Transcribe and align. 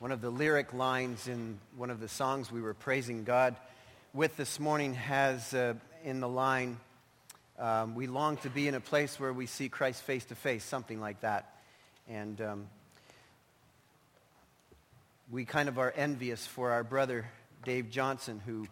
One 0.00 0.12
of 0.12 0.22
the 0.22 0.30
lyric 0.30 0.72
lines 0.72 1.28
in 1.28 1.58
one 1.76 1.90
of 1.90 2.00
the 2.00 2.08
songs 2.08 2.50
we 2.50 2.62
were 2.62 2.72
praising 2.72 3.22
God 3.24 3.54
with 4.14 4.34
this 4.38 4.58
morning 4.58 4.94
has 4.94 5.52
uh, 5.52 5.74
in 6.02 6.20
the 6.20 6.28
line, 6.28 6.78
um, 7.58 7.94
we 7.94 8.06
long 8.06 8.38
to 8.38 8.48
be 8.48 8.66
in 8.66 8.74
a 8.74 8.80
place 8.80 9.20
where 9.20 9.30
we 9.30 9.44
see 9.44 9.68
Christ 9.68 10.00
face 10.00 10.24
to 10.24 10.34
face, 10.34 10.64
something 10.64 11.02
like 11.02 11.20
that. 11.20 11.54
And 12.08 12.40
um, 12.40 12.66
we 15.30 15.44
kind 15.44 15.68
of 15.68 15.78
are 15.78 15.92
envious 15.94 16.46
for 16.46 16.70
our 16.70 16.82
brother 16.82 17.28
Dave 17.66 17.90
Johnson, 17.90 18.40
who 18.46 18.66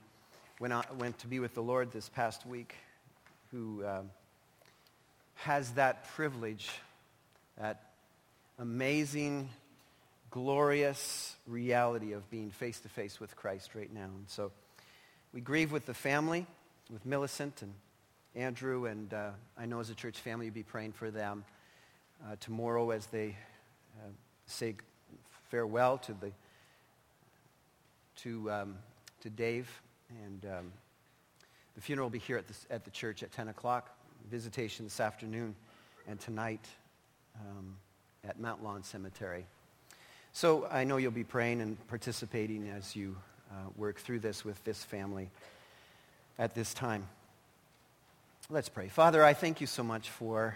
went, 0.59 0.73
out, 0.73 0.97
went 0.97 1.19
to 1.19 1.27
be 1.27 1.41
with 1.41 1.53
the 1.53 1.63
Lord 1.63 1.93
this 1.93 2.09
past 2.09 2.47
week, 2.47 2.75
who 3.51 3.85
um, 3.87 4.09
has 5.35 5.73
that 5.73 6.09
privilege, 6.15 6.71
that 7.59 7.83
amazing 8.59 9.51
glorious 10.31 11.37
reality 11.47 12.13
of 12.13 12.29
being 12.31 12.51
face 12.51 12.81
to 12.81 12.89
face 12.89 13.21
with 13.21 13.35
Christ 13.37 13.75
right 13.75 13.93
now. 13.93 14.05
And 14.05 14.29
so 14.29 14.53
we 15.33 15.41
grieve 15.41 15.73
with 15.73 15.87
the 15.87 15.95
family, 15.95 16.47
with 16.91 17.05
Millicent 17.07 17.63
and 17.63 17.75
Andrew, 18.35 18.87
and 18.87 19.13
uh, 19.13 19.31
I 19.57 19.67
know 19.67 19.81
as 19.81 19.91
a 19.91 19.95
church 19.95 20.19
family 20.19 20.47
you'll 20.47 20.55
be 20.55 20.63
praying 20.63 20.93
for 20.93 21.11
them 21.11 21.45
uh, 22.25 22.37
tomorrow 22.41 22.91
as 22.91 23.07
they 23.07 23.37
uh, 23.99 24.11
say 24.47 24.75
farewell 25.51 25.99
to 25.99 26.13
the 26.13 26.33
to 28.17 28.51
um, 28.51 28.75
to 29.21 29.31
Dave, 29.31 29.71
and 30.25 30.45
um, 30.45 30.73
the 31.75 31.81
funeral 31.81 32.07
will 32.07 32.13
be 32.13 32.19
here 32.19 32.37
at 32.37 32.47
the, 32.47 32.55
at 32.71 32.85
the 32.85 32.91
church 32.91 33.23
at 33.23 33.33
10 33.33 33.49
o'clock. 33.49 33.95
Visitation 34.31 34.85
this 34.85 35.01
afternoon, 35.01 35.55
and 36.07 36.21
tonight 36.21 36.67
um, 37.41 37.77
at 38.25 38.39
Mount 38.39 38.63
Lawn 38.63 38.83
Cemetery. 38.83 39.47
So 40.39 40.69
I 40.71 40.85
know 40.85 40.99
you'll 40.99 41.11
be 41.11 41.25
praying 41.25 41.61
and 41.61 41.77
participating 41.89 42.69
as 42.69 42.95
you 42.95 43.17
uh, 43.51 43.55
work 43.77 43.99
through 43.99 44.21
this 44.21 44.45
with 44.45 44.63
this 44.63 44.85
family 44.85 45.31
at 46.39 46.55
this 46.55 46.73
time. 46.73 47.09
Let's 48.49 48.69
pray. 48.69 48.87
Father, 48.87 49.25
I 49.25 49.35
thank 49.35 49.61
you 49.61 49.67
so 49.67 49.83
much 49.83 50.11
for 50.11 50.55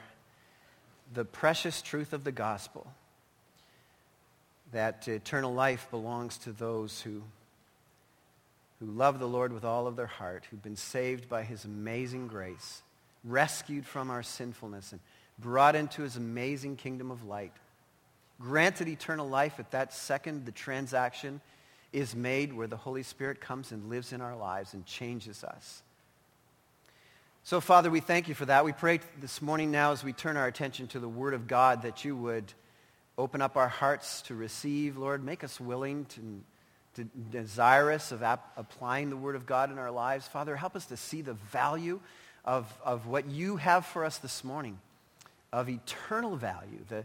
the 1.12 1.24
precious 1.24 1.82
truth 1.82 2.12
of 2.12 2.22
the 2.22 2.30
gospel 2.30 2.86
that 4.70 5.08
eternal 5.08 5.52
life 5.52 5.88
belongs 5.90 6.38
to 6.38 6.52
those 6.52 7.00
who, 7.00 7.20
who 8.78 8.86
love 8.86 9.18
the 9.18 9.26
Lord 9.26 9.52
with 9.52 9.64
all 9.64 9.88
of 9.88 9.96
their 9.96 10.06
heart, 10.06 10.46
who've 10.48 10.62
been 10.62 10.76
saved 10.76 11.28
by 11.28 11.42
his 11.42 11.64
amazing 11.64 12.28
grace, 12.28 12.82
rescued 13.24 13.84
from 13.84 14.12
our 14.12 14.22
sinfulness, 14.22 14.92
and 14.92 15.00
brought 15.40 15.74
into 15.74 16.02
his 16.02 16.14
amazing 16.14 16.76
kingdom 16.76 17.10
of 17.10 17.24
light 17.24 17.50
granted 18.40 18.88
eternal 18.88 19.28
life 19.28 19.58
at 19.58 19.70
that 19.70 19.92
second 19.92 20.46
the 20.46 20.52
transaction 20.52 21.40
is 21.92 22.16
made 22.16 22.52
where 22.52 22.66
the 22.66 22.76
Holy 22.76 23.02
Spirit 23.02 23.40
comes 23.40 23.70
and 23.72 23.88
lives 23.90 24.12
in 24.12 24.20
our 24.20 24.36
lives 24.36 24.74
and 24.74 24.84
changes 24.86 25.44
us. 25.44 25.82
So, 27.44 27.60
Father, 27.60 27.90
we 27.90 28.00
thank 28.00 28.28
you 28.28 28.34
for 28.34 28.46
that. 28.46 28.64
We 28.64 28.72
pray 28.72 29.00
this 29.20 29.42
morning 29.42 29.70
now 29.70 29.92
as 29.92 30.04
we 30.04 30.12
turn 30.12 30.36
our 30.36 30.46
attention 30.46 30.86
to 30.88 31.00
the 31.00 31.08
Word 31.08 31.34
of 31.34 31.48
God 31.48 31.82
that 31.82 32.04
you 32.04 32.16
would 32.16 32.52
open 33.18 33.42
up 33.42 33.56
our 33.56 33.68
hearts 33.68 34.22
to 34.22 34.34
receive, 34.34 34.96
Lord. 34.96 35.24
Make 35.24 35.44
us 35.44 35.60
willing 35.60 36.06
to, 36.06 37.02
to 37.02 37.10
desirous 37.30 38.12
of 38.12 38.22
ap- 38.22 38.52
applying 38.56 39.10
the 39.10 39.16
Word 39.16 39.34
of 39.34 39.44
God 39.44 39.70
in 39.70 39.78
our 39.78 39.90
lives. 39.90 40.26
Father, 40.26 40.56
help 40.56 40.76
us 40.76 40.86
to 40.86 40.96
see 40.96 41.20
the 41.20 41.34
value 41.34 42.00
of, 42.44 42.72
of 42.84 43.06
what 43.06 43.26
you 43.26 43.56
have 43.56 43.84
for 43.86 44.04
us 44.04 44.18
this 44.18 44.44
morning, 44.44 44.78
of 45.52 45.68
eternal 45.68 46.36
value, 46.36 46.78
the, 46.88 47.04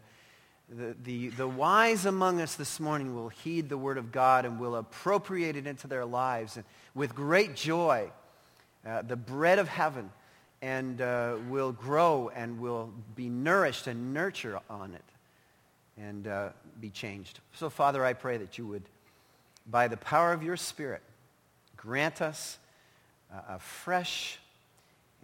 the, 0.70 0.96
the, 1.04 1.30
the 1.30 1.48
wise 1.48 2.06
among 2.06 2.42
us 2.42 2.56
this 2.56 2.80
morning 2.80 3.16
will 3.16 3.30
heed 3.30 3.70
the 3.70 3.78
word 3.78 3.98
of 3.98 4.12
God 4.12 4.46
and 4.46 4.60
will 4.60 4.76
appropriate 4.76 5.56
it 5.56 5.66
into 5.66 5.88
their 5.88 6.06
lives 6.06 6.58
and 6.58 6.66
with 6.94 7.16
great 7.16 7.56
joy, 7.56 8.10
uh, 8.86 9.02
the 9.02 9.16
bread 9.16 9.60
of 9.60 9.70
heaven, 9.70 10.10
and 10.62 11.00
uh, 11.02 11.38
will 11.50 11.72
grow 11.72 12.30
and 12.36 12.60
will 12.60 12.92
be 13.16 13.30
nourished 13.30 13.88
and 13.88 14.14
nurture 14.14 14.60
on 14.70 14.94
it 14.94 15.04
and 15.98 16.28
uh, 16.28 16.50
be 16.82 16.90
changed. 16.90 17.40
So, 17.54 17.70
Father, 17.70 18.04
I 18.04 18.14
pray 18.14 18.38
that 18.38 18.58
you 18.58 18.68
would, 18.68 18.84
by 19.70 19.88
the 19.88 19.98
power 19.98 20.34
of 20.34 20.44
your 20.44 20.58
Spirit, 20.58 21.02
grant 21.76 22.22
us 22.22 22.58
a 23.50 23.60
fresh 23.60 24.40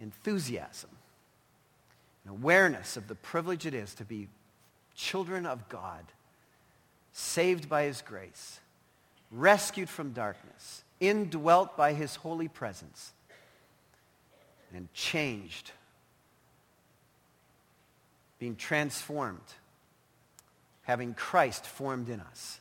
enthusiasm, 0.00 0.90
an 2.24 2.30
awareness 2.30 2.96
of 2.96 3.08
the 3.08 3.14
privilege 3.14 3.66
it 3.66 3.74
is 3.74 3.94
to 3.94 4.04
be 4.04 4.28
children 4.94 5.46
of 5.46 5.68
God, 5.68 6.04
saved 7.12 7.68
by 7.68 7.84
his 7.84 8.02
grace, 8.02 8.60
rescued 9.30 9.88
from 9.88 10.12
darkness, 10.12 10.84
indwelt 11.00 11.76
by 11.76 11.92
his 11.92 12.16
holy 12.16 12.48
presence, 12.48 13.12
and 14.74 14.92
changed, 14.92 15.70
being 18.38 18.56
transformed, 18.56 19.38
having 20.82 21.14
Christ 21.14 21.66
formed 21.66 22.08
in 22.08 22.20
us. 22.20 22.60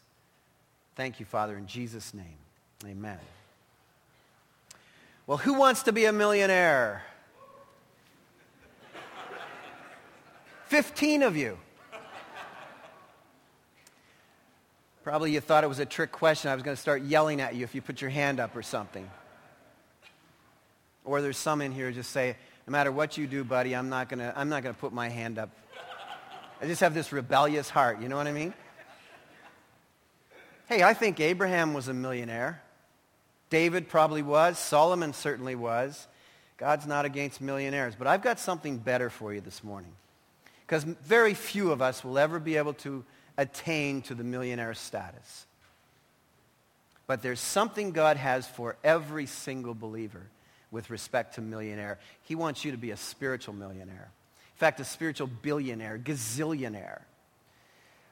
Thank 0.95 1.19
you, 1.19 1.25
Father, 1.25 1.57
in 1.57 1.65
Jesus' 1.65 2.13
name. 2.13 2.37
Amen. 2.85 3.19
Well, 5.25 5.37
who 5.37 5.53
wants 5.53 5.83
to 5.83 5.91
be 5.91 6.05
a 6.05 6.13
millionaire? 6.13 7.03
15 10.65 11.23
of 11.23 11.35
you. 11.35 11.57
Probably 15.13 15.31
you 15.31 15.41
thought 15.41 15.63
it 15.63 15.67
was 15.67 15.77
a 15.77 15.85
trick 15.85 16.11
question. 16.11 16.49
I 16.49 16.55
was 16.55 16.63
going 16.63 16.75
to 16.75 16.81
start 16.81 17.03
yelling 17.03 17.39
at 17.39 17.53
you 17.53 17.63
if 17.63 17.75
you 17.75 17.83
put 17.83 18.01
your 18.01 18.09
hand 18.09 18.39
up 18.39 18.55
or 18.55 18.63
something. 18.63 19.07
Or 21.05 21.21
there's 21.21 21.37
some 21.37 21.61
in 21.61 21.71
here 21.71 21.91
just 21.91 22.09
say, 22.09 22.35
no 22.65 22.71
matter 22.71 22.91
what 22.91 23.15
you 23.15 23.27
do, 23.27 23.43
buddy, 23.43 23.75
I'm 23.75 23.89
not 23.89 24.09
going 24.09 24.21
to, 24.21 24.33
I'm 24.35 24.49
not 24.49 24.63
going 24.63 24.73
to 24.73 24.81
put 24.81 24.91
my 24.91 25.09
hand 25.09 25.37
up. 25.37 25.51
I 26.59 26.65
just 26.65 26.81
have 26.81 26.95
this 26.95 27.11
rebellious 27.11 27.69
heart. 27.69 28.01
You 28.01 28.09
know 28.09 28.17
what 28.17 28.25
I 28.25 28.31
mean? 28.31 28.55
Hey, 30.67 30.81
I 30.81 30.95
think 30.95 31.19
Abraham 31.19 31.75
was 31.75 31.89
a 31.89 31.93
millionaire. 31.93 32.63
David 33.51 33.89
probably 33.89 34.23
was. 34.23 34.57
Solomon 34.57 35.13
certainly 35.13 35.53
was. 35.53 36.07
God's 36.57 36.87
not 36.87 37.05
against 37.05 37.39
millionaires. 37.39 37.93
But 37.95 38.07
I've 38.07 38.23
got 38.23 38.39
something 38.39 38.79
better 38.79 39.11
for 39.11 39.31
you 39.31 39.41
this 39.41 39.63
morning. 39.63 39.91
Because 40.65 40.83
very 40.83 41.35
few 41.35 41.71
of 41.71 41.83
us 41.83 42.03
will 42.03 42.17
ever 42.17 42.39
be 42.39 42.57
able 42.57 42.73
to 42.73 43.05
attain 43.37 44.01
to 44.03 44.15
the 44.15 44.23
millionaire 44.23 44.73
status. 44.73 45.45
But 47.07 47.21
there's 47.21 47.39
something 47.39 47.91
God 47.91 48.17
has 48.17 48.47
for 48.47 48.75
every 48.83 49.25
single 49.25 49.73
believer 49.73 50.21
with 50.71 50.89
respect 50.89 51.35
to 51.35 51.41
millionaire. 51.41 51.99
He 52.23 52.35
wants 52.35 52.63
you 52.65 52.71
to 52.71 52.77
be 52.77 52.91
a 52.91 52.97
spiritual 52.97 53.53
millionaire. 53.53 54.09
In 54.55 54.57
fact, 54.57 54.79
a 54.79 54.85
spiritual 54.85 55.27
billionaire, 55.27 55.97
gazillionaire. 55.97 57.01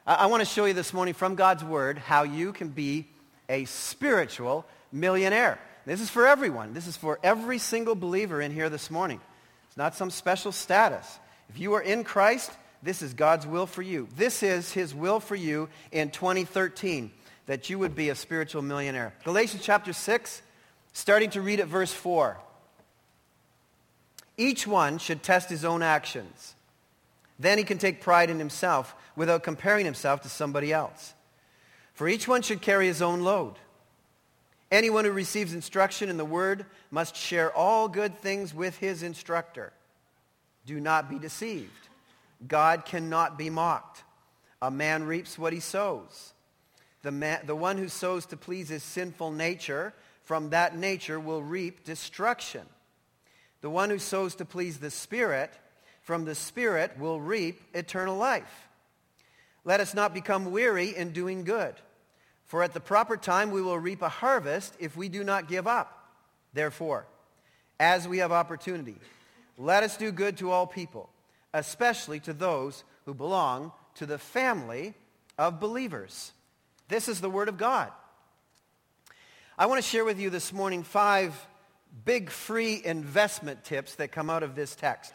I, 0.06 0.16
I 0.16 0.26
want 0.28 0.42
to 0.42 0.46
show 0.46 0.66
you 0.66 0.74
this 0.74 0.94
morning 0.94 1.14
from 1.14 1.36
God's 1.36 1.64
Word 1.64 1.98
how 1.98 2.24
you 2.24 2.54
can 2.54 2.70
be 2.70 3.08
a 3.48 3.66
spiritual 3.66 4.66
millionaire. 4.92 5.60
This 5.86 6.02
is 6.02 6.10
for 6.10 6.28
everyone. 6.28 6.74
This 6.74 6.88
is 6.88 6.98
for 6.98 7.20
every 7.24 7.58
single 7.58 7.96
believer 7.96 8.42
in 8.42 8.52
here 8.52 8.70
this 8.70 8.92
morning. 8.92 9.20
It's 9.68 9.78
not 9.78 9.96
some 9.96 10.12
special 10.12 10.52
status. 10.52 11.20
If 11.50 11.60
you 11.60 11.74
are 11.74 11.82
in 11.82 12.04
Christ, 12.04 12.52
this 12.84 13.02
is 13.02 13.14
God's 13.14 13.46
will 13.46 13.68
for 13.68 13.82
you. 13.82 14.08
This 14.16 14.44
is 14.44 14.72
his 14.72 14.94
will 14.94 15.20
for 15.20 15.36
you 15.36 15.70
in 15.92 16.10
2013, 16.10 17.12
that 17.46 17.70
you 17.70 17.78
would 17.80 17.96
be 17.96 18.10
a 18.10 18.16
spiritual 18.16 18.62
millionaire. 18.62 19.14
Galatians 19.24 19.64
chapter 19.64 19.94
6, 19.94 20.42
starting 20.94 21.30
to 21.32 21.42
read 21.42 21.60
at 21.60 21.68
verse 21.68 21.94
4. 21.94 22.38
Each 24.38 24.66
one 24.66 24.98
should 24.98 25.22
test 25.22 25.50
his 25.50 25.64
own 25.64 25.84
actions. 25.84 26.56
Then 27.38 27.58
he 27.58 27.64
can 27.64 27.78
take 27.78 28.02
pride 28.02 28.30
in 28.30 28.40
himself 28.40 28.96
without 29.16 29.44
comparing 29.44 29.86
himself 29.86 30.22
to 30.22 30.30
somebody 30.30 30.74
else. 30.74 31.14
For 31.94 32.08
each 32.08 32.28
one 32.28 32.42
should 32.42 32.62
carry 32.62 32.88
his 32.88 33.02
own 33.02 33.22
load. 33.22 33.56
Anyone 34.72 35.06
who 35.06 35.12
receives 35.12 35.54
instruction 35.54 36.10
in 36.10 36.18
the 36.18 36.26
word 36.26 36.66
must 36.90 37.16
share 37.16 37.52
all 37.52 37.88
good 37.88 38.18
things 38.18 38.54
with 38.54 38.78
his 38.78 39.04
instructor. 39.04 39.74
Do 40.66 40.80
not 40.80 41.10
be 41.10 41.20
deceived. 41.20 41.90
God 42.48 42.86
cannot 42.86 43.38
be 43.38 43.50
mocked. 43.50 44.04
A 44.62 44.72
man 44.72 45.04
reaps 45.04 45.38
what 45.38 45.54
he 45.54 45.60
sows. 45.60 46.34
The, 47.04 47.12
man, 47.12 47.42
the 47.46 47.56
one 47.56 47.78
who 47.78 47.88
sows 47.88 48.26
to 48.28 48.38
please 48.38 48.70
his 48.70 48.84
sinful 48.84 49.32
nature, 49.32 49.94
from 50.24 50.52
that 50.52 50.78
nature 50.78 51.20
will 51.20 51.42
reap 51.42 51.84
destruction. 51.84 52.62
The 53.62 53.70
one 53.70 53.90
who 53.90 54.00
sows 54.00 54.36
to 54.36 54.46
please 54.46 54.78
the 54.78 54.92
Spirit, 54.92 55.52
from 56.02 56.26
the 56.26 56.36
Spirit 56.36 56.98
will 57.00 57.20
reap 57.20 57.62
eternal 57.74 58.18
life. 58.18 58.68
Let 59.64 59.80
us 59.80 59.94
not 59.94 60.14
become 60.14 60.52
weary 60.52 60.96
in 60.96 61.12
doing 61.12 61.44
good, 61.44 61.76
for 62.46 62.64
at 62.64 62.74
the 62.74 62.80
proper 62.80 63.18
time 63.18 63.52
we 63.52 63.62
will 63.62 63.78
reap 63.78 64.02
a 64.02 64.10
harvest 64.10 64.76
if 64.80 64.98
we 64.98 65.10
do 65.10 65.24
not 65.24 65.48
give 65.48 65.68
up. 65.68 66.10
Therefore, 66.54 67.06
as 67.80 68.08
we 68.08 68.20
have 68.20 68.32
opportunity, 68.32 68.96
let 69.58 69.84
us 69.84 69.98
do 69.98 70.12
good 70.12 70.38
to 70.38 70.52
all 70.52 70.68
people 70.68 71.10
especially 71.54 72.20
to 72.22 72.34
those 72.34 72.84
who 73.06 73.14
belong 73.14 73.72
to 73.96 74.06
the 74.06 74.18
family 74.18 74.94
of 75.38 75.60
believers. 75.60 76.32
This 76.88 77.08
is 77.08 77.22
the 77.22 77.30
Word 77.30 77.50
of 77.50 77.58
God. 77.58 77.92
I 79.58 79.66
want 79.66 79.82
to 79.82 79.88
share 79.88 80.06
with 80.06 80.20
you 80.20 80.30
this 80.30 80.54
morning 80.54 80.84
five 80.84 81.36
big 82.06 82.30
free 82.30 82.82
investment 82.84 83.64
tips 83.64 83.96
that 83.96 84.12
come 84.12 84.30
out 84.30 84.44
of 84.44 84.56
this 84.56 84.76
text. 84.76 85.14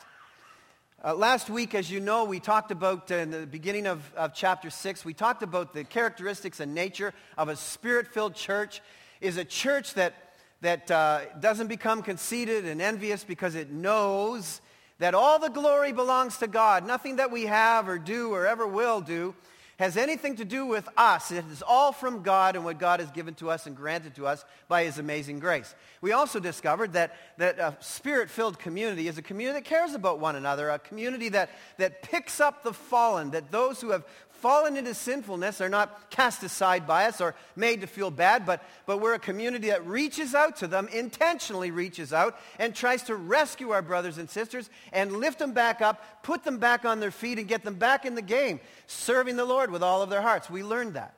Uh, 1.04 1.14
last 1.14 1.48
week, 1.48 1.74
as 1.74 1.90
you 1.90 2.00
know, 2.00 2.24
we 2.24 2.40
talked 2.40 2.70
about, 2.70 3.10
uh, 3.10 3.16
in 3.16 3.30
the 3.30 3.46
beginning 3.46 3.86
of, 3.86 4.12
of 4.14 4.34
chapter 4.34 4.70
6, 4.70 5.04
we 5.04 5.14
talked 5.14 5.42
about 5.42 5.72
the 5.72 5.84
characteristics 5.84 6.60
and 6.60 6.74
nature 6.74 7.12
of 7.36 7.48
a 7.48 7.56
spirit-filled 7.56 8.34
church 8.34 8.80
is 9.20 9.36
a 9.36 9.44
church 9.44 9.94
that, 9.94 10.14
that 10.62 10.90
uh, 10.90 11.20
doesn't 11.38 11.68
become 11.68 12.02
conceited 12.02 12.64
and 12.64 12.80
envious 12.82 13.24
because 13.24 13.54
it 13.54 13.70
knows 13.70 14.60
that 14.98 15.14
all 15.14 15.38
the 15.38 15.48
glory 15.48 15.92
belongs 15.92 16.38
to 16.38 16.46
God. 16.46 16.86
Nothing 16.86 17.16
that 17.16 17.30
we 17.30 17.46
have 17.46 17.88
or 17.88 17.98
do 17.98 18.32
or 18.32 18.46
ever 18.46 18.66
will 18.66 19.00
do 19.00 19.34
has 19.78 19.98
anything 19.98 20.36
to 20.36 20.44
do 20.44 20.64
with 20.64 20.88
us. 20.96 21.30
It 21.30 21.44
is 21.52 21.62
all 21.62 21.92
from 21.92 22.22
God 22.22 22.56
and 22.56 22.64
what 22.64 22.78
God 22.78 23.00
has 23.00 23.10
given 23.10 23.34
to 23.34 23.50
us 23.50 23.66
and 23.66 23.76
granted 23.76 24.14
to 24.14 24.26
us 24.26 24.42
by 24.68 24.84
his 24.84 24.98
amazing 24.98 25.38
grace. 25.38 25.74
We 26.00 26.12
also 26.12 26.40
discovered 26.40 26.94
that, 26.94 27.14
that 27.36 27.58
a 27.58 27.76
spirit-filled 27.80 28.58
community 28.58 29.06
is 29.06 29.18
a 29.18 29.22
community 29.22 29.60
that 29.60 29.66
cares 29.66 29.92
about 29.92 30.18
one 30.18 30.34
another, 30.34 30.70
a 30.70 30.78
community 30.78 31.28
that, 31.28 31.50
that 31.76 32.00
picks 32.00 32.40
up 32.40 32.62
the 32.62 32.72
fallen, 32.72 33.32
that 33.32 33.52
those 33.52 33.82
who 33.82 33.90
have 33.90 34.04
fallen 34.46 34.76
into 34.76 34.94
sinfulness 34.94 35.60
are 35.60 35.68
not 35.68 36.08
cast 36.08 36.40
aside 36.44 36.86
by 36.86 37.06
us 37.06 37.20
or 37.20 37.34
made 37.56 37.80
to 37.80 37.86
feel 37.88 38.12
bad, 38.12 38.46
but, 38.46 38.62
but 38.86 39.00
we're 39.00 39.14
a 39.14 39.18
community 39.18 39.70
that 39.70 39.84
reaches 39.84 40.36
out 40.36 40.54
to 40.54 40.68
them, 40.68 40.86
intentionally 40.92 41.72
reaches 41.72 42.12
out, 42.12 42.38
and 42.60 42.72
tries 42.72 43.02
to 43.02 43.16
rescue 43.16 43.70
our 43.70 43.82
brothers 43.82 44.18
and 44.18 44.30
sisters 44.30 44.70
and 44.92 45.10
lift 45.10 45.40
them 45.40 45.50
back 45.50 45.80
up, 45.80 46.22
put 46.22 46.44
them 46.44 46.58
back 46.58 46.84
on 46.84 47.00
their 47.00 47.10
feet, 47.10 47.40
and 47.40 47.48
get 47.48 47.64
them 47.64 47.74
back 47.74 48.06
in 48.06 48.14
the 48.14 48.22
game, 48.22 48.60
serving 48.86 49.34
the 49.34 49.44
Lord 49.44 49.72
with 49.72 49.82
all 49.82 50.00
of 50.00 50.10
their 50.10 50.22
hearts. 50.22 50.48
We 50.48 50.62
learned 50.62 50.94
that. 50.94 51.16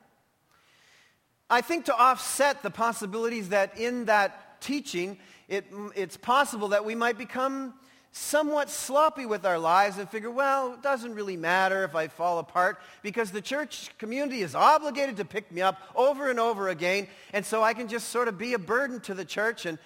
I 1.51 1.61
think 1.61 1.85
to 1.85 1.95
offset 1.95 2.63
the 2.63 2.71
possibilities 2.71 3.49
that 3.49 3.77
in 3.77 4.05
that 4.05 4.59
teaching, 4.59 5.19
it, 5.47 5.67
it's 5.95 6.17
possible 6.17 6.69
that 6.69 6.83
we 6.83 6.95
might 6.95 7.19
become 7.19 7.75
somewhat 8.11 8.69
sloppy 8.69 9.25
with 9.25 9.45
our 9.45 9.59
lives 9.59 9.97
and 9.97 10.09
figure, 10.09 10.31
well, 10.31 10.73
it 10.73 10.81
doesn't 10.81 11.13
really 11.13 11.37
matter 11.37 11.83
if 11.83 11.95
I 11.95 12.07
fall 12.07 12.39
apart 12.39 12.79
because 13.01 13.31
the 13.31 13.41
church 13.41 13.91
community 13.97 14.41
is 14.41 14.55
obligated 14.55 15.17
to 15.17 15.25
pick 15.25 15.51
me 15.51 15.61
up 15.61 15.79
over 15.95 16.29
and 16.29 16.39
over 16.39 16.69
again. 16.69 17.07
And 17.33 17.45
so 17.45 17.63
I 17.63 17.73
can 17.73 17.87
just 17.87 18.09
sort 18.09 18.27
of 18.27 18.37
be 18.37 18.53
a 18.53 18.59
burden 18.59 18.99
to 19.01 19.13
the 19.13 19.25
church 19.25 19.65
and, 19.65 19.77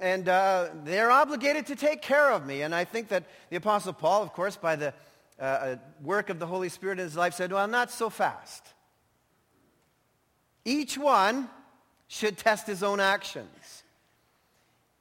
and 0.00 0.28
uh, 0.28 0.68
they're 0.84 1.10
obligated 1.10 1.66
to 1.66 1.76
take 1.76 2.02
care 2.02 2.32
of 2.32 2.44
me. 2.44 2.62
And 2.62 2.74
I 2.74 2.84
think 2.84 3.08
that 3.08 3.24
the 3.50 3.56
Apostle 3.56 3.92
Paul, 3.92 4.22
of 4.22 4.32
course, 4.32 4.56
by 4.56 4.76
the 4.76 4.92
uh, 5.38 5.42
uh 5.42 5.76
work 6.02 6.28
of 6.28 6.38
the 6.38 6.46
Holy 6.46 6.68
Spirit 6.68 6.98
in 6.98 7.04
his 7.04 7.16
life 7.16 7.34
said, 7.34 7.52
well, 7.52 7.66
not 7.68 7.90
so 7.90 8.10
fast. 8.10 8.74
Each 10.64 10.98
one 10.98 11.48
should 12.08 12.36
test 12.36 12.66
his 12.66 12.82
own 12.82 13.00
actions. 13.00 13.79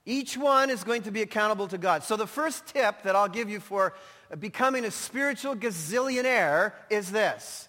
Each 0.06 0.38
one 0.38 0.70
is 0.70 0.84
going 0.84 1.04
to 1.04 1.12
be 1.12 1.22
accountable 1.22 1.68
to 1.68 1.78
God. 1.78 2.04
So 2.04 2.16
the 2.16 2.28
first 2.28 2.68
tip 2.68 3.04
that 3.04 3.16
I'll 3.16 3.30
give 3.30 3.50
you 3.50 3.60
for 3.60 3.94
becoming 4.40 4.86
a 4.86 4.92
spiritual 4.92 5.56
gazillionaire 5.56 6.74
is 6.90 7.12
this. 7.12 7.68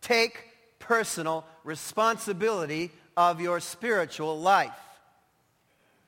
Take 0.00 0.44
personal 0.78 1.44
responsibility 1.64 2.90
of 3.16 3.40
your 3.40 3.60
spiritual 3.60 4.38
life. 4.38 4.72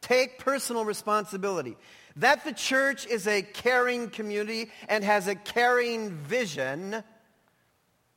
Take 0.00 0.38
personal 0.38 0.84
responsibility. 0.84 1.76
That 2.16 2.44
the 2.44 2.52
church 2.52 3.06
is 3.06 3.26
a 3.26 3.43
caring 3.43 4.11
community 4.11 4.70
and 4.88 5.05
has 5.05 5.28
a 5.28 5.34
caring 5.34 6.11
vision 6.11 7.02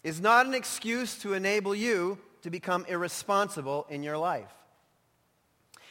is 0.04 0.20
not 0.20 0.46
an 0.46 0.54
excuse 0.54 1.18
to 1.20 1.34
enable 1.34 1.74
you 1.74 2.18
to 2.42 2.50
become 2.50 2.86
irresponsible 2.88 3.86
in 3.90 4.04
your 4.04 4.18
life. 4.18 4.52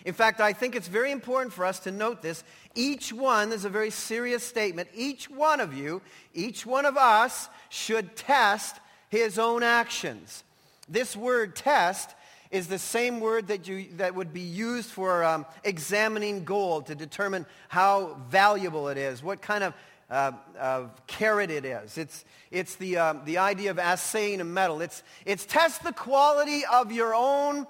In 0.05 0.15
fact, 0.15 0.41
I 0.41 0.53
think 0.53 0.75
it's 0.75 0.89
very 0.89 1.13
important 1.13 1.53
for 1.53 1.65
us 1.65 1.79
to 1.81 1.91
note 1.91 2.23
this. 2.23 2.43
Each 2.75 3.13
one 3.13 3.53
is 3.53 3.65
a 3.65 3.69
very 3.69 3.91
serious 3.91 4.43
statement. 4.43 4.89
Each 4.95 5.31
one 5.31 5.61
of 5.61 5.75
you, 5.75 6.03
each 6.35 6.67
one 6.67 6.87
of 6.87 6.97
us 6.97 7.49
should 7.69 8.17
test 8.17 8.77
his 9.09 9.39
own 9.39 9.63
actions. 9.63 10.43
This 10.89 11.17
word 11.17 11.55
test 11.55 12.15
is 12.51 12.67
the 12.67 12.79
same 12.79 13.21
word 13.21 13.49
that, 13.49 13.69
you, 13.69 13.87
that 13.97 14.15
would 14.15 14.33
be 14.33 14.41
used 14.41 14.91
for 14.91 15.25
um, 15.25 15.47
examining 15.65 16.45
gold 16.45 16.87
to 16.87 16.95
determine 16.95 17.47
how 17.69 18.19
valuable 18.29 18.89
it 18.89 18.99
is, 18.99 19.23
what 19.23 19.41
kind 19.41 19.65
of, 19.65 19.75
uh, 20.11 20.33
of 20.59 21.07
carat 21.07 21.51
it 21.51 21.65
is. 21.65 21.97
It's, 21.97 22.25
it's 22.51 22.75
the, 22.77 22.99
um, 22.99 23.23
the 23.25 23.39
idea 23.39 23.71
of 23.71 23.79
assaying 23.79 24.41
a 24.41 24.45
metal. 24.45 24.83
It's, 24.83 25.03
it's 25.25 25.47
test 25.47 25.83
the 25.83 25.93
quality 25.93 26.63
of 26.71 26.93
your 26.93 27.15
own 27.15 27.67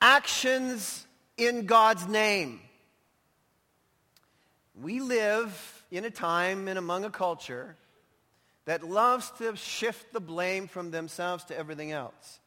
actions 0.00 1.06
in 1.38 1.66
God's 1.66 2.06
name. 2.06 2.60
We 4.74 5.00
live 5.00 5.84
in 5.90 6.04
a 6.04 6.10
time 6.10 6.68
and 6.68 6.78
among 6.78 7.04
a 7.04 7.10
culture 7.10 7.76
that 8.66 8.82
loves 8.82 9.30
to 9.38 9.56
shift 9.56 10.12
the 10.12 10.20
blame 10.20 10.68
from 10.68 10.90
themselves 10.90 11.44
to 11.44 11.56
everything 11.56 11.90
else. 11.90 12.40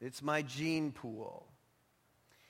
It's 0.00 0.22
my 0.22 0.42
gene 0.42 0.90
pool. 0.90 1.46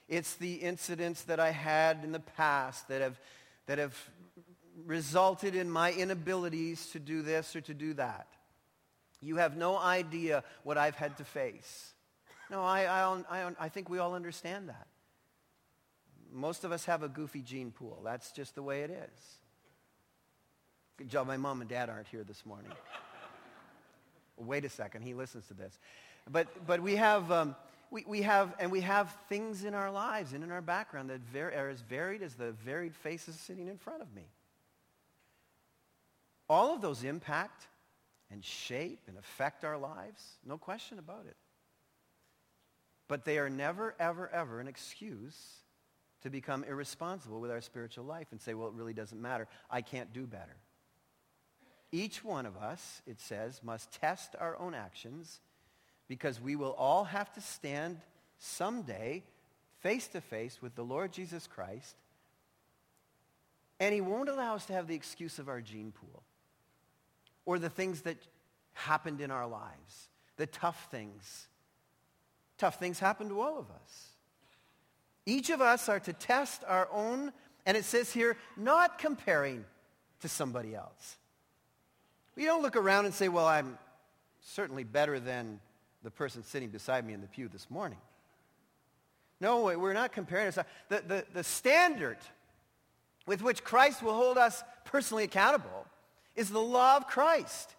It's 0.08 0.34
the 0.34 0.54
incidents 0.54 1.22
that 1.22 1.40
I 1.40 1.50
had 1.50 2.04
in 2.04 2.12
the 2.12 2.20
past 2.20 2.88
that 2.88 3.00
have, 3.00 3.18
that 3.66 3.78
have 3.78 3.98
resulted 4.86 5.54
in 5.54 5.70
my 5.70 5.92
inabilities 5.92 6.90
to 6.90 7.00
do 7.00 7.22
this 7.22 7.56
or 7.56 7.60
to 7.62 7.74
do 7.74 7.94
that. 7.94 8.28
You 9.20 9.36
have 9.36 9.56
no 9.56 9.78
idea 9.78 10.44
what 10.62 10.76
I've 10.76 10.96
had 10.96 11.16
to 11.16 11.24
face. 11.24 11.92
No, 12.50 12.62
I, 12.62 12.84
I, 12.84 13.22
I, 13.30 13.50
I 13.58 13.68
think 13.70 13.88
we 13.88 13.98
all 13.98 14.14
understand 14.14 14.68
that. 14.68 14.86
Most 16.34 16.64
of 16.64 16.72
us 16.72 16.84
have 16.86 17.04
a 17.04 17.08
goofy 17.08 17.42
gene 17.42 17.70
pool. 17.70 18.00
That's 18.04 18.32
just 18.32 18.56
the 18.56 18.62
way 18.62 18.82
it 18.82 18.90
is. 18.90 19.38
Good 20.96 21.08
job 21.08 21.28
my 21.28 21.36
mom 21.36 21.60
and 21.60 21.70
dad 21.70 21.88
aren't 21.88 22.08
here 22.08 22.24
this 22.24 22.44
morning. 22.44 22.72
Wait 24.36 24.64
a 24.64 24.68
second, 24.68 25.02
he 25.02 25.14
listens 25.14 25.46
to 25.46 25.54
this. 25.54 25.78
But, 26.28 26.66
but 26.66 26.80
we, 26.80 26.96
have, 26.96 27.30
um, 27.30 27.54
we, 27.92 28.04
we 28.08 28.22
have, 28.22 28.52
and 28.58 28.72
we 28.72 28.80
have 28.80 29.16
things 29.28 29.62
in 29.62 29.74
our 29.74 29.92
lives 29.92 30.32
and 30.32 30.42
in 30.42 30.50
our 30.50 30.60
background 30.60 31.08
that 31.10 31.20
are 31.40 31.68
as 31.68 31.80
varied 31.82 32.20
as 32.20 32.34
the 32.34 32.50
varied 32.50 32.96
faces 32.96 33.36
sitting 33.36 33.68
in 33.68 33.78
front 33.78 34.02
of 34.02 34.12
me. 34.12 34.26
All 36.48 36.74
of 36.74 36.80
those 36.80 37.04
impact 37.04 37.68
and 38.32 38.44
shape 38.44 39.02
and 39.06 39.16
affect 39.16 39.64
our 39.64 39.78
lives, 39.78 40.20
no 40.44 40.58
question 40.58 40.98
about 40.98 41.26
it. 41.28 41.36
But 43.06 43.24
they 43.24 43.38
are 43.38 43.50
never, 43.50 43.94
ever, 44.00 44.28
ever 44.32 44.58
an 44.58 44.66
excuse 44.66 45.36
to 46.24 46.30
become 46.30 46.64
irresponsible 46.64 47.38
with 47.38 47.50
our 47.50 47.60
spiritual 47.60 48.04
life 48.04 48.28
and 48.30 48.40
say, 48.40 48.54
well, 48.54 48.68
it 48.68 48.74
really 48.74 48.94
doesn't 48.94 49.20
matter. 49.20 49.46
I 49.70 49.82
can't 49.82 50.12
do 50.12 50.26
better. 50.26 50.56
Each 51.92 52.24
one 52.24 52.46
of 52.46 52.56
us, 52.56 53.02
it 53.06 53.20
says, 53.20 53.60
must 53.62 53.92
test 53.92 54.34
our 54.40 54.58
own 54.58 54.74
actions 54.74 55.40
because 56.08 56.40
we 56.40 56.56
will 56.56 56.72
all 56.72 57.04
have 57.04 57.32
to 57.34 57.42
stand 57.42 58.00
someday 58.38 59.22
face 59.80 60.08
to 60.08 60.20
face 60.22 60.62
with 60.62 60.74
the 60.74 60.82
Lord 60.82 61.12
Jesus 61.12 61.46
Christ. 61.46 61.94
And 63.78 63.94
he 63.94 64.00
won't 64.00 64.30
allow 64.30 64.54
us 64.54 64.64
to 64.66 64.72
have 64.72 64.86
the 64.86 64.94
excuse 64.94 65.38
of 65.38 65.50
our 65.50 65.60
gene 65.60 65.92
pool 65.92 66.22
or 67.44 67.58
the 67.58 67.68
things 67.68 68.00
that 68.02 68.16
happened 68.72 69.20
in 69.20 69.30
our 69.30 69.46
lives, 69.46 70.08
the 70.38 70.46
tough 70.46 70.88
things. 70.90 71.48
Tough 72.56 72.78
things 72.78 72.98
happen 72.98 73.28
to 73.28 73.42
all 73.42 73.58
of 73.58 73.66
us. 73.70 74.13
Each 75.26 75.50
of 75.50 75.60
us 75.60 75.88
are 75.88 76.00
to 76.00 76.12
test 76.12 76.62
our 76.66 76.88
own, 76.92 77.32
and 77.64 77.76
it 77.76 77.84
says 77.84 78.12
here, 78.12 78.36
not 78.56 78.98
comparing 78.98 79.64
to 80.20 80.28
somebody 80.28 80.74
else. 80.74 81.16
We 82.36 82.44
don't 82.44 82.62
look 82.62 82.76
around 82.76 83.06
and 83.06 83.14
say, 83.14 83.28
well, 83.28 83.46
I'm 83.46 83.78
certainly 84.40 84.84
better 84.84 85.18
than 85.20 85.60
the 86.02 86.10
person 86.10 86.42
sitting 86.42 86.68
beside 86.68 87.06
me 87.06 87.14
in 87.14 87.20
the 87.20 87.26
pew 87.26 87.48
this 87.48 87.70
morning. 87.70 87.98
No, 89.40 89.62
we're 89.62 89.94
not 89.94 90.12
comparing 90.12 90.46
ourselves. 90.46 90.68
The, 90.88 91.02
the, 91.06 91.24
the 91.32 91.44
standard 91.44 92.18
with 93.26 93.42
which 93.42 93.64
Christ 93.64 94.02
will 94.02 94.14
hold 94.14 94.38
us 94.38 94.62
personally 94.84 95.24
accountable 95.24 95.86
is 96.36 96.50
the 96.50 96.60
law 96.60 96.96
of 96.96 97.06
Christ. 97.06 97.74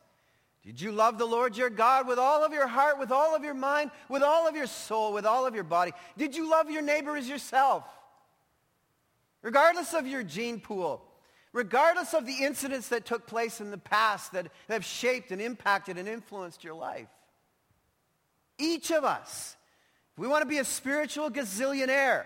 Did 0.65 0.81
you 0.81 0.91
love 0.91 1.19
the 1.19 1.25
Lord 1.25 1.55
your 1.55 1.69
God 1.69 2.07
with 2.07 2.17
all 2.17 2.43
of 2.43 2.51
your 2.51 2.65
heart, 2.65 2.97
with 2.97 3.11
all 3.11 3.35
of 3.35 3.43
your 3.43 3.53
mind, 3.53 3.91
with 4.09 4.23
all 4.23 4.47
of 4.47 4.55
your 4.55 4.65
soul, 4.65 5.13
with 5.13 5.25
all 5.25 5.45
of 5.45 5.53
your 5.53 5.63
body? 5.63 5.91
Did 6.17 6.35
you 6.35 6.49
love 6.49 6.71
your 6.71 6.81
neighbor 6.81 7.15
as 7.15 7.29
yourself? 7.29 7.83
Regardless 9.43 9.93
of 9.93 10.07
your 10.07 10.23
gene 10.23 10.59
pool, 10.59 11.03
regardless 11.53 12.15
of 12.15 12.25
the 12.25 12.43
incidents 12.43 12.89
that 12.89 13.05
took 13.05 13.27
place 13.27 13.61
in 13.61 13.69
the 13.69 13.77
past 13.77 14.31
that 14.31 14.47
have 14.67 14.83
shaped 14.83 15.31
and 15.31 15.39
impacted 15.39 15.99
and 15.99 16.07
influenced 16.07 16.63
your 16.63 16.73
life. 16.73 17.09
Each 18.57 18.89
of 18.89 19.03
us, 19.03 19.55
if 20.13 20.19
we 20.19 20.27
want 20.27 20.41
to 20.41 20.49
be 20.49 20.57
a 20.57 20.65
spiritual 20.65 21.29
gazillionaire, 21.29 22.25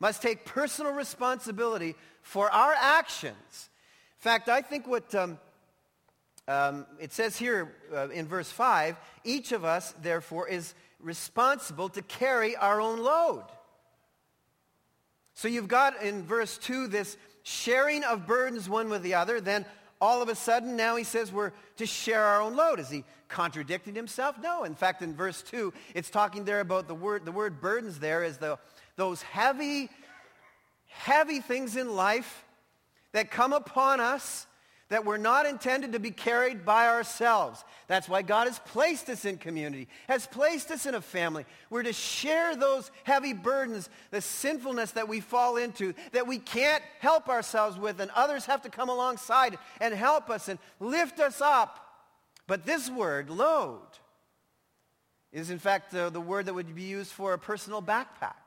must 0.00 0.20
take 0.20 0.44
personal 0.44 0.92
responsibility 0.92 1.94
for 2.22 2.50
our 2.50 2.74
actions. 2.76 3.70
In 4.18 4.22
fact, 4.22 4.48
I 4.48 4.62
think 4.62 4.88
what... 4.88 5.14
Um, 5.14 5.38
um, 6.48 6.86
it 6.98 7.12
says 7.12 7.36
here 7.36 7.72
uh, 7.94 8.08
in 8.10 8.26
verse 8.26 8.50
5, 8.50 8.96
each 9.24 9.52
of 9.52 9.64
us, 9.64 9.94
therefore, 10.02 10.48
is 10.48 10.74
responsible 11.00 11.88
to 11.90 12.02
carry 12.02 12.56
our 12.56 12.80
own 12.80 13.00
load. 13.00 13.44
So 15.34 15.48
you've 15.48 15.68
got 15.68 16.02
in 16.02 16.24
verse 16.24 16.58
2 16.58 16.88
this 16.88 17.16
sharing 17.42 18.04
of 18.04 18.26
burdens 18.26 18.68
one 18.68 18.88
with 18.88 19.02
the 19.02 19.14
other. 19.14 19.40
Then 19.40 19.64
all 20.00 20.22
of 20.22 20.28
a 20.28 20.34
sudden 20.34 20.76
now 20.76 20.96
he 20.96 21.04
says 21.04 21.32
we're 21.32 21.52
to 21.76 21.86
share 21.86 22.22
our 22.22 22.42
own 22.42 22.56
load. 22.56 22.80
Is 22.80 22.90
he 22.90 23.04
contradicting 23.28 23.94
himself? 23.94 24.36
No. 24.40 24.64
In 24.64 24.74
fact, 24.74 25.02
in 25.02 25.14
verse 25.14 25.42
2, 25.42 25.72
it's 25.94 26.10
talking 26.10 26.44
there 26.44 26.60
about 26.60 26.86
the 26.86 26.94
word, 26.94 27.24
the 27.24 27.32
word 27.32 27.60
burdens 27.60 27.98
there 27.98 28.22
is 28.24 28.36
the, 28.36 28.58
those 28.96 29.22
heavy, 29.22 29.88
heavy 30.86 31.40
things 31.40 31.76
in 31.76 31.94
life 31.94 32.44
that 33.12 33.30
come 33.30 33.52
upon 33.52 34.00
us 34.00 34.46
that 34.92 35.06
we're 35.06 35.16
not 35.16 35.46
intended 35.46 35.92
to 35.92 35.98
be 35.98 36.10
carried 36.10 36.66
by 36.66 36.86
ourselves. 36.86 37.64
That's 37.86 38.10
why 38.10 38.20
God 38.20 38.46
has 38.46 38.58
placed 38.58 39.08
us 39.08 39.24
in 39.24 39.38
community, 39.38 39.88
has 40.06 40.26
placed 40.26 40.70
us 40.70 40.84
in 40.84 40.94
a 40.94 41.00
family. 41.00 41.46
We're 41.70 41.84
to 41.84 41.94
share 41.94 42.54
those 42.54 42.90
heavy 43.04 43.32
burdens, 43.32 43.88
the 44.10 44.20
sinfulness 44.20 44.90
that 44.90 45.08
we 45.08 45.20
fall 45.20 45.56
into, 45.56 45.94
that 46.12 46.26
we 46.26 46.38
can't 46.38 46.82
help 46.98 47.30
ourselves 47.30 47.78
with, 47.78 48.00
and 48.00 48.10
others 48.10 48.44
have 48.44 48.60
to 48.64 48.68
come 48.68 48.90
alongside 48.90 49.56
and 49.80 49.94
help 49.94 50.28
us 50.28 50.50
and 50.50 50.58
lift 50.78 51.20
us 51.20 51.40
up. 51.40 52.04
But 52.46 52.66
this 52.66 52.90
word, 52.90 53.30
load, 53.30 53.80
is 55.32 55.48
in 55.48 55.58
fact 55.58 55.94
uh, 55.94 56.10
the 56.10 56.20
word 56.20 56.44
that 56.44 56.54
would 56.54 56.74
be 56.74 56.82
used 56.82 57.12
for 57.12 57.32
a 57.32 57.38
personal 57.38 57.80
backpack. 57.80 58.41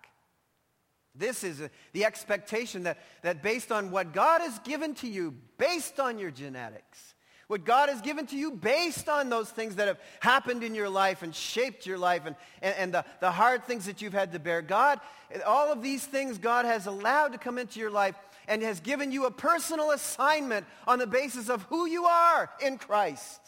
This 1.17 1.43
is 1.43 1.62
the 1.93 2.05
expectation 2.05 2.84
that, 2.84 2.98
that 3.22 3.41
based 3.41 3.72
on 3.72 3.91
what 3.91 4.13
God 4.13 4.41
has 4.41 4.60
given 4.60 4.93
to 4.95 5.07
you, 5.07 5.34
based 5.57 6.00
on 6.00 6.19
your 6.19 6.31
genetics, 6.31 7.15
what 7.48 7.63
God 7.63 7.89
has 7.89 8.01
given 8.01 8.25
to 8.27 8.38
you 8.38 8.51
based 8.51 9.07
on 9.07 9.29
those 9.29 9.50
things 9.50 9.75
that 9.75 9.88
have 9.88 10.00
happened 10.19 10.63
in 10.63 10.74
your 10.74 10.89
life 10.89 11.22
and 11.22 11.34
shaped 11.34 11.86
your 11.86 11.98
life 11.98 12.24
and, 12.25 12.36
and, 12.62 12.75
and 12.75 12.93
the, 12.93 13.05
the 13.19 13.31
hard 13.31 13.65
things 13.65 13.86
that 13.86 14.01
you've 14.01 14.13
had 14.13 14.34
to 14.34 14.39
bear. 14.39 14.62
God, 14.62 15.00
all 15.45 15.72
of 15.72 15.81
these 15.81 16.05
things 16.05 16.38
God 16.38 16.65
has 16.65 16.88
allowed 16.88 17.34
to 17.34 17.38
come 17.38 17.57
into 17.57 17.79
your 17.79 17.91
life 17.91 18.15
and 18.48 18.62
has 18.62 18.79
given 18.79 19.12
you 19.12 19.25
a 19.25 19.31
personal 19.31 19.91
assignment 19.91 20.65
on 20.88 21.00
the 21.00 21.07
basis 21.07 21.50
of 21.50 21.63
who 21.63 21.88
you 21.88 22.05
are 22.05 22.50
in 22.63 22.77
Christ. 22.77 23.39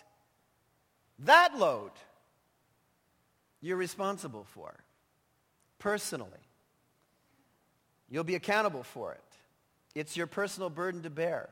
That 1.19 1.57
load 1.57 1.91
you're 3.61 3.77
responsible 3.77 4.43
for 4.43 4.75
personally. 5.79 6.46
You'll 8.09 8.23
be 8.23 8.35
accountable 8.35 8.83
for 8.83 9.13
it. 9.13 9.21
It's 9.95 10.15
your 10.15 10.27
personal 10.27 10.69
burden 10.69 11.03
to 11.03 11.09
bear 11.09 11.49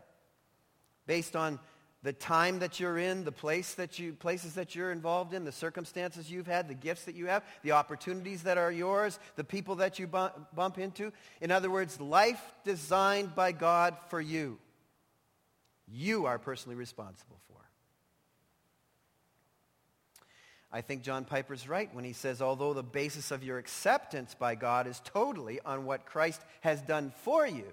based 1.07 1.35
on 1.35 1.59
the 2.03 2.13
time 2.13 2.59
that 2.59 2.79
you're 2.79 2.99
in, 2.99 3.23
the 3.23 3.31
place 3.31 3.73
that 3.73 3.97
you, 3.97 4.13
places 4.13 4.53
that 4.53 4.75
you're 4.75 4.91
involved 4.91 5.33
in, 5.33 5.43
the 5.43 5.51
circumstances 5.51 6.29
you've 6.29 6.45
had, 6.45 6.67
the 6.67 6.75
gifts 6.75 7.05
that 7.05 7.15
you 7.15 7.25
have, 7.25 7.43
the 7.63 7.71
opportunities 7.71 8.43
that 8.43 8.59
are 8.59 8.71
yours, 8.71 9.19
the 9.35 9.43
people 9.43 9.75
that 9.77 9.97
you 9.97 10.05
bump, 10.05 10.33
bump 10.53 10.77
into. 10.77 11.11
In 11.41 11.49
other 11.49 11.71
words, 11.71 11.99
life 11.99 12.41
designed 12.63 13.33
by 13.33 13.51
God 13.51 13.97
for 14.09 14.21
you. 14.21 14.59
You 15.87 16.27
are 16.27 16.37
personally 16.37 16.75
responsible 16.75 17.39
for. 17.47 17.64
I 20.75 20.81
think 20.81 21.03
John 21.03 21.23
Piper's 21.23 21.69
right 21.69 21.89
when 21.95 22.03
he 22.03 22.11
says, 22.11 22.41
although 22.41 22.73
the 22.73 22.83
basis 22.83 23.31
of 23.31 23.45
your 23.45 23.59
acceptance 23.59 24.35
by 24.37 24.55
God 24.55 24.87
is 24.87 25.01
totally 25.05 25.61
on 25.65 25.85
what 25.85 26.05
Christ 26.05 26.41
has 26.59 26.81
done 26.81 27.13
for 27.23 27.47
you, 27.47 27.71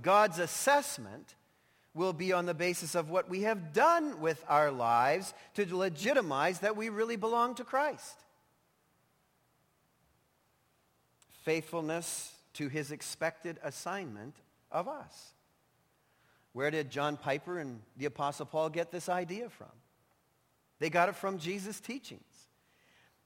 God's 0.00 0.38
assessment 0.38 1.34
will 1.92 2.14
be 2.14 2.32
on 2.32 2.46
the 2.46 2.54
basis 2.54 2.94
of 2.94 3.10
what 3.10 3.28
we 3.28 3.42
have 3.42 3.74
done 3.74 4.22
with 4.22 4.42
our 4.48 4.70
lives 4.70 5.34
to 5.52 5.76
legitimize 5.76 6.60
that 6.60 6.78
we 6.78 6.88
really 6.88 7.16
belong 7.16 7.56
to 7.56 7.62
Christ. 7.62 8.24
Faithfulness 11.44 12.32
to 12.54 12.68
his 12.68 12.90
expected 12.90 13.58
assignment 13.62 14.36
of 14.70 14.88
us. 14.88 15.34
Where 16.54 16.70
did 16.70 16.90
John 16.90 17.18
Piper 17.18 17.58
and 17.58 17.82
the 17.98 18.06
Apostle 18.06 18.46
Paul 18.46 18.70
get 18.70 18.90
this 18.90 19.10
idea 19.10 19.50
from? 19.50 19.68
They 20.82 20.90
got 20.90 21.08
it 21.08 21.14
from 21.14 21.38
Jesus' 21.38 21.78
teachings. 21.78 22.48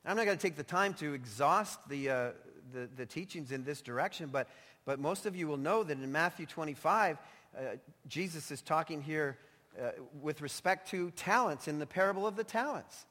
I'm 0.05 0.15
not 0.15 0.27
going 0.27 0.37
to 0.37 0.43
take 0.43 0.57
the 0.57 0.63
time 0.63 0.93
to 0.95 1.15
exhaust 1.15 1.89
the, 1.89 2.11
uh, 2.11 2.31
the, 2.71 2.87
the, 2.95 3.07
teachings 3.07 3.51
in 3.51 3.65
this 3.65 3.81
direction, 3.81 4.29
but, 4.31 4.51
but 4.85 5.01
most 5.01 5.25
of 5.25 5.35
you 5.35 5.49
will 5.49 5.57
know 5.57 5.83
that 5.83 5.97
in 5.97 6.13
Matthew 6.13 6.45
25, 6.45 7.17
uh, 7.17 7.61
Jesus 8.09 8.51
is 8.51 8.61
talking 8.61 9.01
here 9.01 9.39
uh, 9.81 9.93
with 10.21 10.43
respect 10.43 10.91
to 10.91 11.11
talents 11.13 11.67
in 11.67 11.79
the 11.79 11.87
parable 11.87 12.27
of 12.27 12.37
the 12.37 12.45
talents, 12.45 13.07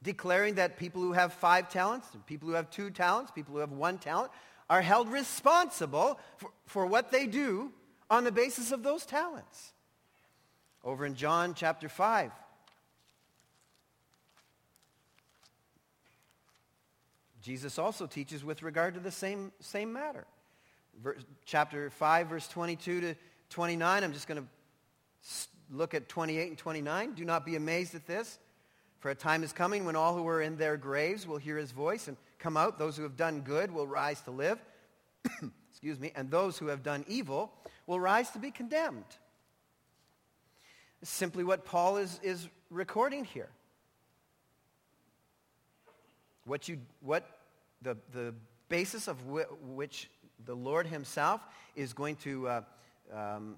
declaring 0.00 0.54
that 0.54 0.76
people 0.76 1.02
who 1.02 1.14
have 1.14 1.32
five 1.32 1.68
talents, 1.68 2.06
people 2.26 2.48
who 2.48 2.54
have 2.54 2.70
two 2.70 2.88
talents, 2.88 3.32
people 3.32 3.54
who 3.54 3.60
have 3.60 3.72
one 3.72 3.98
talent, 3.98 4.30
are 4.70 4.80
held 4.80 5.08
responsible 5.08 6.20
for, 6.36 6.50
for 6.66 6.86
what 6.86 7.10
they 7.10 7.26
do 7.26 7.72
on 8.08 8.22
the 8.22 8.30
basis 8.30 8.70
of 8.70 8.84
those 8.84 9.04
talents. 9.04 9.72
Over 10.84 11.04
in 11.04 11.16
John 11.16 11.54
chapter 11.54 11.88
5, 11.88 12.30
Jesus 17.42 17.78
also 17.78 18.06
teaches 18.06 18.44
with 18.44 18.62
regard 18.62 18.94
to 18.94 19.00
the 19.00 19.10
same, 19.10 19.52
same 19.60 19.92
matter. 19.92 20.24
Verse, 21.02 21.22
chapter 21.44 21.90
5, 21.90 22.28
verse 22.28 22.46
22 22.48 23.00
to 23.00 23.14
29. 23.50 24.04
I'm 24.04 24.12
just 24.12 24.28
going 24.28 24.40
to 24.40 25.28
look 25.70 25.92
at 25.92 26.08
28 26.08 26.48
and 26.48 26.58
29. 26.58 27.14
Do 27.14 27.24
not 27.24 27.44
be 27.44 27.56
amazed 27.56 27.96
at 27.96 28.06
this, 28.06 28.38
for 29.00 29.10
a 29.10 29.14
time 29.14 29.42
is 29.42 29.52
coming 29.52 29.84
when 29.84 29.96
all 29.96 30.14
who 30.16 30.26
are 30.28 30.40
in 30.40 30.56
their 30.56 30.76
graves 30.76 31.26
will 31.26 31.38
hear 31.38 31.56
his 31.56 31.72
voice 31.72 32.06
and 32.06 32.16
come 32.38 32.56
out. 32.56 32.78
Those 32.78 32.96
who 32.96 33.02
have 33.02 33.16
done 33.16 33.40
good 33.40 33.72
will 33.72 33.88
rise 33.88 34.20
to 34.22 34.30
live. 34.30 34.58
Excuse 35.70 35.98
me. 35.98 36.12
And 36.14 36.30
those 36.30 36.58
who 36.58 36.68
have 36.68 36.84
done 36.84 37.04
evil 37.08 37.52
will 37.88 37.98
rise 37.98 38.30
to 38.30 38.38
be 38.38 38.52
condemned. 38.52 39.04
Simply 41.02 41.42
what 41.42 41.64
Paul 41.64 41.96
is, 41.96 42.20
is 42.22 42.48
recording 42.70 43.24
here. 43.24 43.48
What, 46.44 46.68
you, 46.68 46.78
what 47.00 47.24
the, 47.82 47.96
the 48.12 48.34
basis 48.68 49.08
of 49.08 49.18
wh- 49.20 49.74
which 49.74 50.10
the 50.44 50.54
Lord 50.54 50.86
himself 50.86 51.40
is 51.76 51.92
going 51.92 52.16
to 52.16 52.48
uh, 52.48 52.60
um, 53.12 53.56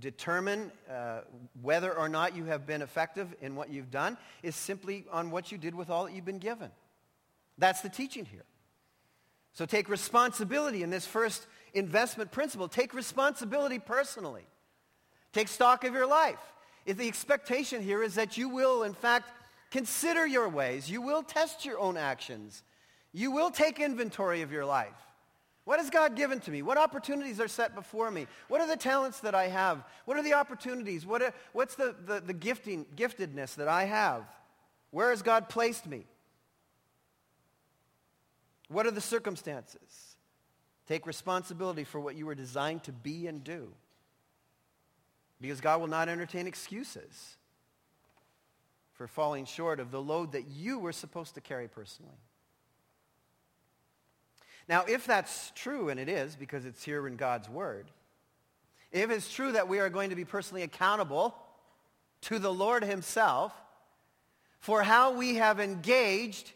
determine 0.00 0.72
uh, 0.90 1.20
whether 1.62 1.96
or 1.96 2.08
not 2.08 2.36
you 2.36 2.44
have 2.44 2.66
been 2.66 2.82
effective 2.82 3.34
in 3.40 3.54
what 3.54 3.70
you've 3.70 3.90
done 3.90 4.16
is 4.42 4.56
simply 4.56 5.04
on 5.12 5.30
what 5.30 5.52
you 5.52 5.58
did 5.58 5.74
with 5.74 5.90
all 5.90 6.04
that 6.04 6.14
you've 6.14 6.24
been 6.24 6.38
given. 6.38 6.70
That's 7.58 7.80
the 7.80 7.88
teaching 7.88 8.24
here. 8.24 8.44
So 9.52 9.66
take 9.66 9.88
responsibility 9.88 10.82
in 10.82 10.90
this 10.90 11.06
first 11.06 11.46
investment 11.74 12.32
principle. 12.32 12.66
Take 12.66 12.92
responsibility 12.92 13.78
personally. 13.78 14.46
Take 15.32 15.48
stock 15.48 15.84
of 15.84 15.94
your 15.94 16.06
life. 16.06 16.40
If 16.86 16.96
the 16.96 17.06
expectation 17.06 17.82
here 17.82 18.02
is 18.02 18.16
that 18.16 18.36
you 18.36 18.48
will, 18.48 18.82
in 18.82 18.94
fact, 18.94 19.30
Consider 19.74 20.24
your 20.24 20.48
ways. 20.48 20.88
You 20.88 21.02
will 21.02 21.24
test 21.24 21.64
your 21.64 21.80
own 21.80 21.96
actions. 21.96 22.62
You 23.12 23.32
will 23.32 23.50
take 23.50 23.80
inventory 23.80 24.42
of 24.42 24.52
your 24.52 24.64
life. 24.64 24.94
What 25.64 25.80
has 25.80 25.90
God 25.90 26.14
given 26.14 26.38
to 26.42 26.52
me? 26.52 26.62
What 26.62 26.78
opportunities 26.78 27.40
are 27.40 27.48
set 27.48 27.74
before 27.74 28.08
me? 28.08 28.28
What 28.46 28.60
are 28.60 28.68
the 28.68 28.76
talents 28.76 29.18
that 29.20 29.34
I 29.34 29.48
have? 29.48 29.82
What 30.04 30.16
are 30.16 30.22
the 30.22 30.34
opportunities? 30.34 31.04
What 31.04 31.22
are, 31.22 31.34
what's 31.52 31.74
the, 31.74 31.92
the, 32.06 32.20
the 32.20 32.32
gifting, 32.32 32.86
giftedness 32.94 33.56
that 33.56 33.66
I 33.66 33.82
have? 33.86 34.22
Where 34.92 35.10
has 35.10 35.22
God 35.22 35.48
placed 35.48 35.88
me? 35.88 36.04
What 38.68 38.86
are 38.86 38.92
the 38.92 39.00
circumstances? 39.00 40.14
Take 40.86 41.04
responsibility 41.04 41.82
for 41.82 41.98
what 41.98 42.14
you 42.14 42.26
were 42.26 42.36
designed 42.36 42.84
to 42.84 42.92
be 42.92 43.26
and 43.26 43.42
do. 43.42 43.72
Because 45.40 45.60
God 45.60 45.80
will 45.80 45.88
not 45.88 46.08
entertain 46.08 46.46
excuses 46.46 47.38
for 48.94 49.06
falling 49.06 49.44
short 49.44 49.80
of 49.80 49.90
the 49.90 50.00
load 50.00 50.32
that 50.32 50.46
you 50.48 50.78
were 50.78 50.92
supposed 50.92 51.34
to 51.34 51.40
carry 51.40 51.68
personally. 51.68 52.18
Now, 54.68 54.84
if 54.88 55.06
that's 55.06 55.52
true, 55.54 55.90
and 55.90 56.00
it 56.00 56.08
is 56.08 56.36
because 56.36 56.64
it's 56.64 56.82
here 56.82 57.06
in 57.06 57.16
God's 57.16 57.48
Word, 57.48 57.90
if 58.92 59.10
it's 59.10 59.32
true 59.32 59.52
that 59.52 59.68
we 59.68 59.80
are 59.80 59.90
going 59.90 60.10
to 60.10 60.16
be 60.16 60.24
personally 60.24 60.62
accountable 60.62 61.34
to 62.22 62.38
the 62.38 62.52
Lord 62.52 62.84
himself 62.84 63.52
for 64.60 64.82
how 64.82 65.12
we 65.12 65.34
have 65.34 65.60
engaged 65.60 66.52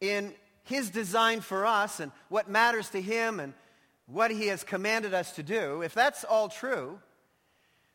in 0.00 0.32
his 0.64 0.90
design 0.90 1.40
for 1.40 1.66
us 1.66 1.98
and 1.98 2.12
what 2.28 2.48
matters 2.48 2.90
to 2.90 3.00
him 3.02 3.40
and 3.40 3.54
what 4.06 4.30
he 4.30 4.48
has 4.48 4.62
commanded 4.62 5.14
us 5.14 5.32
to 5.32 5.42
do, 5.42 5.82
if 5.82 5.94
that's 5.94 6.22
all 6.22 6.48
true, 6.48 7.00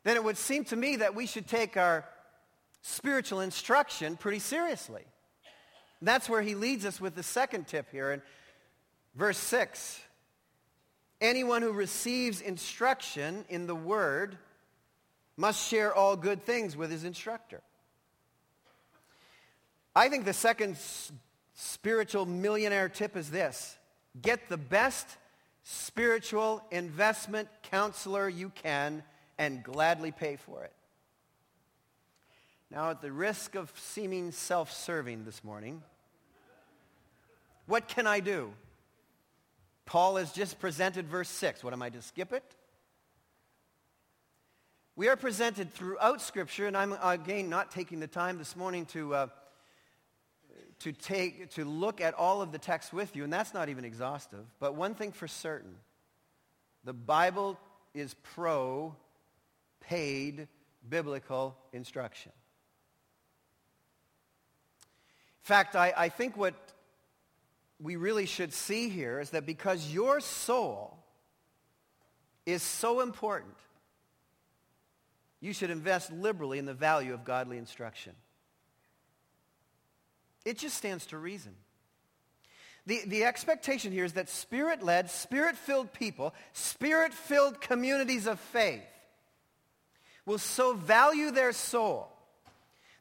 then 0.04 0.16
it 0.16 0.24
would 0.24 0.38
seem 0.38 0.66
to 0.66 0.76
me 0.76 0.98
that 0.98 1.16
we 1.16 1.26
should 1.26 1.48
take 1.48 1.78
our 1.78 2.04
spiritual 2.88 3.42
instruction 3.42 4.16
pretty 4.16 4.40
seriously. 4.40 5.04
That's 6.02 6.30
where 6.30 6.42
he 6.42 6.56
leads 6.56 6.86
us 6.86 7.02
with 7.02 7.16
the 7.16 7.24
second 7.24 7.68
tip 7.68 7.92
here 7.92 8.14
in 8.14 8.22
verse 9.14 9.38
6. 9.38 10.00
Anyone 11.20 11.64
who 11.64 11.74
receives 11.74 12.40
instruction 12.40 13.44
in 13.50 13.68
the 13.68 13.76
word 13.76 14.38
must 15.36 15.68
share 15.68 15.94
all 15.94 16.16
good 16.16 16.44
things 16.44 16.78
with 16.78 16.90
his 16.90 17.04
instructor. 17.04 17.62
I 19.96 20.10
think 20.10 20.26
the 20.26 20.34
second 20.34 20.78
spiritual 21.56 22.26
millionaire 22.26 22.88
tip 22.88 23.18
is 23.18 23.30
this. 23.30 23.78
Get 24.22 24.48
the 24.48 24.58
best 24.58 25.08
spiritual 25.64 26.64
investment 26.72 27.50
counselor 27.64 28.30
you 28.30 28.50
can 28.50 29.04
and 29.38 29.62
gladly 29.64 30.12
pay 30.12 30.38
for 30.38 30.64
it. 30.64 30.72
Now, 32.70 32.90
at 32.90 33.02
the 33.02 33.12
risk 33.12 33.56
of 33.56 33.72
seeming 33.78 34.32
self-serving 34.32 35.24
this 35.24 35.44
morning, 35.44 35.82
what 37.66 37.88
can 37.88 38.06
I 38.06 38.20
do? 38.20 38.54
Paul 39.86 40.18
has 40.18 40.34
just 40.34 40.60
presented 40.60 41.08
verse 41.08 41.30
6. 41.30 41.64
What 41.64 41.72
am 41.72 41.82
I 41.82 41.90
to 41.90 42.02
skip 42.02 42.34
it? 42.34 42.44
We 44.98 45.08
are 45.08 45.16
presented 45.16 45.74
throughout 45.74 46.22
Scripture, 46.22 46.68
and 46.68 46.76
I'm 46.76 46.94
again 47.02 47.50
not 47.50 47.72
taking 47.72 48.00
the 48.00 48.08
time 48.08 48.38
this 48.38 48.56
morning 48.56 48.86
to, 48.88 49.14
uh, 49.16 49.28
to, 50.80 50.92
take, 50.92 51.52
to 51.52 51.64
look 51.64 52.02
at 52.02 52.16
all 52.16 52.42
of 52.42 52.52
the 52.52 52.58
text 52.58 52.92
with 52.92 53.16
you, 53.16 53.24
and 53.24 53.32
that's 53.32 53.54
not 53.54 53.70
even 53.70 53.86
exhaustive. 53.86 54.44
But 54.60 54.76
one 54.76 54.96
thing 54.96 55.14
for 55.14 55.28
certain, 55.28 55.76
the 56.84 56.94
Bible 56.94 57.58
is 57.94 58.16
pro 58.36 58.96
paid 59.82 60.48
biblical 60.90 61.56
instruction. 61.72 62.32
In 65.37 65.37
fact, 65.48 65.78
I, 65.78 65.94
I 65.96 66.10
think 66.10 66.36
what 66.36 66.56
we 67.80 67.96
really 67.96 68.26
should 68.26 68.54
see 68.54 68.90
here 68.90 69.22
is 69.22 69.30
that 69.30 69.46
because 69.46 69.94
your 69.94 70.20
soul 70.20 70.98
is 72.46 72.62
so 72.62 73.00
important, 73.00 73.56
you 75.40 75.54
should 75.54 75.70
invest 75.70 76.12
liberally 76.12 76.60
in 76.60 76.66
the 76.66 76.74
value 76.74 77.14
of 77.14 77.24
godly 77.24 77.58
instruction. 77.58 78.12
It 80.44 80.58
just 80.58 80.76
stands 80.76 81.06
to 81.08 81.18
reason. 81.18 81.56
The, 82.86 83.02
the 83.06 83.24
expectation 83.24 83.94
here 83.94 84.04
is 84.04 84.14
that 84.14 84.30
spirit-led, 84.30 85.10
spirit-filled 85.10 85.94
people, 85.94 86.34
spirit-filled 86.52 87.62
communities 87.62 88.28
of 88.28 88.40
faith 88.40 88.82
will 90.26 90.40
so 90.40 90.74
value 90.74 91.32
their 91.32 91.54
soul 91.54 92.10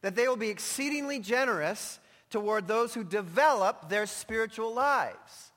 that 0.03 0.15
they 0.15 0.29
will 0.29 0.37
be 0.37 0.51
exceedingly 0.51 1.19
generous 1.19 1.99
toward 2.31 2.67
those 2.67 2.95
who 2.95 3.05
develop 3.05 3.89
their 3.89 4.07
spiritual 4.07 4.75
lives. 4.75 5.53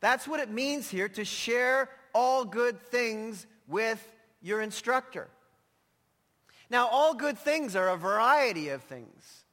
That's 0.00 0.26
what 0.26 0.40
it 0.40 0.50
means 0.50 0.88
here 0.88 1.08
to 1.10 1.24
share 1.24 1.88
all 2.14 2.44
good 2.44 2.80
things 2.80 3.46
with 3.68 4.00
your 4.42 4.60
instructor. 4.60 5.28
Now, 6.70 6.88
all 6.88 7.14
good 7.14 7.38
things 7.38 7.74
are 7.76 7.88
a 7.88 7.96
variety 7.96 8.68
of 8.68 8.82
things. 8.82 9.44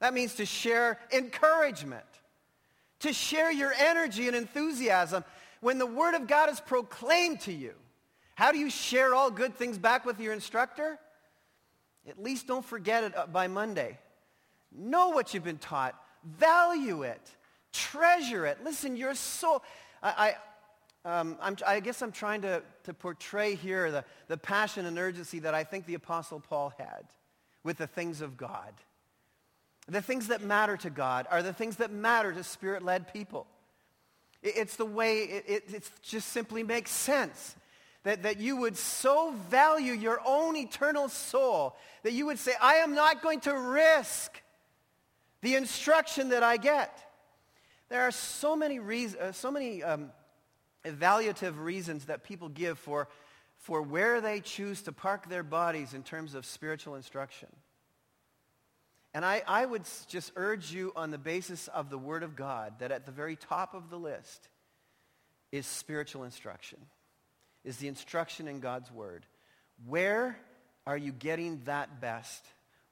That 0.00 0.14
means 0.14 0.34
to 0.36 0.46
share 0.46 0.98
encouragement, 1.12 2.04
to 3.00 3.12
share 3.12 3.52
your 3.52 3.72
energy 3.78 4.26
and 4.26 4.36
enthusiasm 4.36 5.24
when 5.60 5.78
the 5.78 5.86
Word 5.86 6.14
of 6.14 6.26
God 6.26 6.50
is 6.50 6.60
proclaimed 6.60 7.40
to 7.40 7.52
you. 7.52 7.74
How 8.34 8.52
do 8.52 8.58
you 8.58 8.70
share 8.70 9.14
all 9.14 9.30
good 9.30 9.54
things 9.54 9.78
back 9.78 10.04
with 10.04 10.20
your 10.20 10.32
instructor? 10.32 10.98
At 12.08 12.22
least 12.22 12.46
don't 12.46 12.64
forget 12.64 13.04
it 13.04 13.32
by 13.32 13.48
Monday. 13.48 13.98
Know 14.76 15.10
what 15.10 15.34
you've 15.34 15.44
been 15.44 15.58
taught. 15.58 15.94
Value 16.24 17.02
it. 17.02 17.20
Treasure 17.72 18.46
it. 18.46 18.58
Listen, 18.64 18.96
your 18.96 19.14
soul. 19.14 19.62
I, 20.02 20.34
I, 21.04 21.20
um, 21.20 21.38
i 21.66 21.80
guess 21.80 22.02
I'm 22.02 22.12
trying 22.12 22.42
to, 22.42 22.62
to 22.84 22.94
portray 22.94 23.54
here 23.54 23.90
the, 23.90 24.04
the 24.28 24.36
passion 24.36 24.86
and 24.86 24.98
urgency 24.98 25.38
that 25.40 25.54
I 25.54 25.64
think 25.64 25.86
the 25.86 25.94
Apostle 25.94 26.40
Paul 26.40 26.72
had 26.78 27.04
with 27.62 27.78
the 27.78 27.86
things 27.86 28.20
of 28.20 28.36
God. 28.36 28.72
The 29.88 30.02
things 30.02 30.28
that 30.28 30.42
matter 30.42 30.76
to 30.78 30.90
God 30.90 31.26
are 31.30 31.42
the 31.42 31.52
things 31.52 31.76
that 31.76 31.92
matter 31.92 32.32
to 32.32 32.42
spirit-led 32.42 33.12
people. 33.12 33.46
It, 34.42 34.56
it's 34.56 34.76
the 34.76 34.84
way, 34.84 35.18
it, 35.18 35.44
it, 35.46 35.74
it 35.74 35.90
just 36.02 36.28
simply 36.28 36.64
makes 36.64 36.90
sense 36.90 37.54
that, 38.02 38.24
that 38.24 38.38
you 38.38 38.56
would 38.56 38.76
so 38.76 39.32
value 39.48 39.92
your 39.92 40.20
own 40.26 40.56
eternal 40.56 41.08
soul 41.08 41.76
that 42.02 42.12
you 42.12 42.26
would 42.26 42.38
say, 42.38 42.52
I 42.60 42.76
am 42.76 42.94
not 42.94 43.22
going 43.22 43.40
to 43.40 43.56
risk 43.56 44.42
the 45.42 45.54
instruction 45.54 46.30
that 46.30 46.42
I 46.42 46.56
get. 46.56 46.98
There 47.88 48.02
are 48.02 48.10
so 48.10 48.56
many, 48.56 48.78
reasons, 48.78 49.20
uh, 49.20 49.32
so 49.32 49.50
many 49.50 49.82
um, 49.82 50.10
evaluative 50.84 51.58
reasons 51.62 52.06
that 52.06 52.24
people 52.24 52.48
give 52.48 52.78
for, 52.78 53.08
for 53.58 53.82
where 53.82 54.20
they 54.20 54.40
choose 54.40 54.82
to 54.82 54.92
park 54.92 55.28
their 55.28 55.42
bodies 55.42 55.94
in 55.94 56.02
terms 56.02 56.34
of 56.34 56.44
spiritual 56.44 56.94
instruction. 56.94 57.48
And 59.14 59.24
I, 59.24 59.42
I 59.46 59.64
would 59.64 59.84
just 60.08 60.32
urge 60.36 60.72
you 60.72 60.92
on 60.94 61.10
the 61.10 61.18
basis 61.18 61.68
of 61.68 61.90
the 61.90 61.98
Word 61.98 62.22
of 62.22 62.36
God 62.36 62.74
that 62.80 62.92
at 62.92 63.06
the 63.06 63.12
very 63.12 63.36
top 63.36 63.72
of 63.72 63.88
the 63.88 63.98
list 63.98 64.48
is 65.52 65.64
spiritual 65.66 66.24
instruction, 66.24 66.78
is 67.64 67.78
the 67.78 67.88
instruction 67.88 68.46
in 68.46 68.60
God's 68.60 68.90
Word. 68.92 69.24
Where 69.86 70.36
are 70.86 70.96
you 70.98 71.12
getting 71.12 71.62
that 71.64 72.00
best? 72.00 72.44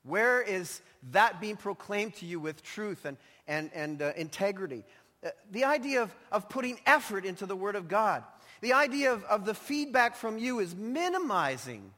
Where 0.05 0.41
is 0.41 0.81
that 1.11 1.41
being 1.41 1.57
proclaimed 1.57 2.15
to 2.17 2.27
you 2.27 2.39
with 2.39 2.63
truth 2.63 3.05
and, 3.05 3.17
and, 3.49 3.71
and 3.75 4.01
uh, 4.01 4.13
integrity? 4.17 4.85
Uh, 5.25 5.31
the 5.51 5.65
idea 5.65 6.03
of, 6.03 6.15
of 6.31 6.49
putting 6.49 6.79
effort 6.87 7.25
into 7.25 7.47
the 7.47 7.57
Word 7.57 7.75
of 7.75 7.89
God. 7.89 8.23
The 8.61 8.75
idea 8.75 9.13
of, 9.13 9.25
of 9.25 9.45
the 9.45 9.55
feedback 9.55 10.17
from 10.17 10.39
you 10.39 10.61
is 10.61 10.75
minimizing, 10.75 11.91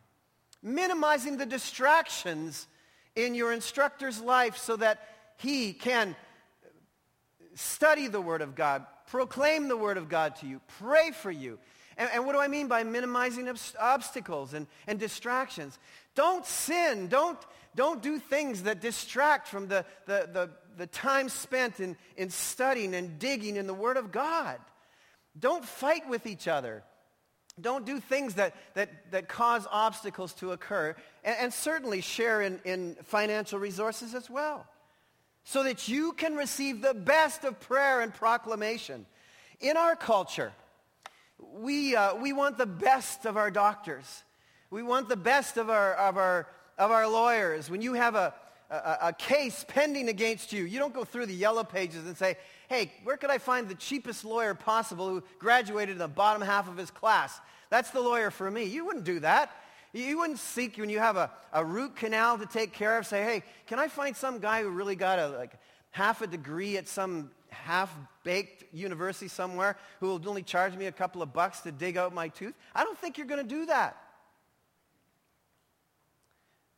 minimizing 0.63 1.37
the 1.37 1.47
distractions 1.47 2.67
in 3.15 3.35
your 3.35 3.53
instructor's 3.53 4.21
life 4.21 4.57
so 4.57 4.77
that 4.77 5.01
he 5.39 5.73
can 5.73 6.17
study 7.55 8.07
the 8.07 8.21
Word 8.21 8.43
of 8.43 8.55
God, 8.55 8.85
proclaim 9.09 9.69
the 9.69 9.77
Word 9.77 9.97
of 9.97 10.09
God 10.09 10.37
to 10.37 10.47
you, 10.47 10.61
pray 10.79 11.11
for 11.11 11.31
you. 11.31 11.59
And, 11.97 12.11
and 12.13 12.27
what 12.27 12.33
do 12.33 12.41
I 12.41 12.49
mean 12.49 12.69
by 12.69 12.85
minimizing 12.85 13.49
obstacles 13.81 14.55
and, 14.55 14.67
and 14.87 14.99
distractions? 14.99 15.79
Don't 16.17 16.45
sin. 16.45 17.07
Don't, 17.07 17.39
don't 17.77 18.03
do 18.03 18.19
things 18.19 18.65
that 18.65 18.81
distract 18.81 19.47
from 19.47 19.69
the, 19.69 19.85
the, 20.07 20.29
the, 20.33 20.51
the 20.77 20.87
time 20.89 21.29
spent 21.29 21.79
in, 21.79 21.97
in 22.17 22.31
studying 22.31 22.95
and 22.95 23.21
digging 23.21 23.55
in 23.55 23.69
the 23.69 23.75
Word 23.75 23.97
of 23.97 24.11
God. 24.11 24.59
Don't 25.39 25.65
fight 25.65 26.09
with 26.09 26.27
each 26.27 26.49
other. 26.49 26.83
Don't 27.61 27.87
do 27.87 28.01
things 28.01 28.35
that, 28.35 28.55
that, 28.75 29.13
that 29.13 29.29
cause 29.29 29.67
obstacles 29.71 30.33
to 30.35 30.53
occur. 30.53 30.97
And, 31.23 31.37
and 31.39 31.53
certainly 31.53 32.01
share 32.01 32.43
in, 32.43 32.61
in 32.65 32.97
financial 33.05 33.59
resources 33.59 34.15
as 34.15 34.29
well. 34.29 34.67
So 35.45 35.63
that 35.63 35.87
you 35.87 36.13
can 36.13 36.35
receive 36.35 36.81
the 36.81 36.95
best 36.95 37.45
of 37.45 37.61
prayer 37.61 38.01
and 38.01 38.13
proclamation. 38.13 39.07
In 39.61 39.77
our 39.77 39.95
culture, 39.95 40.53
we, 41.39 41.95
uh, 41.95 42.17
we 42.17 42.33
want 42.33 42.59
the 42.59 42.67
best 42.67 43.27
of 43.27 43.37
our 43.37 43.51
doctors. 43.51 44.25
We 44.71 44.83
want 44.83 45.09
the 45.09 45.17
best 45.17 45.57
of 45.57 45.71
our, 45.71 45.95
of 45.95 46.17
our 46.17 46.47
of 46.79 46.91
our 46.91 47.09
lawyers, 47.09 47.71
when 47.71 47.81
you 47.81 47.95
have 47.95 48.15
a, 48.15 48.35
a, 48.71 48.99
a, 49.03 49.13
case 49.13 49.65
pending 49.67 50.09
against 50.09 50.53
you, 50.53 50.65
you 50.65 50.79
don't 50.79 50.93
go 50.93 51.05
through 51.05 51.27
the 51.27 51.35
yellow 51.35 51.65
pages 51.65 52.07
and 52.07 52.17
say, 52.17 52.37
hey, 52.69 52.93
where 53.05 53.17
could 53.17 53.31
I 53.31 53.39
find 53.39 53.69
the 53.69 53.75
cheapest 53.75 54.25
lawyer 54.25 54.55
possible 54.55 55.09
who 55.09 55.23
graduated 55.39 55.93
in 55.95 55.99
the 55.99 56.09
bottom 56.09 56.43
half 56.43 56.69
of 56.69 56.77
his 56.77 56.91
class? 56.91 57.41
That's 57.71 57.91
the 57.91 58.01
lawyer 58.01 58.31
for 58.31 58.51
me. 58.51 58.65
You 58.65 58.85
wouldn't 58.85 59.05
do 59.05 59.21
that. 59.21 59.51
You 59.93 60.19
wouldn't 60.19 60.39
seek 60.39 60.77
when 60.77 60.91
you 60.91 60.99
have 60.99 61.17
a, 61.17 61.31
a 61.53 61.65
root 61.65 61.97
canal 61.97 62.37
to 62.39 62.47
take 62.47 62.73
care 62.73 62.99
of, 62.99 63.07
say, 63.07 63.23
hey, 63.23 63.43
can 63.67 63.79
I 63.79 63.89
find 63.89 64.15
some 64.15 64.39
guy 64.39 64.63
who 64.63 64.69
really 64.69 64.97
got 64.97 65.19
a 65.19 65.29
like 65.29 65.53
half 65.91 66.21
a 66.21 66.27
degree 66.27 66.77
at 66.77 66.87
some 66.87 67.31
half-baked 67.49 68.75
university 68.75 69.29
somewhere 69.29 69.79
who 70.01 70.09
will 70.09 70.29
only 70.29 70.43
charge 70.43 70.77
me 70.77 70.87
a 70.87 70.93
couple 70.93 71.23
of 71.23 71.33
bucks 71.33 71.61
to 71.61 71.73
dig 71.73 71.97
out 71.97 72.13
my 72.13 72.29
tooth? 72.29 72.55
I 72.75 72.85
don't 72.85 72.99
think 72.99 73.17
you're 73.17 73.27
going 73.27 73.43
to 73.43 73.49
do 73.49 73.67
that. 73.67 73.97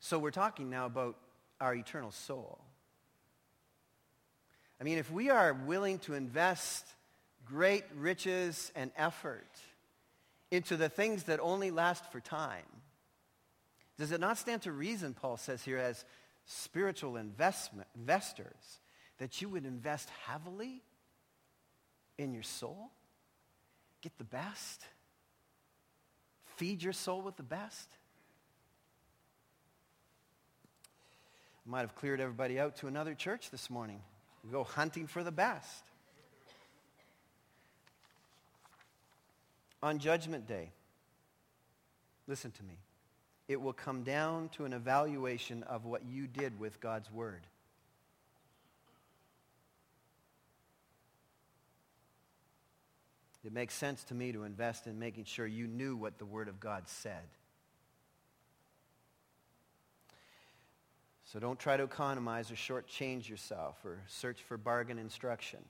So 0.01 0.19
we're 0.19 0.31
talking 0.31 0.71
now 0.71 0.87
about 0.87 1.17
our 1.61 1.75
eternal 1.75 2.11
soul. 2.11 2.59
I 4.81 4.85
mean, 4.85 4.99
if 4.99 5.11
we 5.11 5.29
are 5.31 5.53
willing 5.53 5.99
to 6.01 6.15
invest 6.15 6.87
great 7.45 7.85
riches 7.97 8.71
and 8.77 8.93
effort 8.97 9.49
into 10.51 10.77
the 10.77 10.89
things 10.89 11.25
that 11.25 11.41
only 11.41 11.71
last 11.71 12.11
for 12.13 12.21
time, 12.21 12.65
does 13.99 14.13
it 14.13 14.21
not 14.21 14.39
stand 14.39 14.63
to 14.63 14.73
reason, 14.73 15.15
Paul 15.15 15.37
says 15.37 15.65
here, 15.65 15.79
as 15.79 16.05
spiritual 16.47 17.17
investment, 17.17 17.89
investors, 17.97 18.81
that 19.19 19.43
you 19.43 19.49
would 19.49 19.67
invest 19.67 20.09
heavily 20.27 20.83
in 22.17 22.33
your 22.33 22.45
soul? 22.45 22.93
Get 24.01 24.17
the 24.17 24.25
best? 24.25 24.83
Feed 26.57 26.83
your 26.85 26.93
soul 26.93 27.21
with 27.23 27.37
the 27.37 27.43
best? 27.43 27.89
might 31.69 31.83
have 31.83 31.95
cleared 31.95 32.21
everybody 32.21 32.59
out 32.59 32.77
to 32.77 32.87
another 32.87 33.15
church 33.15 33.51
this 33.51 33.69
morning. 33.69 34.01
We 34.43 34.51
go 34.51 34.65
hunting 34.65 35.07
for 35.07 35.23
the 35.23 35.31
best. 35.31 35.85
On 39.83 39.99
Judgment 39.99 40.47
Day, 40.49 40.71
listen 42.27 42.51
to 42.53 42.63
me, 42.65 42.79
it 43.49 43.61
will 43.61 43.75
come 43.75 44.03
down 44.03 44.49
to 44.51 44.65
an 44.65 44.73
evaluation 44.73 45.63
of 45.65 45.85
what 45.85 46.05
you 46.07 46.27
did 46.27 46.59
with 46.59 46.81
God's 46.81 47.13
Word. 47.13 47.43
It 53.45 53.53
makes 53.53 53.75
sense 53.75 54.03
to 54.05 54.15
me 54.15 54.33
to 54.33 54.45
invest 54.45 54.87
in 54.87 54.99
making 54.99 55.25
sure 55.25 55.47
you 55.47 55.67
knew 55.67 55.97
what 55.97 56.19
the 56.19 56.27
Word 56.27 56.49
of 56.49 56.61
God 56.61 56.89
said. 56.89 57.25
So 61.33 61.39
don't 61.39 61.59
try 61.59 61.77
to 61.77 61.83
economize 61.83 62.51
or 62.51 62.55
shortchange 62.55 63.29
yourself 63.29 63.77
or 63.85 63.99
search 64.07 64.41
for 64.41 64.57
bargain 64.57 64.99
instruction 64.99 65.61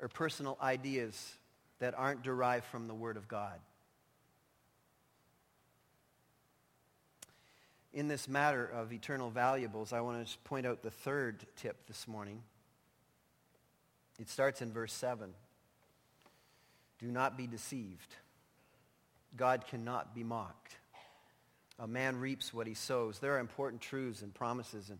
or 0.00 0.08
personal 0.08 0.56
ideas 0.62 1.34
that 1.78 1.94
aren't 1.94 2.22
derived 2.22 2.64
from 2.64 2.88
the 2.88 2.94
Word 2.94 3.18
of 3.18 3.28
God. 3.28 3.58
In 7.92 8.08
this 8.08 8.28
matter 8.28 8.64
of 8.64 8.94
eternal 8.94 9.28
valuables, 9.28 9.92
I 9.92 10.00
want 10.00 10.26
to 10.26 10.38
point 10.44 10.66
out 10.66 10.82
the 10.82 10.90
third 10.90 11.44
tip 11.56 11.86
this 11.86 12.08
morning. 12.08 12.42
It 14.18 14.30
starts 14.30 14.62
in 14.62 14.72
verse 14.72 14.94
7. 14.94 15.34
Do 16.98 17.06
not 17.08 17.36
be 17.36 17.46
deceived. 17.46 18.14
God 19.36 19.66
cannot 19.66 20.14
be 20.14 20.24
mocked. 20.24 20.76
A 21.82 21.86
man 21.86 22.20
reaps 22.20 22.52
what 22.52 22.66
he 22.66 22.74
sows. 22.74 23.18
There 23.18 23.34
are 23.34 23.38
important 23.38 23.80
truths 23.80 24.20
and 24.20 24.34
promises 24.34 24.90
and 24.90 24.98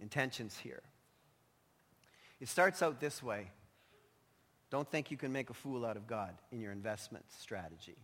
intentions 0.00 0.56
here. 0.56 0.82
It 2.40 2.48
starts 2.48 2.82
out 2.82 3.00
this 3.00 3.22
way. 3.22 3.50
Don't 4.70 4.90
think 4.90 5.10
you 5.10 5.16
can 5.16 5.32
make 5.32 5.50
a 5.50 5.54
fool 5.54 5.84
out 5.84 5.96
of 5.96 6.06
God 6.06 6.34
in 6.50 6.60
your 6.60 6.72
investment 6.72 7.24
strategy. 7.38 7.96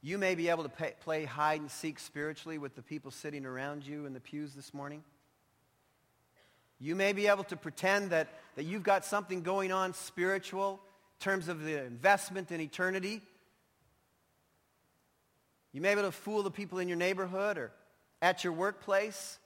You 0.00 0.16
may 0.16 0.36
be 0.36 0.48
able 0.48 0.62
to 0.62 0.68
pay, 0.68 0.94
play 1.00 1.24
hide 1.24 1.60
and 1.60 1.70
seek 1.70 1.98
spiritually 1.98 2.56
with 2.56 2.76
the 2.76 2.82
people 2.82 3.10
sitting 3.10 3.44
around 3.44 3.84
you 3.84 4.06
in 4.06 4.12
the 4.12 4.20
pews 4.20 4.54
this 4.54 4.72
morning. 4.72 5.02
You 6.78 6.94
may 6.94 7.12
be 7.12 7.26
able 7.26 7.44
to 7.44 7.56
pretend 7.56 8.10
that, 8.10 8.28
that 8.54 8.62
you've 8.62 8.84
got 8.84 9.04
something 9.04 9.42
going 9.42 9.72
on 9.72 9.92
spiritual 9.92 10.80
in 11.20 11.24
terms 11.24 11.48
of 11.48 11.64
the 11.64 11.84
investment 11.84 12.52
in 12.52 12.60
eternity. 12.60 13.22
You 15.72 15.80
may 15.80 15.94
be 15.94 16.00
able 16.00 16.10
to 16.10 16.12
fool 16.12 16.42
the 16.42 16.50
people 16.50 16.78
in 16.78 16.88
your 16.88 16.96
neighborhood 16.96 17.58
or 17.58 17.72
at 18.22 18.44
your 18.44 18.52
workplace. 18.52 19.38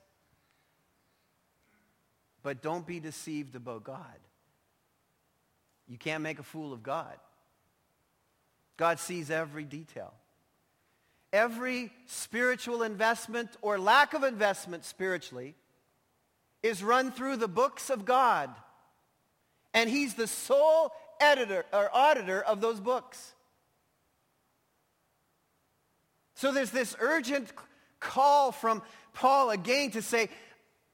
But 2.43 2.63
don't 2.63 2.87
be 2.87 3.01
deceived 3.01 3.55
about 3.55 3.85
God. 3.85 4.19
You 5.89 5.99
can't 5.99 6.23
make 6.23 6.39
a 6.39 6.45
fool 6.45 6.73
of 6.73 6.83
God. 6.83 7.17
God 8.77 8.99
sees 8.99 9.31
every 9.31 9.65
detail. 9.65 10.13
Every 11.33 11.91
spiritual 12.07 12.83
investment 12.83 13.51
or 13.63 13.79
lack 13.79 14.15
of 14.15 14.23
investment 14.23 14.85
spiritually 14.85 15.55
is 16.63 16.83
run 16.83 17.11
through 17.11 17.37
the 17.37 17.49
books 17.49 17.91
of 17.91 18.05
God. 18.05 18.51
And 19.75 19.89
he's 19.89 20.15
the 20.15 20.27
sole 20.27 20.93
editor 21.21 21.65
or 21.73 21.95
auditor 21.95 22.43
of 22.43 22.61
those 22.61 22.81
books. 22.81 23.32
So 26.43 26.51
there's 26.51 26.73
this 26.73 26.97
urgent 26.99 27.53
call 28.01 28.51
from 28.51 28.83
Paul 29.15 29.51
again 29.51 29.93
to 29.93 30.03
say, 30.03 30.29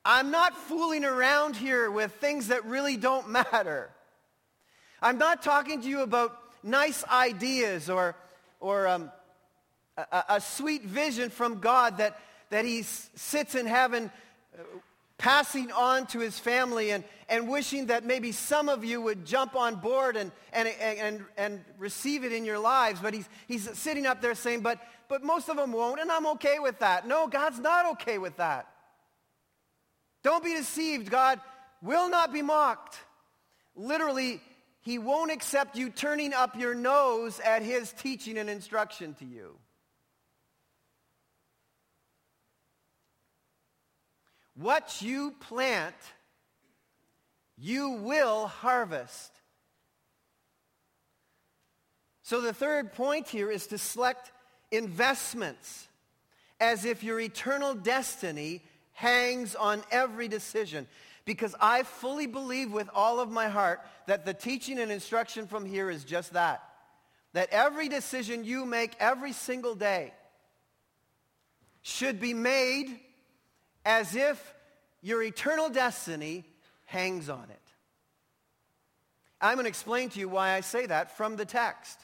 I'm 0.05 0.31
not 0.31 0.55
fooling 0.55 1.07
around 1.07 1.57
here 1.57 1.91
with 1.91 2.13
things 2.17 2.49
that 2.49 2.67
really 2.67 2.99
don't 2.99 3.31
matter. 3.31 3.89
I'm 5.01 5.17
not 5.17 5.43
talking 5.43 5.81
to 5.81 5.89
you 5.89 6.03
about 6.03 6.39
nice 6.63 7.03
ideas 7.07 7.89
or, 7.89 8.15
or 8.61 8.89
um, 8.89 9.11
a, 9.97 10.25
a, 10.29 10.41
sweet 10.43 10.83
vision 10.83 11.31
from 11.31 11.61
God 11.61 11.97
that, 11.97 12.21
that 12.51 12.67
he 12.67 12.83
sits 12.83 13.55
in 13.55 13.65
heaven 13.65 14.11
uh, 14.53 14.63
passing 15.19 15.73
on 15.73 16.07
to 16.07 16.21
his 16.21 16.39
family 16.39 16.93
and, 16.93 17.05
and 17.29 17.49
wishing 17.49 17.87
that 17.87 18.05
maybe 18.05 18.31
some 18.33 18.69
of 18.69 18.85
you 18.85 19.03
would 19.03 19.27
jump 19.27 19.57
on 19.57 19.75
board 19.75 20.17
and, 20.17 20.31
and, 20.53 20.69
and, 20.69 21.25
and 21.37 21.65
receive 21.77 22.25
it 22.25 22.33
in 22.33 22.45
your 22.45 22.59
lives. 22.59 23.01
But 23.01 23.15
he's, 23.15 23.29
he's 23.49 23.69
sitting 23.77 24.07
up 24.07 24.23
there 24.23 24.37
saying, 24.37 24.61
but, 24.61 24.81
but 25.09 25.25
most 25.25 25.49
of 25.49 25.57
them 25.57 25.73
won't, 25.73 26.01
and 26.01 26.11
I'm 26.11 26.27
okay 26.29 26.61
with 26.61 26.79
that. 26.79 27.07
No, 27.07 27.27
God's 27.27 27.59
not 27.59 27.87
okay 27.93 28.19
with 28.19 28.37
that. 28.37 28.69
Don't 30.23 30.45
be 30.45 30.55
deceived. 30.55 31.11
God 31.11 31.41
will 31.83 32.09
not 32.09 32.33
be 32.33 32.43
mocked. 32.43 32.99
Literally, 33.75 34.41
he 34.81 34.99
won't 34.99 35.33
accept 35.33 35.77
you 35.77 35.91
turning 35.91 36.33
up 36.33 36.57
your 36.57 36.75
nose 36.75 37.41
at 37.41 37.63
his 37.63 37.93
teaching 37.93 38.39
and 38.39 38.49
instruction 38.49 39.15
to 39.15 39.25
you. 39.25 39.57
What 44.59 45.03
you 45.03 45.35
plant, 45.39 45.95
you 47.57 47.91
will 47.91 48.49
harvest. 48.49 49.31
So 52.23 52.41
the 52.41 52.53
third 52.53 52.93
point 52.93 53.29
here 53.29 53.53
is 53.53 53.69
to 53.69 53.79
select 53.79 54.33
investments 54.73 55.87
as 56.61 56.85
if 56.85 57.05
your 57.05 57.21
eternal 57.21 57.75
destiny 57.75 58.63
hangs 58.95 59.55
on 59.55 59.85
every 59.93 60.27
decision. 60.27 60.89
Because 61.25 61.55
I 61.61 61.85
fully 61.85 62.27
believe 62.27 62.73
with 62.73 62.91
all 62.93 63.21
of 63.21 63.31
my 63.31 63.49
heart 63.49 63.81
that 64.07 64.27
the 64.27 64.35
teaching 64.35 64.81
and 64.81 64.91
instruction 64.91 65.47
from 65.47 65.67
here 65.67 65.89
is 65.89 66.03
just 66.03 66.33
that. 66.33 66.65
That 67.33 67.51
every 67.53 67.89
decision 67.89 68.43
you 68.43 68.67
make 68.67 68.97
every 68.99 69.33
single 69.33 69.77
day 69.77 70.13
should 71.83 72.19
be 72.19 72.35
made 72.35 72.99
as 73.89 74.15
if 74.15 74.55
your 75.01 75.23
eternal 75.23 75.71
destiny 75.71 76.45
hangs 76.85 77.31
on 77.31 77.45
it. 77.49 77.73
I'm 79.41 79.55
going 79.55 79.65
to 79.65 79.71
explain 79.71 80.11
to 80.11 80.21
you 80.21 80.29
why 80.29 80.51
I 80.51 80.61
say 80.61 80.85
that 80.85 81.17
from 81.17 81.37
the 81.37 81.47
text. 81.47 81.99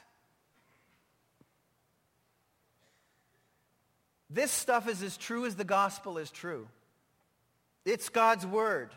This 4.31 4.49
stuff 4.49 4.89
is 4.89 5.03
as 5.03 5.15
true 5.15 5.45
as 5.45 5.55
the 5.55 5.63
gospel 5.63 6.17
is 6.17 6.31
true. 6.31 6.67
It's 7.85 8.09
God's 8.09 8.47
word. 8.47 8.89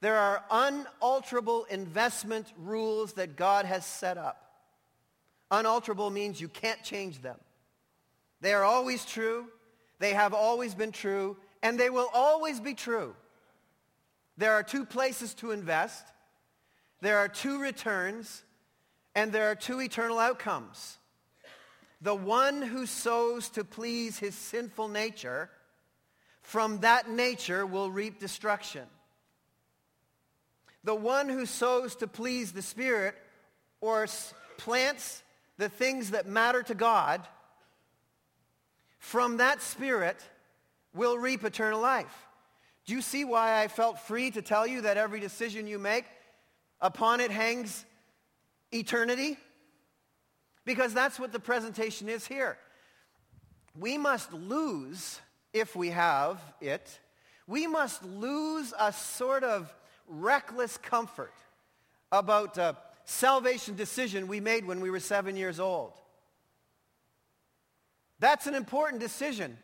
There 0.00 0.16
are 0.16 0.44
unalterable 0.52 1.64
investment 1.64 2.46
rules 2.56 3.14
that 3.14 3.34
God 3.34 3.64
has 3.64 3.84
set 3.84 4.16
up. 4.16 4.52
Unalterable 5.50 6.10
means 6.10 6.40
you 6.40 6.48
can't 6.48 6.84
change 6.84 7.22
them. 7.22 7.38
They 8.40 8.54
are 8.54 8.62
always 8.62 9.04
true. 9.04 9.46
They 9.98 10.12
have 10.12 10.32
always 10.32 10.76
been 10.76 10.92
true 10.92 11.36
and 11.62 11.78
they 11.78 11.90
will 11.90 12.08
always 12.12 12.60
be 12.60 12.74
true. 12.74 13.14
There 14.36 14.52
are 14.54 14.62
two 14.62 14.84
places 14.84 15.34
to 15.34 15.50
invest. 15.50 16.04
There 17.00 17.18
are 17.18 17.28
two 17.28 17.60
returns, 17.60 18.44
and 19.14 19.32
there 19.32 19.50
are 19.50 19.54
two 19.54 19.80
eternal 19.80 20.18
outcomes. 20.18 20.98
The 22.00 22.14
one 22.14 22.62
who 22.62 22.86
sows 22.86 23.48
to 23.50 23.64
please 23.64 24.18
his 24.18 24.34
sinful 24.34 24.88
nature, 24.88 25.50
from 26.42 26.78
that 26.80 27.10
nature 27.10 27.66
will 27.66 27.90
reap 27.90 28.20
destruction. 28.20 28.86
The 30.84 30.94
one 30.94 31.28
who 31.28 31.44
sows 31.44 31.96
to 31.96 32.06
please 32.06 32.52
the 32.52 32.62
Spirit 32.62 33.16
or 33.80 34.06
plants 34.56 35.22
the 35.56 35.68
things 35.68 36.12
that 36.12 36.26
matter 36.26 36.62
to 36.62 36.74
God, 36.74 37.26
from 38.98 39.38
that 39.38 39.60
Spirit 39.60 40.16
will 40.94 41.18
reap 41.18 41.44
eternal 41.44 41.80
life. 41.80 42.26
Do 42.86 42.94
you 42.94 43.02
see 43.02 43.24
why 43.24 43.62
I 43.62 43.68
felt 43.68 43.98
free 44.00 44.30
to 44.30 44.42
tell 44.42 44.66
you 44.66 44.82
that 44.82 44.96
every 44.96 45.20
decision 45.20 45.66
you 45.66 45.78
make, 45.78 46.04
upon 46.80 47.20
it 47.20 47.30
hangs 47.30 47.84
eternity? 48.72 49.36
Because 50.64 50.94
that's 50.94 51.18
what 51.18 51.32
the 51.32 51.40
presentation 51.40 52.08
is 52.08 52.26
here. 52.26 52.58
We 53.78 53.98
must 53.98 54.32
lose, 54.32 55.20
if 55.52 55.76
we 55.76 55.90
have 55.90 56.40
it, 56.60 56.98
we 57.46 57.66
must 57.66 58.04
lose 58.04 58.72
a 58.78 58.92
sort 58.92 59.44
of 59.44 59.72
reckless 60.06 60.76
comfort 60.78 61.32
about 62.10 62.56
a 62.58 62.76
salvation 63.04 63.74
decision 63.74 64.28
we 64.28 64.40
made 64.40 64.66
when 64.66 64.80
we 64.80 64.90
were 64.90 65.00
seven 65.00 65.36
years 65.36 65.60
old. 65.60 65.92
That's 68.18 68.46
an 68.46 68.54
important 68.54 69.00
decision. 69.00 69.56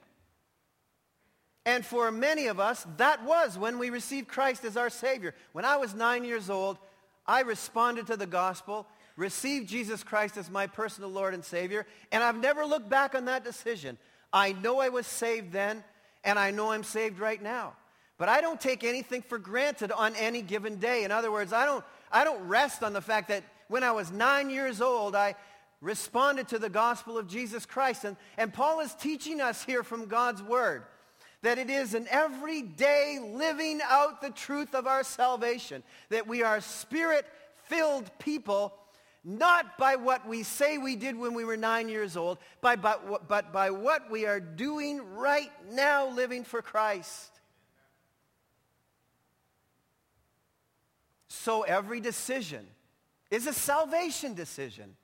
And 1.67 1.85
for 1.85 2.11
many 2.11 2.47
of 2.47 2.61
us, 2.61 2.87
that 2.99 3.25
was 3.25 3.57
when 3.57 3.79
we 3.79 3.91
received 3.91 4.29
Christ 4.29 4.65
as 4.65 4.77
our 4.77 4.91
Savior. 4.91 5.35
When 5.53 5.65
I 5.65 5.77
was 5.77 5.95
nine 5.95 6.25
years 6.25 6.51
old, 6.51 6.79
I 7.27 7.41
responded 7.41 8.07
to 8.09 8.17
the 8.17 8.27
gospel, 8.27 8.87
received 9.17 9.69
Jesus 9.69 10.03
Christ 10.03 10.37
as 10.37 10.51
my 10.51 10.67
personal 10.67 11.11
Lord 11.11 11.33
and 11.33 11.45
Savior, 11.45 11.87
and 12.13 12.23
I've 12.23 12.37
never 12.37 12.67
looked 12.67 12.91
back 12.91 13.15
on 13.15 13.25
that 13.27 13.45
decision. 13.45 13.97
I 14.31 14.53
know 14.53 14.81
I 14.81 14.91
was 14.91 15.07
saved 15.07 15.53
then, 15.53 15.83
and 16.23 16.39
I 16.39 16.51
know 16.51 16.73
I'm 16.73 16.85
saved 16.85 17.19
right 17.19 17.43
now. 17.43 17.75
But 18.19 18.29
I 18.29 18.41
don't 18.41 18.61
take 18.61 18.85
anything 18.85 19.23
for 19.23 19.39
granted 19.39 19.91
on 19.91 20.15
any 20.17 20.43
given 20.43 20.77
day. 20.77 21.05
In 21.05 21.11
other 21.11 21.33
words, 21.33 21.53
I 21.53 21.65
don't, 21.65 21.85
I 22.13 22.25
don't 22.25 22.47
rest 22.47 22.83
on 22.83 22.93
the 22.93 23.01
fact 23.01 23.29
that 23.29 23.43
when 23.69 23.83
I 23.83 23.93
was 23.93 24.13
nine 24.13 24.51
years 24.51 24.81
old, 24.81 25.17
I 25.17 25.35
responded 25.81 26.49
to 26.49 26.59
the 26.59 26.69
gospel 26.69 27.17
of 27.19 27.27
Jesus 27.27 27.67
Christ. 27.67 28.05
And, 28.05 28.17
and 28.37 28.53
Paul 28.53 28.81
is 28.81 28.95
teaching 28.95 29.41
us 29.41 29.65
here 29.65 29.83
from 29.83 30.07
God's 30.07 30.43
word 30.43 30.85
that 31.45 31.59
it 31.59 31.69
is 31.69 31.93
an 31.93 32.07
everyday 32.11 33.19
living 33.23 33.79
out 33.85 34.23
the 34.23 34.31
truth 34.31 34.75
of 34.75 34.87
our 34.87 35.05
salvation, 35.05 35.83
that 36.09 36.27
we 36.27 36.43
are 36.43 36.59
spirit-filled 36.63 38.11
people 38.19 38.75
not 39.23 39.77
by 39.77 39.97
what 39.97 40.27
we 40.27 40.43
say 40.43 40.79
we 40.79 40.97
did 40.97 41.17
when 41.19 41.35
we 41.35 41.45
were 41.45 41.57
nine 41.57 41.91
years 41.91 42.17
old, 42.17 42.39
by, 42.63 42.77
but, 42.77 43.29
but 43.29 43.53
by 43.53 43.71
what 43.71 44.11
we 44.11 44.25
are 44.25 44.41
doing 44.41 45.03
right 45.17 45.51
now 45.71 46.09
living 46.09 46.45
for 46.45 46.63
Christ. 46.63 47.31
So 51.29 51.61
every 51.63 52.01
decision 52.01 52.67
is 53.31 53.47
a 53.47 53.53
salvation 53.53 54.33
decision. 54.33 54.97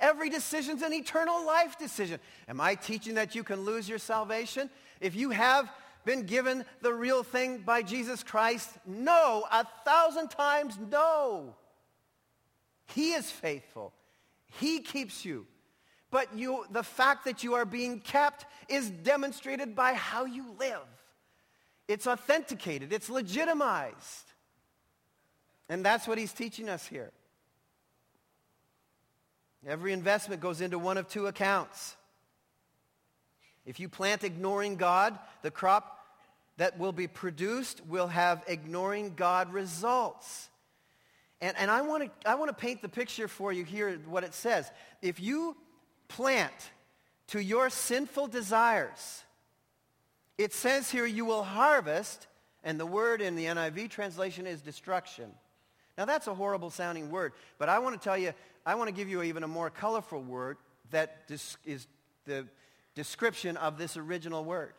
Every 0.00 0.28
decision 0.28 0.76
is 0.76 0.82
an 0.82 0.92
eternal 0.92 1.46
life 1.46 1.78
decision. 1.78 2.18
Am 2.48 2.60
I 2.60 2.74
teaching 2.74 3.14
that 3.14 3.36
you 3.36 3.44
can 3.44 3.60
lose 3.60 3.88
your 3.88 3.98
salvation? 3.98 4.70
If 5.00 5.14
you 5.14 5.30
have 5.30 5.70
been 6.04 6.24
given 6.24 6.64
the 6.82 6.92
real 6.92 7.22
thing 7.22 7.58
by 7.58 7.82
Jesus 7.82 8.22
Christ, 8.22 8.70
no, 8.86 9.44
a 9.50 9.66
thousand 9.84 10.28
times 10.28 10.78
no. 10.90 11.54
He 12.86 13.12
is 13.12 13.30
faithful. 13.30 13.92
He 14.60 14.80
keeps 14.80 15.24
you. 15.24 15.46
But 16.10 16.36
you, 16.36 16.64
the 16.70 16.82
fact 16.82 17.24
that 17.24 17.42
you 17.42 17.54
are 17.54 17.64
being 17.64 17.98
kept 18.00 18.46
is 18.68 18.88
demonstrated 18.88 19.74
by 19.74 19.94
how 19.94 20.26
you 20.26 20.54
live. 20.60 20.86
It's 21.88 22.06
authenticated. 22.06 22.92
It's 22.92 23.10
legitimized. 23.10 24.32
And 25.68 25.84
that's 25.84 26.06
what 26.06 26.18
he's 26.18 26.32
teaching 26.32 26.68
us 26.68 26.86
here. 26.86 27.10
Every 29.66 29.92
investment 29.92 30.40
goes 30.40 30.60
into 30.60 30.78
one 30.78 30.98
of 30.98 31.08
two 31.08 31.26
accounts. 31.26 31.96
If 33.66 33.80
you 33.80 33.88
plant 33.88 34.24
ignoring 34.24 34.76
God, 34.76 35.18
the 35.42 35.50
crop 35.50 35.98
that 36.56 36.78
will 36.78 36.92
be 36.92 37.06
produced 37.06 37.80
will 37.86 38.08
have 38.08 38.44
ignoring 38.46 39.14
God 39.16 39.52
results. 39.52 40.48
And, 41.40 41.56
and 41.58 41.70
I 41.70 41.82
want 41.82 42.04
to 42.04 42.28
I 42.28 42.36
want 42.36 42.48
to 42.50 42.54
paint 42.54 42.82
the 42.82 42.88
picture 42.88 43.28
for 43.28 43.52
you 43.52 43.64
here, 43.64 43.98
what 44.06 44.24
it 44.24 44.34
says. 44.34 44.70
If 45.02 45.20
you 45.20 45.56
plant 46.08 46.52
to 47.28 47.42
your 47.42 47.70
sinful 47.70 48.28
desires, 48.28 49.24
it 50.38 50.52
says 50.52 50.90
here 50.90 51.06
you 51.06 51.24
will 51.24 51.42
harvest, 51.42 52.26
and 52.62 52.78
the 52.78 52.86
word 52.86 53.20
in 53.20 53.36
the 53.36 53.46
NIV 53.46 53.90
translation 53.90 54.46
is 54.46 54.60
destruction. 54.60 55.30
Now 55.98 56.04
that's 56.04 56.26
a 56.26 56.34
horrible 56.34 56.70
sounding 56.70 57.10
word, 57.10 57.32
but 57.58 57.68
I 57.68 57.78
want 57.78 58.00
to 58.00 58.02
tell 58.02 58.18
you, 58.18 58.32
I 58.66 58.74
want 58.74 58.88
to 58.88 58.94
give 58.94 59.08
you 59.08 59.22
even 59.22 59.42
a 59.42 59.48
more 59.48 59.70
colorful 59.70 60.22
word 60.22 60.56
that 60.90 61.22
is 61.28 61.86
the 62.26 62.46
description 62.94 63.56
of 63.56 63.78
this 63.78 63.96
original 63.96 64.44
word. 64.44 64.72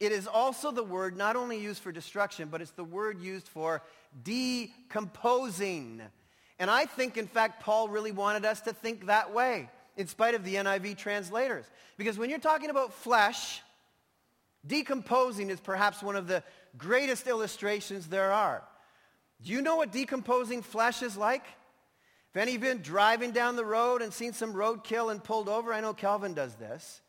It 0.00 0.12
is 0.12 0.26
also 0.26 0.70
the 0.70 0.84
word 0.84 1.16
not 1.16 1.34
only 1.36 1.58
used 1.58 1.82
for 1.82 1.90
destruction, 1.90 2.48
but 2.50 2.60
it's 2.60 2.70
the 2.70 2.84
word 2.84 3.20
used 3.20 3.48
for 3.48 3.82
decomposing. 4.22 6.00
And 6.58 6.70
I 6.70 6.86
think, 6.86 7.16
in 7.16 7.26
fact, 7.26 7.62
Paul 7.62 7.88
really 7.88 8.12
wanted 8.12 8.44
us 8.44 8.60
to 8.62 8.72
think 8.72 9.06
that 9.06 9.32
way, 9.32 9.68
in 9.96 10.06
spite 10.06 10.34
of 10.34 10.44
the 10.44 10.56
NIV 10.56 10.96
translators. 10.96 11.64
Because 11.96 12.16
when 12.16 12.30
you're 12.30 12.38
talking 12.38 12.70
about 12.70 12.92
flesh, 12.92 13.60
decomposing 14.66 15.50
is 15.50 15.60
perhaps 15.60 16.02
one 16.02 16.16
of 16.16 16.28
the 16.28 16.42
greatest 16.76 17.26
illustrations 17.26 18.06
there 18.06 18.32
are. 18.32 18.62
Do 19.42 19.52
you 19.52 19.62
know 19.62 19.76
what 19.76 19.92
decomposing 19.92 20.62
flesh 20.62 21.02
is 21.02 21.16
like? 21.16 21.44
If 22.30 22.36
any 22.36 22.54
of 22.54 22.62
you 22.62 22.68
been 22.74 22.82
driving 22.82 23.30
down 23.30 23.56
the 23.56 23.64
road 23.64 24.02
and 24.02 24.12
seen 24.12 24.32
some 24.32 24.52
roadkill 24.52 25.10
and 25.10 25.22
pulled 25.22 25.48
over, 25.48 25.72
I 25.72 25.80
know 25.80 25.94
Calvin 25.94 26.34
does 26.34 26.54
this. 26.56 27.00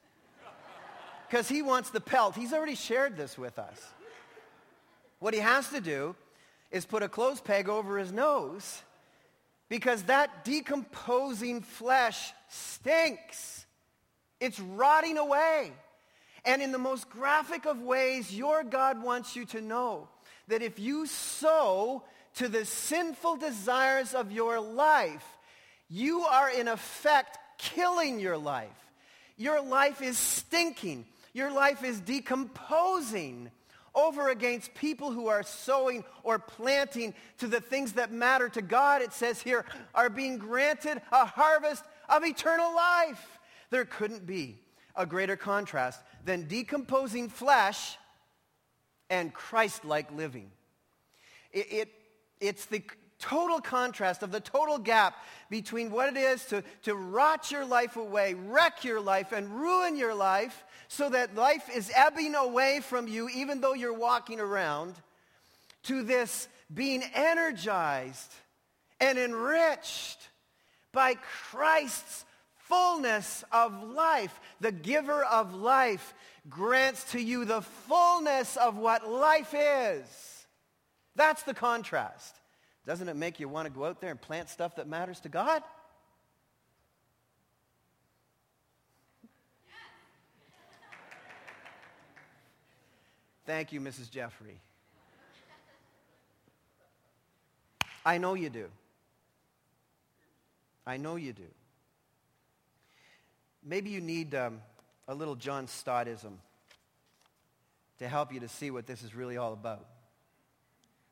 Because 1.30 1.48
he 1.48 1.62
wants 1.62 1.92
the 1.92 2.02
pelt. 2.02 2.36
He's 2.36 2.54
already 2.54 2.76
shared 2.76 3.16
this 3.16 3.38
with 3.38 3.60
us. 3.60 3.80
What 5.20 5.34
he 5.34 5.40
has 5.42 5.70
to 5.70 5.82
do 5.82 6.16
is 6.72 6.86
put 6.86 7.04
a 7.04 7.10
clothes 7.10 7.42
peg 7.42 7.70
over 7.70 7.98
his 7.98 8.12
nose 8.12 8.82
because 9.70 10.04
that 10.04 10.44
decomposing 10.44 11.62
flesh 11.62 12.34
stinks. 12.50 13.66
It's 14.40 14.60
rotting 14.60 15.18
away. 15.18 15.72
And 16.46 16.62
in 16.62 16.72
the 16.72 16.78
most 16.80 17.10
graphic 17.10 17.66
of 17.66 17.82
ways, 17.82 18.34
your 18.34 18.64
God 18.64 19.04
wants 19.04 19.36
you 19.36 19.46
to 19.48 19.62
know 19.62 20.08
that 20.48 20.64
if 20.64 20.80
you 20.80 21.06
sow 21.06 22.04
to 22.36 22.48
the 22.48 22.66
sinful 22.66 23.36
desires 23.36 24.16
of 24.16 24.32
your 24.32 24.60
life, 24.60 25.26
you 25.90 26.22
are 26.22 26.50
in 26.50 26.68
effect 26.68 27.38
killing 27.58 28.20
your 28.20 28.38
life. 28.38 28.70
Your 29.38 29.62
life 29.62 30.02
is 30.02 30.18
stinking. 30.18 31.06
Your 31.34 31.52
life 31.52 31.84
is 31.84 32.00
decomposing 32.00 33.52
over 33.96 34.30
against 34.30 34.74
people 34.76 35.12
who 35.12 35.28
are 35.28 35.44
sowing 35.44 36.04
or 36.24 36.40
planting 36.40 37.14
to 37.40 37.48
the 37.48 37.60
things 37.60 37.94
that 37.94 38.12
matter 38.12 38.48
to 38.50 38.62
God, 38.62 39.02
it 39.02 39.14
says 39.14 39.42
here, 39.42 39.66
are 39.96 40.10
being 40.10 40.38
granted 40.38 41.02
a 41.12 41.26
harvest 41.26 41.84
of 42.08 42.24
eternal 42.24 42.74
life. 42.76 43.40
There 43.70 43.86
couldn't 43.86 44.26
be 44.26 44.58
a 44.96 45.06
greater 45.06 45.36
contrast 45.36 46.02
than 46.26 46.48
decomposing 46.48 47.30
flesh 47.30 47.98
and 49.10 49.34
Christ-like 49.34 50.12
living. 50.12 50.52
It, 51.52 51.72
it, 51.72 51.90
it's 52.40 52.66
the 52.66 52.84
total 53.20 53.60
contrast 53.60 54.24
of 54.24 54.32
the 54.32 54.40
total 54.40 54.78
gap 54.78 55.16
between 55.50 55.92
what 55.92 56.10
it 56.10 56.18
is 56.18 56.46
to, 56.46 56.64
to 56.84 56.96
rot 56.96 57.52
your 57.52 57.66
life 57.66 57.98
away, 57.98 58.34
wreck 58.34 58.84
your 58.84 59.02
life, 59.02 59.32
and 59.32 59.50
ruin 59.50 59.96
your 59.96 60.16
life 60.16 60.64
so 60.88 61.10
that 61.10 61.36
life 61.36 61.70
is 61.76 61.92
ebbing 61.96 62.36
away 62.36 62.80
from 62.82 63.08
you 63.08 63.30
even 63.30 63.62
though 63.62 63.74
you're 63.74 63.94
walking 63.94 64.40
around, 64.40 64.96
to 65.84 66.04
this 66.04 66.48
being 66.74 67.04
energized 67.14 68.34
and 69.00 69.18
enriched 69.18 70.30
by 70.92 71.16
Christ's 71.50 72.26
fullness 72.70 73.44
of 73.52 73.84
life. 73.84 74.40
The 74.62 74.72
giver 74.72 75.24
of 75.24 75.54
life 75.54 76.14
grants 76.50 77.12
to 77.12 77.22
you 77.22 77.46
the 77.46 77.62
fullness 77.62 78.58
of 78.58 78.78
what 78.78 79.10
life 79.10 79.54
is. 79.58 80.46
That's 81.16 81.44
the 81.44 81.54
contrast. 81.54 82.39
Doesn't 82.90 83.08
it 83.08 83.16
make 83.16 83.40
you 83.40 83.48
want 83.48 83.68
to 83.68 83.72
go 83.72 83.86
out 83.86 84.02
there 84.02 84.10
and 84.10 84.20
plant 84.20 84.50
stuff 84.50 84.78
that 84.78 84.88
matters 84.88 85.20
to 85.20 85.30
God? 85.30 85.62
Thank 93.46 93.72
you, 93.72 93.80
Mrs. 93.80 94.10
Jeffrey. 94.10 94.60
I 98.04 98.18
know 98.18 98.34
you 98.34 98.50
do. 98.50 98.66
I 100.84 100.98
know 100.98 101.16
you 101.16 101.34
do. 101.34 101.44
Maybe 103.64 103.92
you 103.92 104.02
need 104.02 104.34
um, 104.34 104.62
a 105.08 105.14
little 105.14 105.36
John 105.36 105.68
Stottism 105.68 106.32
to 108.00 108.08
help 108.08 108.34
you 108.34 108.40
to 108.40 108.48
see 108.48 108.72
what 108.72 108.88
this 108.88 109.04
is 109.04 109.14
really 109.14 109.38
all 109.38 109.54
about. 109.54 109.86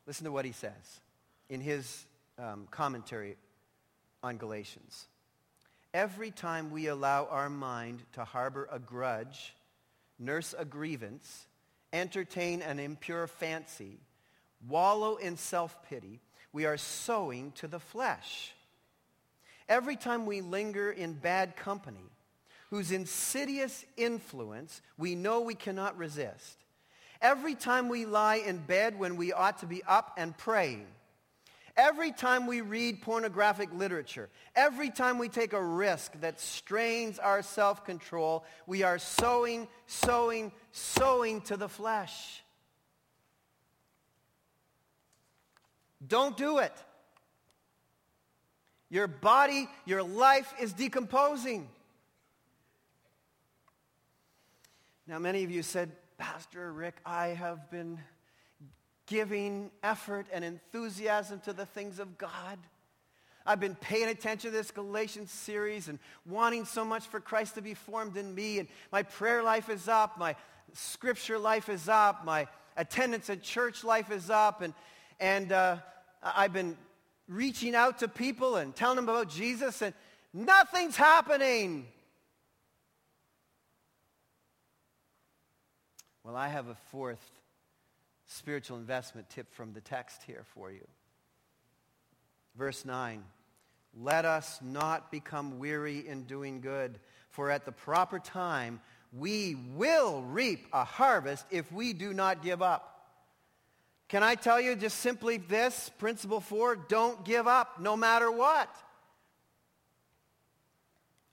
Listen 0.08 0.24
to 0.24 0.32
what 0.32 0.44
he 0.44 0.50
says 0.50 1.00
in 1.48 1.60
his 1.60 2.06
um, 2.38 2.66
commentary 2.70 3.36
on 4.22 4.36
Galatians. 4.36 5.06
Every 5.94 6.30
time 6.30 6.70
we 6.70 6.88
allow 6.88 7.26
our 7.26 7.48
mind 7.48 8.02
to 8.12 8.24
harbor 8.24 8.68
a 8.70 8.78
grudge, 8.78 9.54
nurse 10.18 10.54
a 10.56 10.64
grievance, 10.64 11.46
entertain 11.92 12.60
an 12.60 12.78
impure 12.78 13.26
fancy, 13.26 13.98
wallow 14.68 15.16
in 15.16 15.36
self-pity, 15.36 16.20
we 16.52 16.66
are 16.66 16.76
sowing 16.76 17.52
to 17.52 17.66
the 17.66 17.78
flesh. 17.78 18.52
Every 19.68 19.96
time 19.96 20.26
we 20.26 20.40
linger 20.40 20.90
in 20.90 21.12
bad 21.14 21.56
company, 21.56 22.10
whose 22.70 22.92
insidious 22.92 23.84
influence 23.96 24.82
we 24.98 25.14
know 25.14 25.40
we 25.40 25.54
cannot 25.54 25.96
resist, 25.96 26.58
every 27.22 27.54
time 27.54 27.88
we 27.88 28.04
lie 28.04 28.36
in 28.36 28.58
bed 28.58 28.98
when 28.98 29.16
we 29.16 29.32
ought 29.32 29.58
to 29.58 29.66
be 29.66 29.82
up 29.84 30.12
and 30.18 30.36
praying, 30.36 30.86
Every 31.78 32.10
time 32.10 32.48
we 32.48 32.60
read 32.60 33.02
pornographic 33.02 33.72
literature, 33.72 34.28
every 34.56 34.90
time 34.90 35.16
we 35.16 35.28
take 35.28 35.52
a 35.52 35.62
risk 35.62 36.12
that 36.22 36.40
strains 36.40 37.20
our 37.20 37.40
self-control, 37.40 38.44
we 38.66 38.82
are 38.82 38.98
sowing, 38.98 39.68
sowing, 39.86 40.50
sowing 40.72 41.40
to 41.42 41.56
the 41.56 41.68
flesh. 41.68 42.42
Don't 46.04 46.36
do 46.36 46.58
it. 46.58 46.72
Your 48.90 49.06
body, 49.06 49.68
your 49.84 50.02
life 50.02 50.52
is 50.60 50.72
decomposing. 50.72 51.68
Now, 55.06 55.20
many 55.20 55.44
of 55.44 55.52
you 55.52 55.62
said, 55.62 55.92
Pastor 56.16 56.72
Rick, 56.72 56.96
I 57.06 57.28
have 57.28 57.70
been 57.70 58.00
giving 59.08 59.70
effort 59.82 60.26
and 60.32 60.44
enthusiasm 60.44 61.40
to 61.40 61.52
the 61.52 61.66
things 61.66 61.98
of 61.98 62.18
God. 62.18 62.58
I've 63.44 63.60
been 63.60 63.74
paying 63.74 64.08
attention 64.08 64.50
to 64.50 64.56
this 64.56 64.70
Galatians 64.70 65.30
series 65.30 65.88
and 65.88 65.98
wanting 66.26 66.66
so 66.66 66.84
much 66.84 67.06
for 67.06 67.18
Christ 67.18 67.54
to 67.54 67.62
be 67.62 67.72
formed 67.72 68.18
in 68.18 68.34
me. 68.34 68.58
And 68.58 68.68
my 68.92 69.02
prayer 69.02 69.42
life 69.42 69.70
is 69.70 69.88
up. 69.88 70.18
My 70.18 70.36
scripture 70.74 71.38
life 71.38 71.70
is 71.70 71.88
up. 71.88 72.26
My 72.26 72.46
attendance 72.76 73.30
at 73.30 73.42
church 73.42 73.84
life 73.84 74.10
is 74.10 74.28
up. 74.28 74.60
And, 74.60 74.74
and 75.18 75.50
uh, 75.50 75.76
I've 76.22 76.52
been 76.52 76.76
reaching 77.26 77.74
out 77.74 78.00
to 78.00 78.08
people 78.08 78.56
and 78.56 78.76
telling 78.76 78.96
them 78.96 79.08
about 79.08 79.30
Jesus 79.30 79.80
and 79.80 79.94
nothing's 80.34 80.96
happening. 80.96 81.86
Well, 86.22 86.36
I 86.36 86.48
have 86.48 86.68
a 86.68 86.76
fourth 86.90 87.30
spiritual 88.28 88.76
investment 88.76 89.28
tip 89.30 89.52
from 89.52 89.72
the 89.72 89.80
text 89.80 90.22
here 90.22 90.44
for 90.54 90.70
you. 90.70 90.86
Verse 92.56 92.84
9. 92.84 93.24
Let 94.00 94.24
us 94.24 94.60
not 94.62 95.10
become 95.10 95.58
weary 95.58 96.06
in 96.06 96.24
doing 96.24 96.60
good, 96.60 97.00
for 97.30 97.50
at 97.50 97.64
the 97.64 97.72
proper 97.72 98.18
time 98.18 98.80
we 99.12 99.56
will 99.74 100.22
reap 100.22 100.66
a 100.72 100.84
harvest 100.84 101.46
if 101.50 101.72
we 101.72 101.94
do 101.94 102.12
not 102.12 102.42
give 102.42 102.60
up. 102.62 102.94
Can 104.08 104.22
I 104.22 104.34
tell 104.34 104.60
you 104.60 104.76
just 104.76 104.98
simply 105.00 105.38
this, 105.38 105.90
principle 105.98 106.40
four, 106.40 106.76
don't 106.76 107.24
give 107.24 107.46
up 107.46 107.80
no 107.80 107.96
matter 107.96 108.30
what. 108.30 108.74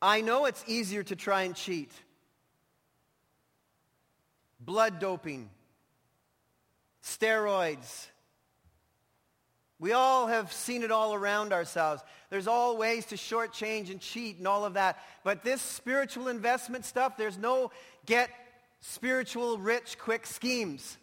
I 0.02 0.22
know 0.22 0.46
it's 0.46 0.64
easier 0.68 1.04
to 1.04 1.16
try 1.16 1.44
and 1.44 1.56
cheat. 1.56 1.92
Blood 4.60 5.00
doping, 5.00 5.50
steroids, 7.06 8.08
we 9.78 9.92
all 9.92 10.28
have 10.28 10.52
seen 10.52 10.84
it 10.84 10.92
all 10.92 11.14
around 11.14 11.54
ourselves. 11.54 12.02
There's 12.30 12.48
all 12.48 12.78
ways 12.78 13.06
to 13.08 13.16
shortchange 13.16 13.92
and 13.92 14.00
cheat 14.00 14.38
and 14.38 14.48
all 14.48 14.66
of 14.66 14.74
that. 14.74 14.98
But 15.24 15.44
this 15.44 15.62
spiritual 15.62 16.30
investment 16.30 16.86
stuff, 16.86 17.18
there's 17.18 17.38
no 17.38 17.72
get 18.06 18.30
spiritual 18.80 19.58
rich 19.58 19.98
quick 20.00 20.26
schemes. 20.26 20.98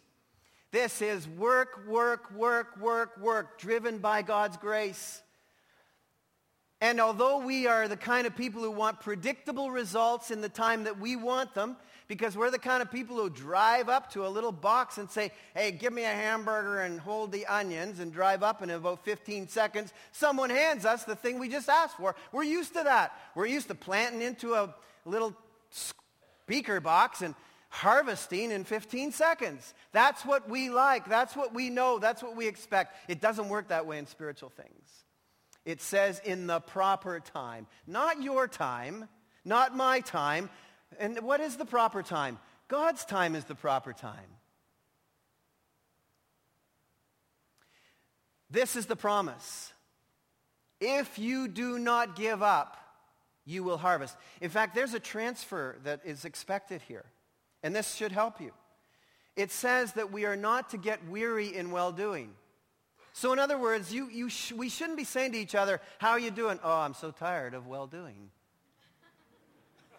This 0.71 1.01
is 1.03 1.27
work, 1.27 1.85
work, 1.87 2.31
work, 2.31 2.79
work, 2.79 3.17
work, 3.19 3.59
driven 3.59 3.99
by 3.99 4.23
God's 4.23 4.57
grace. 4.57 5.21
And 6.81 6.99
although 6.99 7.37
we 7.37 7.67
are 7.67 7.87
the 7.87 7.95
kind 7.95 8.25
of 8.25 8.35
people 8.35 8.61
who 8.63 8.71
want 8.71 8.99
predictable 8.99 9.69
results 9.69 10.31
in 10.31 10.41
the 10.41 10.49
time 10.49 10.85
that 10.85 10.99
we 10.99 11.15
want 11.15 11.53
them, 11.53 11.77
because 12.13 12.37
we're 12.37 12.51
the 12.51 12.59
kind 12.59 12.81
of 12.81 12.91
people 12.91 13.15
who 13.15 13.29
drive 13.29 13.89
up 13.89 14.11
to 14.11 14.25
a 14.25 14.29
little 14.29 14.51
box 14.51 14.97
and 14.97 15.09
say, 15.09 15.31
hey, 15.55 15.71
give 15.71 15.91
me 15.91 16.03
a 16.03 16.07
hamburger 16.07 16.81
and 16.81 16.99
hold 16.99 17.31
the 17.31 17.45
onions 17.47 17.99
and 17.99 18.13
drive 18.13 18.43
up 18.43 18.61
and 18.61 18.69
in 18.69 18.77
about 18.77 19.03
15 19.03 19.47
seconds, 19.47 19.93
someone 20.11 20.49
hands 20.49 20.85
us 20.85 21.03
the 21.03 21.15
thing 21.15 21.39
we 21.39 21.49
just 21.49 21.69
asked 21.69 21.97
for. 21.97 22.15
We're 22.31 22.43
used 22.43 22.73
to 22.73 22.83
that. 22.83 23.13
We're 23.35 23.47
used 23.47 23.67
to 23.69 23.75
planting 23.75 24.21
into 24.21 24.53
a 24.53 24.73
little 25.05 25.35
speaker 25.69 26.79
box 26.79 27.21
and 27.21 27.35
harvesting 27.69 28.51
in 28.51 28.63
15 28.63 29.11
seconds. 29.11 29.73
That's 29.91 30.23
what 30.23 30.47
we 30.47 30.69
like. 30.69 31.09
That's 31.09 31.35
what 31.35 31.53
we 31.53 31.71
know. 31.71 31.97
That's 31.97 32.21
what 32.21 32.35
we 32.35 32.47
expect. 32.47 32.95
It 33.09 33.19
doesn't 33.19 33.49
work 33.49 33.69
that 33.69 33.87
way 33.87 33.97
in 33.97 34.05
spiritual 34.05 34.49
things. 34.49 35.03
It 35.65 35.81
says 35.81 36.21
in 36.23 36.45
the 36.45 36.59
proper 36.59 37.19
time. 37.19 37.67
Not 37.87 38.21
your 38.21 38.47
time, 38.47 39.07
not 39.43 39.75
my 39.75 40.01
time, 40.01 40.49
and 40.99 41.19
what 41.19 41.39
is 41.39 41.57
the 41.57 41.65
proper 41.65 42.03
time? 42.03 42.39
God's 42.67 43.05
time 43.05 43.35
is 43.35 43.45
the 43.45 43.55
proper 43.55 43.93
time. 43.93 44.19
This 48.49 48.75
is 48.75 48.85
the 48.85 48.95
promise. 48.95 49.73
If 50.79 51.17
you 51.17 51.47
do 51.47 51.79
not 51.79 52.15
give 52.15 52.43
up, 52.43 52.77
you 53.45 53.63
will 53.63 53.77
harvest. 53.77 54.15
In 54.41 54.49
fact, 54.49 54.75
there's 54.75 54.93
a 54.93 54.99
transfer 54.99 55.77
that 55.83 56.01
is 56.05 56.23
expected 56.23 56.81
here, 56.87 57.05
and 57.63 57.75
this 57.75 57.95
should 57.95 58.11
help 58.11 58.39
you. 58.39 58.51
It 59.35 59.51
says 59.51 59.93
that 59.93 60.11
we 60.11 60.25
are 60.25 60.35
not 60.35 60.69
to 60.69 60.77
get 60.77 61.07
weary 61.07 61.55
in 61.55 61.71
well-doing. 61.71 62.31
So 63.13 63.33
in 63.33 63.39
other 63.39 63.57
words, 63.57 63.93
you, 63.93 64.09
you 64.09 64.29
sh- 64.29 64.51
we 64.51 64.69
shouldn't 64.69 64.97
be 64.97 65.03
saying 65.03 65.31
to 65.33 65.37
each 65.37 65.55
other, 65.55 65.81
how 65.97 66.11
are 66.11 66.19
you 66.19 66.31
doing? 66.31 66.59
Oh, 66.63 66.79
I'm 66.79 66.93
so 66.93 67.11
tired 67.11 67.53
of 67.53 67.67
well-doing. 67.67 68.29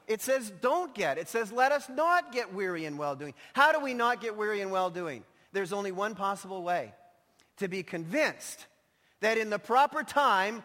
It 0.07 0.21
says 0.21 0.53
don't 0.61 0.95
get. 0.95 1.19
It 1.19 1.29
says 1.29 1.51
let 1.53 1.73
us 1.73 1.89
not 1.89 2.33
get 2.33 2.53
weary 2.53 2.85
in 2.85 2.97
well-doing. 2.97 3.35
How 3.53 3.73
do 3.73 3.81
we 3.81 3.95
not 3.95 4.21
get 4.21 4.37
weary 4.37 4.61
in 4.61 4.71
well-doing? 4.71 5.25
There's 5.53 5.73
only 5.73 5.93
one 5.93 6.15
possible 6.15 6.63
way. 6.63 6.93
To 7.59 7.69
be 7.69 7.83
convinced 7.83 8.67
that 9.21 9.39
in 9.39 9.49
the 9.49 9.59
proper 9.59 10.03
time, 10.03 10.63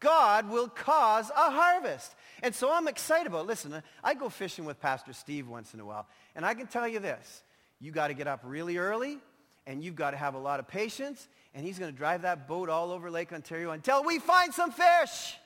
God 0.00 0.50
will 0.50 0.68
cause 0.68 1.30
a 1.30 1.50
harvest. 1.50 2.14
And 2.42 2.54
so 2.54 2.72
I'm 2.72 2.88
excited 2.88 3.26
about, 3.26 3.46
listen, 3.46 3.82
I 4.04 4.14
go 4.14 4.28
fishing 4.28 4.64
with 4.64 4.80
Pastor 4.80 5.12
Steve 5.12 5.48
once 5.48 5.74
in 5.74 5.80
a 5.80 5.84
while, 5.84 6.06
and 6.36 6.46
I 6.46 6.54
can 6.54 6.66
tell 6.66 6.86
you 6.86 7.00
this. 7.00 7.42
You 7.80 7.90
got 7.90 8.08
to 8.08 8.14
get 8.14 8.26
up 8.26 8.40
really 8.44 8.76
early, 8.76 9.18
and 9.66 9.82
you've 9.82 9.96
got 9.96 10.12
to 10.12 10.16
have 10.16 10.34
a 10.34 10.38
lot 10.38 10.60
of 10.60 10.68
patience, 10.68 11.26
and 11.54 11.64
he's 11.64 11.78
going 11.78 11.90
to 11.90 11.96
drive 11.96 12.22
that 12.22 12.46
boat 12.46 12.68
all 12.68 12.92
over 12.92 13.10
Lake 13.10 13.32
Ontario 13.32 13.70
until 13.70 14.04
we 14.04 14.18
find 14.18 14.52
some 14.54 14.70
fish. 14.70 15.36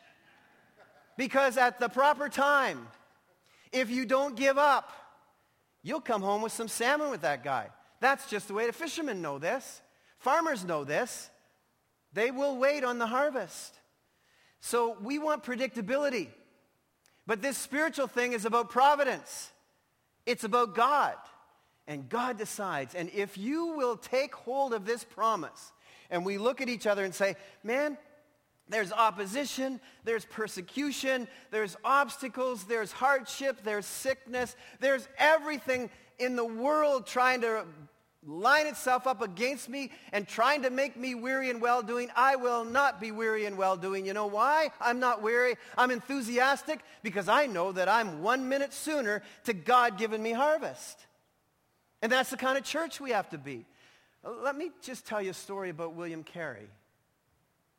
Because 1.16 1.57
at 1.57 1.78
the 1.78 1.88
proper 1.88 2.28
time, 2.28 2.88
if 3.73 3.91
you 3.91 4.05
don't 4.05 4.37
give 4.37 4.59
up, 4.59 4.91
you'll 5.83 6.01
come 6.01 6.23
home 6.23 6.43
with 6.43 6.53
some 6.53 6.69
salmon 6.69 7.11
with 7.11 7.23
that 7.23 7.43
guy. 7.43 7.69
That's 8.01 8.29
just 8.29 8.49
the 8.49 8.55
way 8.55 8.67
the 8.67 8.73
fishermen 8.73 9.23
know 9.23 9.39
this. 9.39 9.81
Farmers 10.19 10.65
know 10.65 10.85
this. 10.85 11.31
They 12.13 12.31
will 12.31 12.57
wait 12.57 12.85
on 12.85 12.99
the 12.99 13.07
harvest. 13.07 13.75
So 14.61 14.97
we 15.01 15.19
want 15.19 15.45
predictability. 15.45 16.29
But 17.27 17.43
this 17.43 17.57
spiritual 17.57 18.07
thing 18.07 18.33
is 18.33 18.45
about 18.45 18.71
providence. 18.71 19.51
It's 20.27 20.45
about 20.45 20.75
God. 20.75 21.15
And 21.87 22.09
God 22.09 22.39
decides. 22.39 22.95
And 22.95 23.11
if 23.11 23.39
you 23.39 23.77
will 23.77 23.97
take 23.97 24.35
hold 24.35 24.73
of 24.75 24.85
this 24.85 25.05
promise, 25.05 25.73
and 26.11 26.25
we 26.25 26.39
look 26.39 26.61
at 26.61 26.69
each 26.69 26.87
other 26.87 27.05
and 27.05 27.15
say, 27.15 27.37
man, 27.65 27.97
there's 28.68 28.92
opposition, 28.92 29.81
there's 30.05 30.25
persecution, 30.25 31.29
there's 31.51 31.77
obstacles, 31.85 32.64
there's 32.64 32.92
hardship, 32.92 33.59
there's 33.64 33.87
sickness, 33.87 34.57
there's 34.81 35.07
everything 35.18 35.90
in 36.18 36.37
the 36.37 36.44
world 36.44 37.07
trying 37.07 37.40
to 37.42 37.64
line 38.25 38.68
itself 38.68 39.07
up 39.07 39.20
against 39.20 39.68
me 39.68 39.90
and 40.12 40.29
trying 40.29 40.62
to 40.62 40.70
make 40.70 40.96
me 40.96 41.14
weary 41.14 41.51
and 41.51 41.61
well-doing. 41.61 42.09
I 42.14 42.37
will 42.37 42.64
not 42.64 43.01
be 43.01 43.11
weary 43.11 43.46
and 43.46 43.59
well-doing. 43.59 44.07
You 44.07 44.14
know 44.14 44.27
why? 44.27 44.70
I'm 44.81 45.01
not 45.01 45.22
weary. 45.22 45.57
I'm 45.77 45.90
enthusiastic 45.90 46.81
because 47.03 47.29
I 47.29 47.46
know 47.46 47.72
that 47.72 47.88
I'm 47.88 48.22
one 48.22 48.48
minute 48.48 48.72
sooner 48.72 49.22
to 49.44 49.53
God 49.53 49.98
giving 49.98 50.22
me 50.22 50.33
harvest. 50.33 51.05
And 52.01 52.12
that's 52.12 52.31
the 52.31 52.37
kind 52.37 52.57
of 52.57 52.64
church 52.64 53.01
we 53.01 53.11
have 53.11 53.29
to 53.31 53.38
be. 53.38 53.66
Let 54.25 54.57
me 54.57 54.70
just 54.83 55.05
tell 55.05 55.20
you 55.20 55.31
a 55.31 55.35
story 55.35 55.70
about 55.70 55.94
William 55.94 56.22
Carey. 56.22 56.68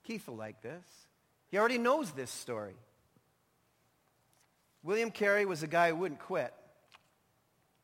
Keith 0.04 0.28
will 0.28 0.36
like 0.36 0.62
this. 0.62 0.84
He 1.50 1.58
already 1.58 1.78
knows 1.78 2.12
this 2.12 2.32
story. 2.32 2.76
William 4.84 5.12
Carey 5.12 5.46
was 5.46 5.64
a 5.64 5.68
guy 5.68 5.90
who 5.90 5.96
wouldn't 5.96 6.20
quit. 6.20 6.54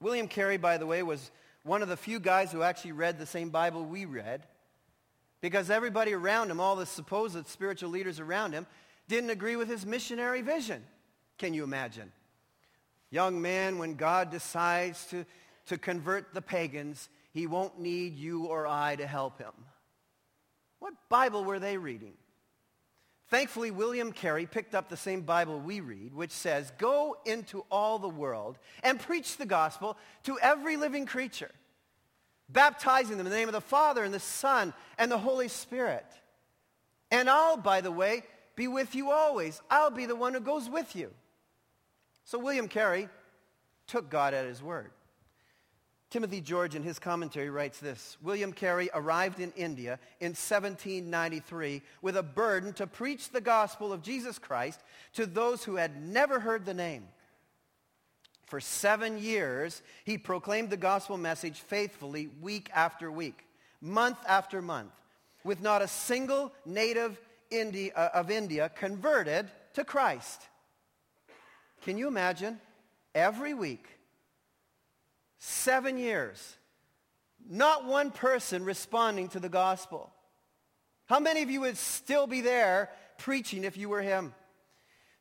William 0.02 0.28
Carey, 0.28 0.58
by 0.58 0.78
the 0.78 0.86
way, 0.86 1.02
was 1.04 1.32
one 1.64 1.82
of 1.82 1.90
the 1.90 1.98
few 1.98 2.20
guys 2.20 2.52
who 2.52 2.62
actually 2.62 2.94
read 2.94 3.20
the 3.20 3.26
same 3.26 3.50
Bible 3.50 3.86
we 3.86 4.06
read 4.06 4.44
because 5.42 5.70
everybody 5.70 6.14
around 6.14 6.52
him, 6.52 6.60
all 6.60 6.76
the 6.76 6.86
supposed 6.86 7.48
spiritual 7.48 7.90
leaders 7.90 8.20
around 8.20 8.54
him, 8.54 8.66
didn't 9.08 9.30
agree 9.30 9.56
with 9.56 9.70
his 9.70 9.86
missionary 9.86 10.42
vision. 10.42 10.84
Can 11.38 11.54
you 11.54 11.64
imagine? 11.64 12.12
Young 13.12 13.42
man, 13.42 13.78
when 13.78 13.96
God 13.96 14.30
decides 14.30 15.06
to, 15.08 15.26
to 15.68 15.78
convert 15.78 16.34
the 16.34 16.42
pagans, 16.42 17.10
he 17.32 17.48
won't 17.48 17.80
need 17.80 18.18
you 18.18 18.46
or 18.46 18.68
I 18.68 18.96
to 18.98 19.08
help 19.08 19.40
him. 19.40 19.54
What 20.80 20.94
Bible 21.10 21.44
were 21.44 21.60
they 21.60 21.78
reading? 21.78 22.14
Thankfully, 23.28 23.70
William 23.70 24.12
Carey 24.12 24.48
picked 24.48 24.74
up 24.74 24.90
the 24.90 24.98
same 24.98 25.22
Bible 25.22 25.60
we 25.60 25.82
read, 25.82 26.16
which 26.16 26.32
says, 26.32 26.72
Go 26.80 27.18
into 27.26 27.64
all 27.70 28.00
the 28.00 28.10
world 28.10 28.58
and 28.82 29.00
preach 29.00 29.38
the 29.38 29.46
gospel 29.46 29.98
to 30.24 30.40
every 30.40 30.78
living 30.78 31.06
creature, 31.06 31.52
baptizing 32.50 33.18
them 33.18 33.28
in 33.28 33.32
the 33.32 33.38
name 33.38 33.48
of 33.48 33.54
the 33.54 33.62
Father 33.62 34.04
and 34.04 34.14
the 34.14 34.20
Son 34.20 34.74
and 34.98 35.12
the 35.12 35.18
Holy 35.18 35.48
Spirit. 35.48 36.06
And 37.12 37.30
I'll, 37.30 37.58
by 37.58 37.82
the 37.82 37.92
way, 37.92 38.24
be 38.56 38.68
with 38.68 38.96
you 38.96 39.12
always. 39.12 39.62
I'll 39.70 39.92
be 39.92 40.08
the 40.08 40.16
one 40.16 40.34
who 40.34 40.40
goes 40.40 40.68
with 40.68 40.96
you. 40.96 41.12
So 42.24 42.40
William 42.40 42.68
Carey 42.68 43.10
took 43.86 44.10
God 44.10 44.34
at 44.34 44.46
his 44.46 44.62
word. 44.62 44.92
Timothy 46.10 46.42
George, 46.42 46.74
in 46.74 46.82
his 46.82 46.98
commentary, 46.98 47.52
writes 47.52 47.80
this 47.80 48.18
William 48.22 48.52
Carey 48.52 48.90
arrived 48.94 49.40
in 49.40 49.52
India 49.52 50.00
in 50.20 50.30
1793 50.30 51.84
with 52.02 52.18
a 52.18 52.24
burden 52.24 52.74
to 52.74 52.88
preach 52.88 53.30
the 53.30 53.42
gospel 53.42 53.94
of 53.94 54.02
Jesus 54.02 54.40
Christ 54.40 54.82
to 55.14 55.28
those 55.28 55.64
who 55.64 55.76
had 55.76 56.02
never 56.02 56.40
heard 56.40 56.66
the 56.66 56.74
name. 56.74 57.08
For 58.48 58.60
seven 58.60 59.20
years, 59.20 59.84
he 60.04 60.18
proclaimed 60.18 60.72
the 60.72 60.78
gospel 60.78 61.18
message 61.18 61.60
faithfully 61.60 62.30
week 62.42 62.72
after 62.74 63.12
week, 63.12 63.46
month 63.80 64.18
after 64.28 64.64
month, 64.64 64.94
with 65.44 65.62
not 65.62 65.84
a 65.84 65.88
single 65.88 66.52
native 66.66 67.22
Indi- 67.52 67.92
uh, 67.94 68.10
of 68.10 68.32
India 68.32 68.70
converted 68.76 69.52
to 69.74 69.84
Christ. 69.84 70.42
Can 71.82 71.98
you 72.00 72.08
imagine? 72.08 72.60
Every 73.14 73.54
week, 73.54 73.99
Seven 75.40 75.98
years. 75.98 76.58
Not 77.50 77.86
one 77.86 78.12
person 78.12 78.64
responding 78.64 79.30
to 79.30 79.40
the 79.40 79.50
gospel. 79.50 80.12
How 81.06 81.20
many 81.20 81.42
of 81.42 81.50
you 81.50 81.62
would 81.62 81.78
still 81.78 82.28
be 82.28 82.42
there 82.42 82.92
preaching 83.18 83.64
if 83.64 83.78
you 83.78 83.90
were 83.90 84.02
him? 84.02 84.34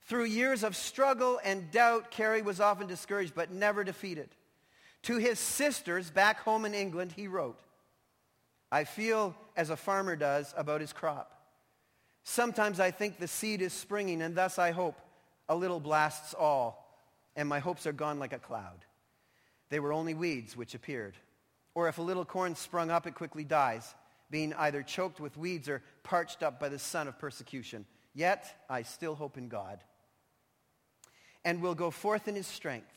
Through 0.02 0.24
years 0.24 0.62
of 0.62 0.76
struggle 0.76 1.40
and 1.44 1.70
doubt, 1.70 2.10
Carey 2.10 2.42
was 2.42 2.60
often 2.60 2.86
discouraged 2.86 3.34
but 3.34 3.52
never 3.52 3.84
defeated. 3.84 4.28
To 5.02 5.16
his 5.16 5.38
sisters 5.38 6.10
back 6.10 6.40
home 6.40 6.64
in 6.64 6.74
England, 6.74 7.12
he 7.12 7.28
wrote, 7.28 7.58
I 8.70 8.84
feel 8.84 9.34
as 9.56 9.70
a 9.70 9.76
farmer 9.76 10.16
does 10.16 10.52
about 10.56 10.80
his 10.80 10.92
crop. 10.92 11.32
Sometimes 12.24 12.80
I 12.80 12.90
think 12.90 13.18
the 13.18 13.28
seed 13.28 13.62
is 13.62 13.72
springing, 13.72 14.20
and 14.20 14.34
thus 14.34 14.58
I 14.58 14.72
hope 14.72 14.98
a 15.48 15.56
little 15.56 15.80
blasts 15.80 16.34
all, 16.34 17.00
and 17.36 17.48
my 17.48 17.60
hopes 17.60 17.86
are 17.86 17.92
gone 17.92 18.18
like 18.18 18.34
a 18.34 18.38
cloud. 18.38 18.84
They 19.70 19.80
were 19.80 19.92
only 19.92 20.14
weeds 20.14 20.56
which 20.56 20.74
appeared. 20.74 21.16
Or 21.74 21.88
if 21.88 21.98
a 21.98 22.02
little 22.02 22.24
corn 22.24 22.54
sprung 22.56 22.90
up, 22.90 23.06
it 23.06 23.14
quickly 23.14 23.44
dies, 23.44 23.94
being 24.30 24.52
either 24.54 24.82
choked 24.82 25.20
with 25.20 25.36
weeds 25.36 25.68
or 25.68 25.82
parched 26.02 26.42
up 26.42 26.58
by 26.58 26.68
the 26.68 26.78
sun 26.78 27.08
of 27.08 27.18
persecution. 27.18 27.86
Yet 28.14 28.52
I 28.68 28.82
still 28.82 29.14
hope 29.14 29.38
in 29.38 29.48
God, 29.48 29.78
and 31.44 31.62
will 31.62 31.74
go 31.74 31.90
forth 31.90 32.26
in 32.26 32.34
his 32.34 32.46
strength, 32.46 32.90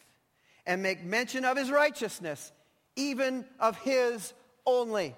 and 0.65 0.81
make 0.81 1.03
mention 1.03 1.45
of 1.45 1.57
his 1.57 1.69
righteousness, 1.69 2.51
even 2.95 3.45
of 3.59 3.77
his 3.77 4.33
only. 4.65 5.15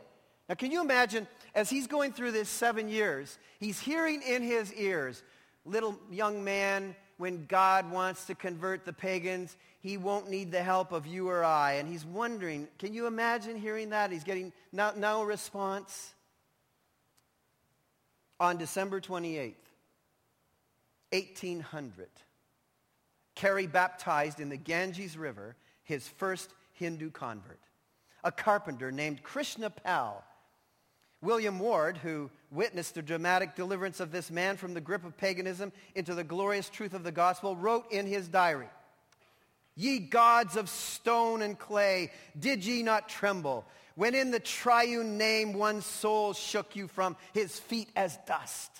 Now, 0.49 0.55
can 0.55 0.71
you 0.71 0.81
imagine, 0.81 1.27
as 1.55 1.69
he's 1.69 1.87
going 1.87 2.11
through 2.11 2.31
this 2.31 2.49
seven 2.49 2.89
years, 2.89 3.37
he's 3.59 3.79
hearing 3.79 4.21
in 4.21 4.41
his 4.41 4.73
ears, 4.73 5.23
little 5.65 5.97
young 6.11 6.43
man, 6.43 6.95
when 7.23 7.45
God 7.45 7.89
wants 7.89 8.25
to 8.25 8.35
convert 8.35 8.83
the 8.83 8.91
pagans, 8.91 9.55
he 9.79 9.95
won't 9.95 10.29
need 10.29 10.51
the 10.51 10.61
help 10.61 10.91
of 10.91 11.07
you 11.07 11.29
or 11.29 11.41
I. 11.45 11.75
And 11.75 11.87
he's 11.87 12.03
wondering, 12.05 12.67
can 12.77 12.93
you 12.93 13.07
imagine 13.07 13.55
hearing 13.55 13.91
that? 13.91 14.11
He's 14.11 14.25
getting 14.25 14.51
no, 14.73 14.91
no 14.97 15.23
response. 15.23 16.13
On 18.41 18.57
December 18.57 18.99
28th, 18.99 19.53
1800, 21.13 22.09
Carey 23.35 23.67
baptized 23.67 24.41
in 24.41 24.49
the 24.49 24.57
Ganges 24.57 25.17
River 25.17 25.55
his 25.85 26.05
first 26.05 26.49
Hindu 26.73 27.09
convert, 27.09 27.61
a 28.25 28.33
carpenter 28.33 28.91
named 28.91 29.23
Krishna 29.23 29.69
Pal 29.69 30.25
William 31.23 31.57
Ward, 31.57 31.97
who 31.97 32.29
witnessed 32.51 32.95
the 32.95 33.01
dramatic 33.01 33.55
deliverance 33.55 33.99
of 33.99 34.11
this 34.11 34.29
man 34.29 34.57
from 34.57 34.73
the 34.73 34.81
grip 34.81 35.05
of 35.05 35.17
paganism 35.17 35.71
into 35.95 36.13
the 36.13 36.23
glorious 36.23 36.69
truth 36.69 36.93
of 36.93 37.03
the 37.03 37.11
gospel, 37.11 37.55
wrote 37.55 37.91
in 37.91 38.05
his 38.05 38.27
diary, 38.27 38.67
Ye 39.75 39.99
gods 39.99 40.55
of 40.55 40.69
stone 40.69 41.41
and 41.41 41.57
clay, 41.57 42.11
did 42.37 42.65
ye 42.65 42.83
not 42.83 43.09
tremble 43.09 43.65
when 43.95 44.13
in 44.13 44.31
the 44.31 44.39
triune 44.39 45.17
name 45.17 45.53
one 45.53 45.81
soul 45.81 46.33
shook 46.33 46.75
you 46.75 46.87
from 46.87 47.15
his 47.33 47.57
feet 47.57 47.89
as 47.95 48.17
dust? 48.27 48.71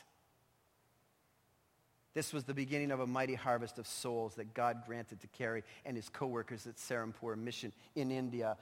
This 2.13 2.31
was 2.31 2.43
the 2.43 2.53
beginning 2.53 2.91
of 2.91 2.99
a 2.99 3.07
mighty 3.07 3.33
harvest 3.33 3.79
of 3.79 3.87
souls 3.87 4.35
that 4.35 4.53
God 4.53 4.83
granted 4.85 5.21
to 5.21 5.27
Carey 5.27 5.63
and 5.83 5.95
his 5.97 6.09
co-workers 6.09 6.67
at 6.67 6.75
Serampore 6.75 7.35
Mission 7.35 7.71
in 7.95 8.11
India. 8.11 8.57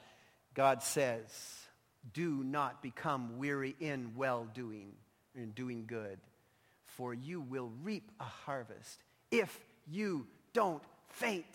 God 0.54 0.84
says, 0.84 1.28
do 2.14 2.43
not 2.43 2.82
become 2.82 3.38
weary 3.38 3.76
in 3.80 4.14
well-doing, 4.16 4.91
in 5.36 5.52
doing 5.52 5.86
good, 5.88 6.20
for 6.86 7.14
you 7.14 7.41
will 7.41 7.72
reap 7.84 8.12
a 8.20 8.24
harvest 8.26 9.04
if 9.32 9.60
you 9.88 10.28
don't 10.54 10.84
faint. 11.08 11.45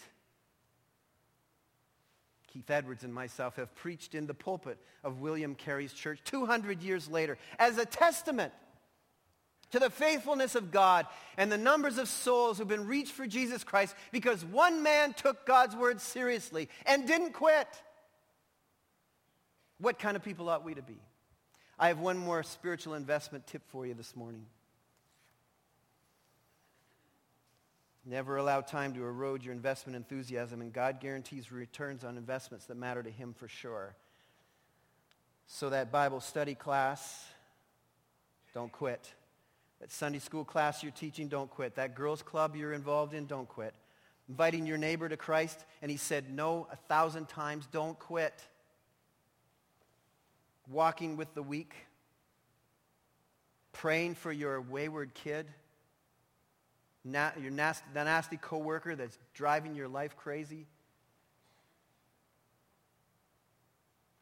Keith 2.46 2.70
Edwards 2.70 3.04
and 3.04 3.12
myself 3.12 3.56
have 3.56 3.74
preached 3.74 4.14
in 4.14 4.26
the 4.26 4.34
pulpit 4.34 4.78
of 5.04 5.20
William 5.20 5.54
Carey's 5.54 5.92
church 5.92 6.20
200 6.24 6.82
years 6.82 7.08
later 7.08 7.36
as 7.58 7.76
a 7.76 7.84
testament 7.84 8.52
to 9.72 9.78
the 9.78 9.90
faithfulness 9.90 10.54
of 10.54 10.70
God 10.70 11.06
and 11.36 11.50
the 11.50 11.58
numbers 11.58 11.98
of 11.98 12.08
souls 12.08 12.56
who've 12.56 12.66
been 12.66 12.86
reached 12.86 13.12
for 13.12 13.26
Jesus 13.26 13.62
Christ 13.62 13.94
because 14.10 14.44
one 14.44 14.82
man 14.82 15.12
took 15.12 15.44
God's 15.44 15.76
word 15.76 16.00
seriously 16.00 16.68
and 16.86 17.06
didn't 17.06 17.32
quit. 17.32 17.68
What 19.78 19.98
kind 19.98 20.16
of 20.16 20.24
people 20.24 20.48
ought 20.48 20.64
we 20.64 20.74
to 20.74 20.82
be? 20.82 20.98
I 21.78 21.88
have 21.88 21.98
one 21.98 22.16
more 22.16 22.42
spiritual 22.42 22.94
investment 22.94 23.46
tip 23.46 23.62
for 23.68 23.86
you 23.86 23.94
this 23.94 24.16
morning. 24.16 24.46
Never 28.06 28.36
allow 28.36 28.60
time 28.60 28.94
to 28.94 29.02
erode 29.02 29.42
your 29.42 29.52
investment 29.52 29.96
enthusiasm, 29.96 30.60
and 30.60 30.72
God 30.72 31.00
guarantees 31.00 31.52
returns 31.52 32.04
on 32.04 32.16
investments 32.16 32.66
that 32.66 32.76
matter 32.76 33.02
to 33.02 33.10
Him 33.10 33.34
for 33.36 33.48
sure. 33.48 33.94
So 35.48 35.70
that 35.70 35.92
Bible 35.92 36.20
study 36.20 36.54
class, 36.54 37.26
don't 38.54 38.72
quit. 38.72 39.12
That 39.80 39.92
Sunday 39.92 40.20
school 40.20 40.44
class 40.44 40.82
you're 40.82 40.92
teaching, 40.92 41.28
don't 41.28 41.50
quit. 41.50 41.74
That 41.74 41.94
girls' 41.94 42.22
club 42.22 42.56
you're 42.56 42.72
involved 42.72 43.12
in, 43.12 43.26
don't 43.26 43.48
quit. 43.48 43.74
Inviting 44.28 44.66
your 44.66 44.78
neighbor 44.78 45.08
to 45.08 45.16
Christ, 45.16 45.64
and 45.82 45.90
he 45.90 45.96
said 45.96 46.32
no 46.32 46.66
a 46.72 46.76
thousand 46.76 47.28
times, 47.28 47.68
don't 47.70 47.98
quit 47.98 48.40
walking 50.70 51.16
with 51.16 51.34
the 51.34 51.42
weak, 51.42 51.74
praying 53.72 54.14
for 54.14 54.32
your 54.32 54.60
wayward 54.60 55.14
kid, 55.14 55.46
na- 57.04 57.32
your 57.40 57.50
nasty, 57.50 57.84
the 57.94 58.04
nasty 58.04 58.36
coworker 58.36 58.96
that's 58.96 59.18
driving 59.34 59.74
your 59.74 59.88
life 59.88 60.16
crazy. 60.16 60.66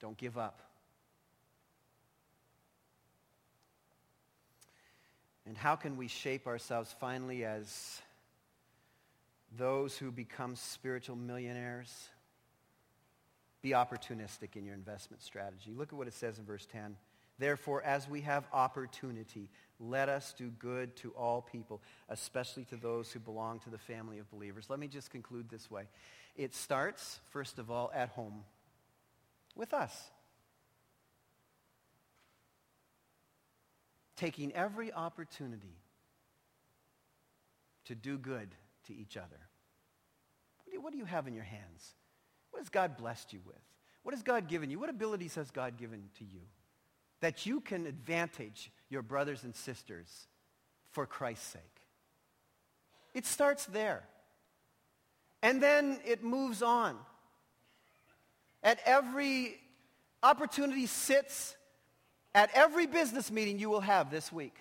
Don't 0.00 0.16
give 0.16 0.36
up. 0.36 0.60
And 5.46 5.56
how 5.56 5.76
can 5.76 5.96
we 5.96 6.08
shape 6.08 6.46
ourselves 6.46 6.94
finally 6.98 7.44
as 7.44 8.00
those 9.56 9.96
who 9.96 10.10
become 10.10 10.56
spiritual 10.56 11.16
millionaires? 11.16 12.08
Be 13.64 13.70
opportunistic 13.70 14.56
in 14.56 14.66
your 14.66 14.74
investment 14.74 15.22
strategy. 15.22 15.72
Look 15.74 15.88
at 15.90 15.94
what 15.94 16.06
it 16.06 16.12
says 16.12 16.38
in 16.38 16.44
verse 16.44 16.66
10. 16.70 16.96
Therefore, 17.38 17.82
as 17.82 18.06
we 18.06 18.20
have 18.20 18.44
opportunity, 18.52 19.48
let 19.80 20.10
us 20.10 20.34
do 20.36 20.50
good 20.50 20.94
to 20.96 21.12
all 21.12 21.40
people, 21.40 21.80
especially 22.10 22.66
to 22.66 22.76
those 22.76 23.10
who 23.10 23.20
belong 23.20 23.60
to 23.60 23.70
the 23.70 23.78
family 23.78 24.18
of 24.18 24.30
believers. 24.30 24.66
Let 24.68 24.78
me 24.78 24.86
just 24.86 25.10
conclude 25.10 25.48
this 25.48 25.70
way. 25.70 25.84
It 26.36 26.54
starts, 26.54 27.20
first 27.30 27.58
of 27.58 27.70
all, 27.70 27.90
at 27.94 28.10
home 28.10 28.44
with 29.56 29.72
us. 29.72 30.10
Taking 34.16 34.52
every 34.52 34.92
opportunity 34.92 35.78
to 37.86 37.94
do 37.94 38.18
good 38.18 38.54
to 38.88 38.94
each 38.94 39.16
other. 39.16 39.40
What 40.78 40.92
do 40.92 40.98
you, 40.98 41.06
have 41.06 41.26
in 41.26 41.32
your 41.32 41.44
hands? 41.44 41.94
What 42.54 42.60
has 42.60 42.68
God 42.68 42.96
blessed 42.96 43.32
you 43.32 43.40
with? 43.44 43.56
What 44.04 44.14
has 44.14 44.22
God 44.22 44.46
given 44.46 44.70
you? 44.70 44.78
What 44.78 44.88
abilities 44.88 45.34
has 45.34 45.50
God 45.50 45.76
given 45.76 46.04
to 46.18 46.24
you? 46.24 46.38
That 47.18 47.46
you 47.46 47.60
can 47.60 47.84
advantage 47.84 48.70
your 48.88 49.02
brothers 49.02 49.42
and 49.42 49.56
sisters 49.56 50.28
for 50.92 51.04
Christ's 51.04 51.48
sake. 51.48 51.62
It 53.12 53.26
starts 53.26 53.64
there. 53.66 54.04
And 55.42 55.60
then 55.60 55.98
it 56.06 56.22
moves 56.22 56.62
on. 56.62 56.96
At 58.62 58.78
every 58.84 59.56
opportunity 60.22 60.86
sits 60.86 61.56
at 62.36 62.50
every 62.54 62.86
business 62.86 63.32
meeting 63.32 63.58
you 63.58 63.68
will 63.68 63.80
have 63.80 64.12
this 64.12 64.30
week. 64.30 64.54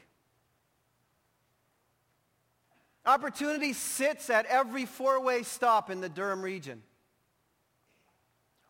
Opportunity 3.06 3.74
sits 3.74 4.32
at 4.32 4.48
every 4.48 4.88
four-way 4.88 5.44
stop 5.44 5.92
in 5.92 6.02
the 6.02 6.10
Durham 6.10 6.42
region. 6.42 6.82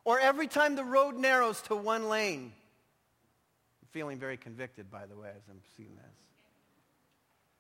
Or 0.05 0.19
every 0.19 0.47
time 0.47 0.75
the 0.75 0.83
road 0.83 1.15
narrows 1.15 1.61
to 1.63 1.75
one 1.75 2.09
lane. 2.09 2.51
I'm 3.81 3.87
feeling 3.91 4.19
very 4.19 4.37
convicted, 4.37 4.91
by 4.91 5.05
the 5.05 5.15
way, 5.15 5.29
as 5.29 5.43
I'm 5.49 5.61
seeing 5.77 5.95
this. 5.95 6.15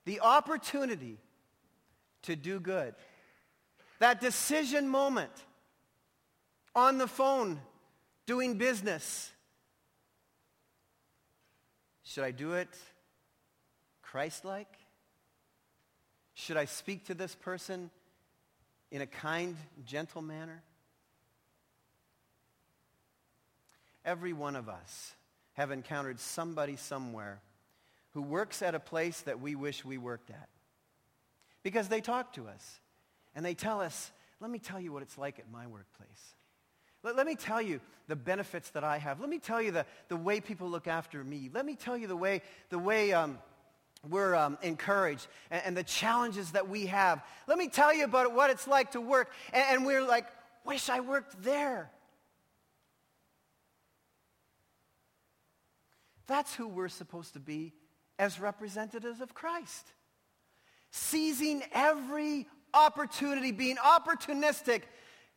The 0.05 0.19
opportunity 0.19 1.17
to 2.23 2.35
do 2.35 2.59
good. 2.59 2.95
That 3.99 4.19
decision 4.19 4.89
moment 4.89 5.31
on 6.75 6.97
the 6.97 7.07
phone 7.07 7.59
doing 8.25 8.57
business. 8.57 9.31
Should 12.03 12.23
I 12.23 12.31
do 12.31 12.53
it 12.53 12.69
Christ-like? 14.01 14.67
Should 16.33 16.57
I 16.57 16.65
speak 16.65 17.05
to 17.05 17.13
this 17.13 17.35
person 17.35 17.89
in 18.91 19.01
a 19.01 19.07
kind, 19.07 19.55
gentle 19.85 20.21
manner? 20.21 20.61
Every 24.05 24.33
one 24.33 24.55
of 24.55 24.69
us 24.69 25.15
have 25.53 25.71
encountered 25.71 26.19
somebody 26.19 26.75
somewhere 26.75 27.41
who 28.11 28.21
works 28.21 28.61
at 28.61 28.75
a 28.75 28.79
place 28.79 29.21
that 29.21 29.39
we 29.39 29.55
wish 29.55 29.83
we 29.85 29.97
worked 29.97 30.29
at. 30.29 30.49
Because 31.63 31.87
they 31.87 32.01
talk 32.01 32.33
to 32.33 32.47
us 32.47 32.79
and 33.35 33.45
they 33.45 33.53
tell 33.53 33.81
us, 33.81 34.11
let 34.39 34.51
me 34.51 34.59
tell 34.59 34.79
you 34.79 34.91
what 34.91 35.01
it's 35.01 35.17
like 35.17 35.39
at 35.39 35.49
my 35.51 35.67
workplace. 35.67 36.35
Let, 37.03 37.15
let 37.15 37.25
me 37.25 37.35
tell 37.35 37.61
you 37.61 37.79
the 38.07 38.15
benefits 38.15 38.69
that 38.71 38.83
I 38.83 38.97
have. 38.97 39.19
Let 39.19 39.29
me 39.29 39.39
tell 39.39 39.61
you 39.61 39.71
the, 39.71 39.85
the 40.09 40.17
way 40.17 40.41
people 40.41 40.69
look 40.69 40.87
after 40.87 41.23
me. 41.23 41.49
Let 41.53 41.65
me 41.65 41.75
tell 41.75 41.97
you 41.97 42.07
the 42.07 42.17
way, 42.17 42.41
the 42.69 42.79
way 42.79 43.13
um, 43.13 43.39
we're 44.09 44.35
um, 44.35 44.57
encouraged 44.61 45.27
and, 45.49 45.61
and, 45.65 45.77
the 45.77 45.83
challenges 45.83 46.51
that 46.51 46.67
we 46.67 46.87
have. 46.87 47.23
Let 47.47 47.57
me 47.57 47.69
tell 47.69 47.93
you 47.93 48.03
about 48.03 48.33
what 48.33 48.49
it's 48.49 48.67
like 48.67 48.91
to 48.91 49.01
work. 49.01 49.31
And, 49.53 49.63
and 49.69 49.85
we're 49.85 50.05
like, 50.05 50.25
wish 50.65 50.89
I 50.89 50.99
worked 50.99 51.41
there. 51.43 51.89
That's 56.27 56.53
who 56.55 56.67
we're 56.67 56.89
supposed 56.89 57.33
to 57.33 57.39
be 57.39 57.73
as 58.17 58.39
representatives 58.39 59.21
of 59.21 59.33
Christ. 59.33 59.87
Seizing 60.91 61.63
every 61.73 62.47
opportunity, 62.73 63.51
being 63.51 63.77
opportunistic. 63.77 64.83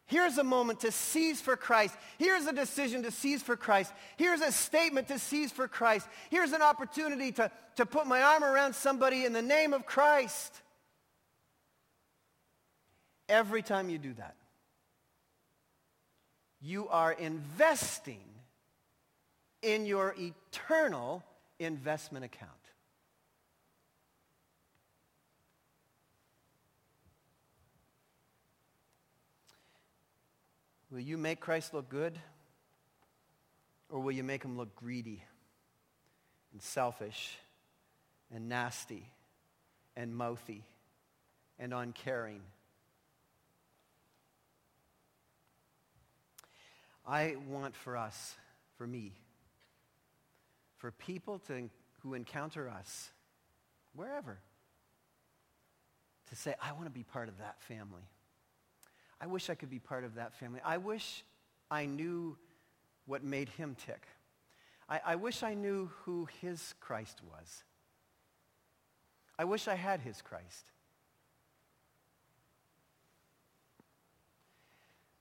Here's 0.06 0.38
a 0.38 0.44
moment 0.44 0.80
to 0.80 0.92
seize 0.92 1.40
for 1.40 1.56
Christ. 1.56 1.96
Here's 2.18 2.46
a 2.46 2.52
decision 2.52 3.02
to 3.02 3.10
seize 3.10 3.42
for 3.42 3.56
Christ. 3.56 3.92
Here's 4.16 4.40
a 4.40 4.52
statement 4.52 5.08
to 5.08 5.18
seize 5.18 5.50
for 5.50 5.66
Christ. 5.66 6.06
Here's 6.30 6.52
an 6.52 6.62
opportunity 6.62 7.32
to, 7.32 7.50
to 7.76 7.86
put 7.86 8.06
my 8.06 8.22
arm 8.22 8.44
around 8.44 8.74
somebody 8.74 9.24
in 9.24 9.32
the 9.32 9.42
name 9.42 9.72
of 9.72 9.84
Christ. 9.84 10.62
Every 13.28 13.62
time 13.62 13.88
you 13.88 13.98
do 13.98 14.14
that, 14.14 14.36
you 16.60 16.88
are 16.88 17.12
investing 17.12 18.20
in 19.66 19.84
your 19.84 20.14
eternal 20.16 21.24
investment 21.58 22.24
account. 22.24 22.52
Will 30.92 31.00
you 31.00 31.18
make 31.18 31.40
Christ 31.40 31.74
look 31.74 31.88
good? 31.88 32.16
Or 33.90 33.98
will 33.98 34.12
you 34.12 34.22
make 34.22 34.44
him 34.44 34.56
look 34.56 34.76
greedy 34.76 35.24
and 36.52 36.62
selfish 36.62 37.36
and 38.32 38.48
nasty 38.48 39.04
and 39.96 40.14
mouthy 40.14 40.62
and 41.58 41.74
uncaring? 41.74 42.40
I 47.04 47.34
want 47.48 47.74
for 47.74 47.96
us, 47.96 48.36
for 48.78 48.86
me, 48.86 49.12
for 50.76 50.90
people 50.90 51.38
to, 51.40 51.70
who 52.02 52.14
encounter 52.14 52.68
us, 52.68 53.10
wherever, 53.94 54.38
to 56.28 56.36
say, 56.36 56.54
I 56.62 56.72
want 56.72 56.84
to 56.84 56.90
be 56.90 57.02
part 57.02 57.28
of 57.28 57.38
that 57.38 57.60
family. 57.62 58.02
I 59.20 59.26
wish 59.26 59.48
I 59.48 59.54
could 59.54 59.70
be 59.70 59.78
part 59.78 60.04
of 60.04 60.16
that 60.16 60.34
family. 60.34 60.60
I 60.64 60.78
wish 60.78 61.24
I 61.70 61.86
knew 61.86 62.36
what 63.06 63.24
made 63.24 63.48
him 63.50 63.76
tick. 63.86 64.06
I, 64.88 65.00
I 65.04 65.16
wish 65.16 65.42
I 65.42 65.54
knew 65.54 65.90
who 66.04 66.28
his 66.40 66.74
Christ 66.80 67.20
was. 67.22 67.64
I 69.38 69.44
wish 69.44 69.68
I 69.68 69.74
had 69.74 70.00
his 70.00 70.22
Christ. 70.22 70.66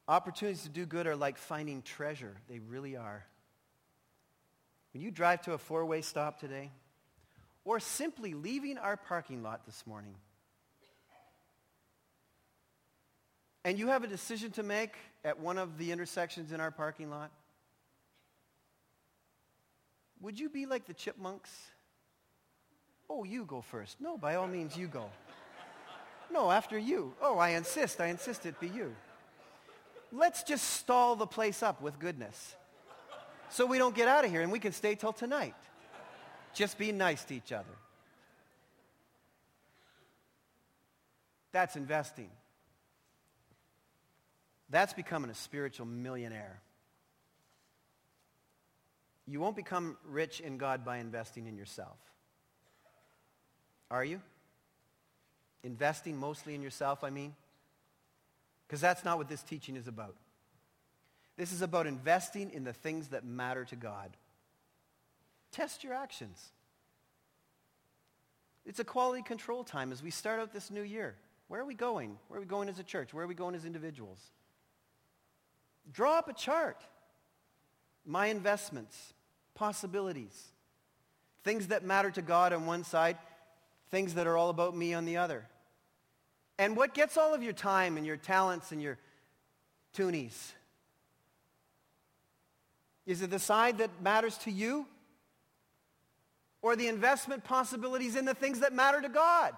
Opportunities 0.07 0.63
to 0.63 0.69
do 0.69 0.85
good 0.85 1.07
are 1.07 1.15
like 1.15 1.37
finding 1.37 1.81
treasure. 1.81 2.37
They 2.47 2.59
really 2.59 2.95
are. 2.95 3.25
When 4.95 5.01
you 5.01 5.11
drive 5.11 5.41
to 5.41 5.51
a 5.51 5.57
four-way 5.57 5.99
stop 5.99 6.39
today, 6.39 6.71
or 7.65 7.81
simply 7.81 8.33
leaving 8.33 8.77
our 8.77 8.95
parking 8.95 9.43
lot 9.43 9.65
this 9.65 9.85
morning, 9.85 10.15
and 13.65 13.77
you 13.77 13.89
have 13.89 14.05
a 14.05 14.07
decision 14.07 14.51
to 14.51 14.63
make 14.63 14.93
at 15.25 15.37
one 15.37 15.57
of 15.57 15.77
the 15.77 15.91
intersections 15.91 16.53
in 16.53 16.61
our 16.61 16.71
parking 16.71 17.09
lot, 17.09 17.29
would 20.21 20.39
you 20.39 20.47
be 20.47 20.65
like 20.65 20.85
the 20.85 20.93
chipmunks? 20.93 21.51
Oh, 23.09 23.25
you 23.25 23.43
go 23.43 23.59
first. 23.59 23.99
No, 23.99 24.17
by 24.17 24.35
all 24.35 24.47
means, 24.47 24.77
you 24.77 24.87
go. 24.87 25.09
No, 26.31 26.49
after 26.49 26.77
you. 26.77 27.13
Oh, 27.21 27.37
I 27.37 27.49
insist. 27.49 27.99
I 27.99 28.07
insist 28.07 28.45
it 28.45 28.61
be 28.61 28.69
you. 28.69 28.95
Let's 30.13 30.43
just 30.43 30.63
stall 30.63 31.17
the 31.17 31.27
place 31.27 31.61
up 31.61 31.81
with 31.81 31.99
goodness 31.99 32.55
so 33.49 33.65
we 33.65 33.77
don't 33.77 33.95
get 33.95 34.07
out 34.07 34.25
of 34.25 34.31
here 34.31 34.41
and 34.41 34.51
we 34.51 34.59
can 34.59 34.71
stay 34.71 34.95
till 34.95 35.13
tonight. 35.13 35.55
Just 36.53 36.77
be 36.77 36.91
nice 36.91 37.23
to 37.25 37.35
each 37.35 37.51
other. 37.51 37.65
That's 41.51 41.75
investing. 41.75 42.29
That's 44.69 44.93
becoming 44.93 45.29
a 45.29 45.35
spiritual 45.35 45.85
millionaire. 45.85 46.59
You 49.27 49.39
won't 49.39 49.55
become 49.55 49.97
rich 50.05 50.39
in 50.39 50.57
God 50.57 50.85
by 50.85 50.97
investing 50.97 51.47
in 51.47 51.57
yourself. 51.57 51.97
Are 53.89 54.03
you? 54.03 54.21
Investing 55.63 56.17
mostly 56.17 56.55
in 56.55 56.61
yourself, 56.61 57.03
I 57.03 57.09
mean? 57.09 57.33
Because 58.67 58.81
that's 58.81 59.05
not 59.05 59.17
what 59.17 59.29
this 59.29 59.41
teaching 59.41 59.75
is 59.75 59.87
about. 59.87 60.15
This 61.37 61.51
is 61.51 61.61
about 61.61 61.87
investing 61.87 62.51
in 62.51 62.63
the 62.63 62.73
things 62.73 63.09
that 63.09 63.25
matter 63.25 63.65
to 63.65 63.75
God. 63.75 64.15
Test 65.51 65.83
your 65.83 65.93
actions. 65.93 66.51
It's 68.65 68.79
a 68.79 68.83
quality 68.83 69.21
control 69.21 69.63
time 69.63 69.91
as 69.91 70.01
we 70.01 70.11
start 70.11 70.39
out 70.39 70.53
this 70.53 70.71
new 70.71 70.81
year. 70.81 71.15
Where 71.47 71.61
are 71.61 71.65
we 71.65 71.75
going? 71.75 72.17
Where 72.27 72.39
are 72.39 72.41
we 72.41 72.47
going 72.47 72.69
as 72.69 72.79
a 72.79 72.83
church? 72.83 73.13
Where 73.13 73.23
are 73.23 73.27
we 73.27 73.35
going 73.35 73.55
as 73.55 73.65
individuals? 73.65 74.19
Draw 75.91 76.17
up 76.17 76.27
a 76.27 76.33
chart. 76.33 76.81
My 78.05 78.27
investments, 78.27 79.13
possibilities, 79.53 80.47
things 81.43 81.67
that 81.67 81.83
matter 81.83 82.11
to 82.11 82.21
God 82.21 82.53
on 82.53 82.65
one 82.65 82.83
side, 82.83 83.17
things 83.91 84.15
that 84.15 84.27
are 84.27 84.37
all 84.37 84.49
about 84.49 84.75
me 84.75 84.93
on 84.93 85.05
the 85.05 85.17
other. 85.17 85.45
And 86.57 86.75
what 86.75 86.93
gets 86.93 87.17
all 87.17 87.33
of 87.33 87.43
your 87.43 87.53
time 87.53 87.97
and 87.97 88.05
your 88.05 88.17
talents 88.17 88.71
and 88.71 88.81
your 88.81 88.97
toonies? 89.95 90.53
Is 93.05 93.21
it 93.21 93.29
the 93.29 93.39
side 93.39 93.77
that 93.77 93.89
matters 94.01 94.37
to 94.39 94.51
you? 94.51 94.87
Or 96.61 96.75
the 96.75 96.87
investment 96.87 97.43
possibilities 97.43 98.15
in 98.15 98.25
the 98.25 98.33
things 98.33 98.61
that 98.61 98.73
matter 98.73 98.99
to 98.99 99.09
God? 99.09 99.53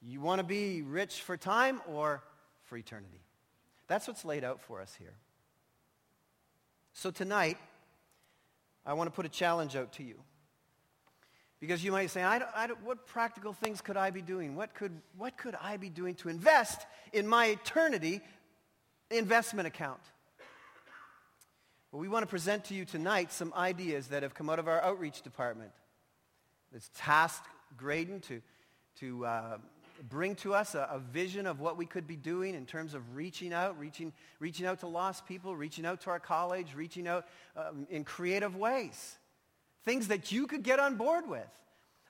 You 0.00 0.20
want 0.20 0.38
to 0.38 0.44
be 0.44 0.82
rich 0.82 1.22
for 1.22 1.36
time 1.36 1.80
or 1.88 2.22
for 2.64 2.76
eternity. 2.76 3.20
That's 3.88 4.06
what's 4.06 4.24
laid 4.24 4.44
out 4.44 4.60
for 4.60 4.80
us 4.80 4.94
here. 4.96 5.14
So 6.92 7.10
tonight, 7.10 7.58
I 8.84 8.92
want 8.92 9.08
to 9.08 9.14
put 9.14 9.26
a 9.26 9.28
challenge 9.28 9.74
out 9.74 9.92
to 9.94 10.04
you. 10.04 10.14
Because 11.58 11.82
you 11.82 11.90
might 11.90 12.10
say, 12.10 12.22
I 12.22 12.38
don't, 12.38 12.50
I 12.54 12.66
don't, 12.66 12.82
what 12.84 13.06
practical 13.06 13.52
things 13.52 13.80
could 13.80 13.96
I 13.96 14.10
be 14.10 14.22
doing? 14.22 14.54
What 14.54 14.74
could, 14.74 14.92
what 15.16 15.36
could 15.36 15.56
I 15.60 15.78
be 15.78 15.88
doing 15.88 16.14
to 16.16 16.28
invest 16.28 16.86
in 17.12 17.26
my 17.26 17.46
eternity 17.46 18.20
investment 19.10 19.66
account? 19.66 20.00
Well, 21.96 22.02
we 22.02 22.08
want 22.08 22.24
to 22.24 22.26
present 22.26 22.64
to 22.64 22.74
you 22.74 22.84
tonight 22.84 23.32
some 23.32 23.54
ideas 23.56 24.08
that 24.08 24.22
have 24.22 24.34
come 24.34 24.50
out 24.50 24.58
of 24.58 24.68
our 24.68 24.82
outreach 24.82 25.22
department. 25.22 25.70
It's 26.74 26.90
tasked 26.94 27.48
Graydon 27.78 28.20
to, 28.20 28.42
to 29.00 29.24
uh, 29.24 29.56
bring 30.06 30.34
to 30.34 30.52
us 30.52 30.74
a, 30.74 30.86
a, 30.92 30.98
vision 30.98 31.46
of 31.46 31.58
what 31.58 31.78
we 31.78 31.86
could 31.86 32.06
be 32.06 32.14
doing 32.14 32.54
in 32.54 32.66
terms 32.66 32.92
of 32.92 33.16
reaching 33.16 33.54
out, 33.54 33.78
reaching, 33.78 34.12
reaching 34.40 34.66
out 34.66 34.80
to 34.80 34.86
lost 34.86 35.26
people, 35.26 35.56
reaching 35.56 35.86
out 35.86 36.02
to 36.02 36.10
our 36.10 36.20
college, 36.20 36.74
reaching 36.74 37.08
out 37.08 37.26
um, 37.56 37.86
in 37.88 38.04
creative 38.04 38.56
ways. 38.56 39.16
Things 39.86 40.08
that 40.08 40.30
you 40.30 40.46
could 40.46 40.64
get 40.64 40.78
on 40.78 40.96
board 40.96 41.26
with. 41.26 41.48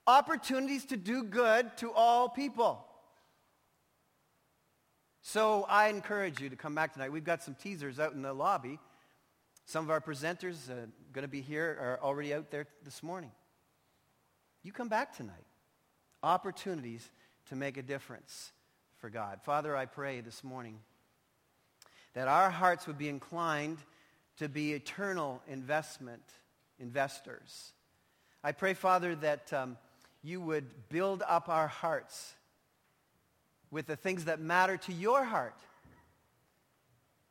Opportunities 0.09 0.84
to 0.87 0.97
do 0.97 1.22
good 1.22 1.76
to 1.76 1.93
all 1.93 2.28
people. 2.28 2.84
So 5.22 5.64
I 5.68 5.91
encourage 5.91 6.41
you 6.41 6.49
to 6.49 6.57
come 6.57 6.74
back 6.74 6.95
tonight. 6.95 7.12
We've 7.12 7.22
got 7.22 7.45
some 7.45 7.55
teasers 7.55 8.01
out 8.01 8.14
in 8.14 8.22
the 8.22 8.32
lobby. 8.32 8.80
Some 9.66 9.84
of 9.84 9.90
our 9.90 10.00
presenters 10.00 10.70
uh, 10.70 10.86
going 11.12 11.22
to 11.22 11.28
be 11.28 11.40
here 11.40 11.76
are 11.80 11.98
already 12.00 12.32
out 12.32 12.52
there 12.52 12.68
this 12.84 13.02
morning. 13.02 13.32
You 14.62 14.70
come 14.70 14.88
back 14.88 15.16
tonight. 15.16 15.44
Opportunities 16.22 17.10
to 17.48 17.56
make 17.56 17.76
a 17.76 17.82
difference 17.82 18.52
for 18.98 19.10
God. 19.10 19.40
Father, 19.42 19.76
I 19.76 19.86
pray 19.86 20.20
this 20.20 20.44
morning 20.44 20.78
that 22.14 22.28
our 22.28 22.48
hearts 22.48 22.86
would 22.86 22.96
be 22.96 23.08
inclined 23.08 23.78
to 24.38 24.48
be 24.48 24.72
eternal 24.72 25.42
investment 25.48 26.22
investors. 26.78 27.72
I 28.44 28.52
pray, 28.52 28.72
Father, 28.74 29.16
that 29.16 29.52
um, 29.52 29.76
you 30.22 30.40
would 30.40 30.88
build 30.88 31.24
up 31.26 31.48
our 31.48 31.66
hearts 31.66 32.34
with 33.72 33.86
the 33.86 33.96
things 33.96 34.26
that 34.26 34.40
matter 34.40 34.76
to 34.76 34.92
your 34.92 35.24
heart, 35.24 35.58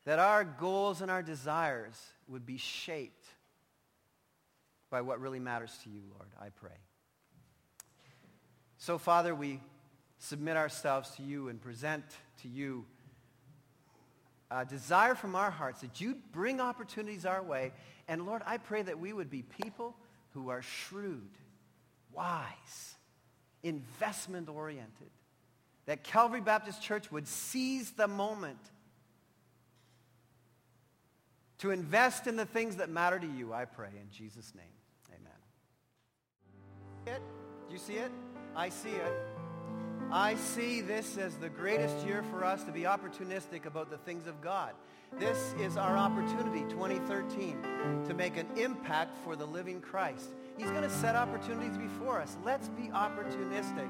that 0.06 0.18
our 0.20 0.44
goals 0.44 1.02
and 1.02 1.10
our 1.10 1.22
desires 1.22 2.00
would 2.28 2.46
be 2.46 2.56
shaped 2.56 3.26
by 4.88 5.00
what 5.00 5.20
really 5.20 5.40
matters 5.40 5.76
to 5.82 5.90
you, 5.90 6.00
Lord, 6.14 6.28
I 6.40 6.48
pray. 6.48 6.78
So, 8.78 8.98
Father, 8.98 9.34
we 9.34 9.60
submit 10.18 10.56
ourselves 10.56 11.10
to 11.16 11.22
you 11.22 11.48
and 11.48 11.60
present 11.60 12.04
to 12.42 12.48
you 12.48 12.86
a 14.48 14.64
desire 14.64 15.16
from 15.16 15.34
our 15.34 15.50
hearts 15.50 15.80
that 15.80 16.00
you 16.00 16.16
bring 16.32 16.60
opportunities 16.60 17.26
our 17.26 17.42
way. 17.42 17.72
And 18.06 18.26
Lord, 18.26 18.42
I 18.46 18.58
pray 18.58 18.82
that 18.82 19.00
we 19.00 19.12
would 19.12 19.28
be 19.28 19.42
people 19.42 19.96
who 20.34 20.50
are 20.50 20.62
shrewd, 20.62 21.30
wise, 22.12 22.94
investment-oriented. 23.64 25.10
That 25.86 26.04
Calvary 26.04 26.40
Baptist 26.40 26.80
Church 26.80 27.10
would 27.10 27.26
seize 27.26 27.90
the 27.90 28.06
moment 28.06 28.58
to 31.58 31.70
invest 31.70 32.26
in 32.26 32.36
the 32.36 32.44
things 32.44 32.76
that 32.76 32.90
matter 32.90 33.18
to 33.18 33.26
you, 33.26 33.52
I 33.52 33.64
pray, 33.64 33.90
in 34.00 34.10
Jesus' 34.10 34.52
name. 34.54 34.64
Amen. 37.06 37.20
Do 37.68 37.72
you 37.72 37.78
see 37.78 37.94
it? 37.94 38.10
I 38.54 38.68
see 38.68 38.90
it. 38.90 39.12
I 40.10 40.36
see 40.36 40.82
this 40.82 41.18
as 41.18 41.34
the 41.36 41.48
greatest 41.48 42.06
year 42.06 42.22
for 42.30 42.44
us 42.44 42.62
to 42.64 42.72
be 42.72 42.82
opportunistic 42.82 43.66
about 43.66 43.90
the 43.90 43.98
things 43.98 44.26
of 44.26 44.40
God. 44.40 44.72
This 45.18 45.54
is 45.60 45.76
our 45.76 45.96
opportunity, 45.96 46.60
2013, 46.68 48.04
to 48.06 48.14
make 48.14 48.36
an 48.36 48.46
impact 48.56 49.16
for 49.24 49.34
the 49.34 49.46
living 49.46 49.80
Christ. 49.80 50.28
He's 50.58 50.70
going 50.70 50.82
to 50.82 50.90
set 50.90 51.16
opportunities 51.16 51.76
before 51.76 52.20
us. 52.20 52.36
Let's 52.44 52.68
be 52.68 52.88
opportunistic. 52.88 53.88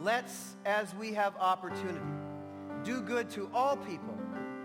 Let's, 0.00 0.56
as 0.64 0.94
we 0.94 1.12
have 1.14 1.34
opportunity, 1.36 2.00
do 2.82 3.00
good 3.00 3.30
to 3.30 3.48
all 3.54 3.76
people, 3.76 4.18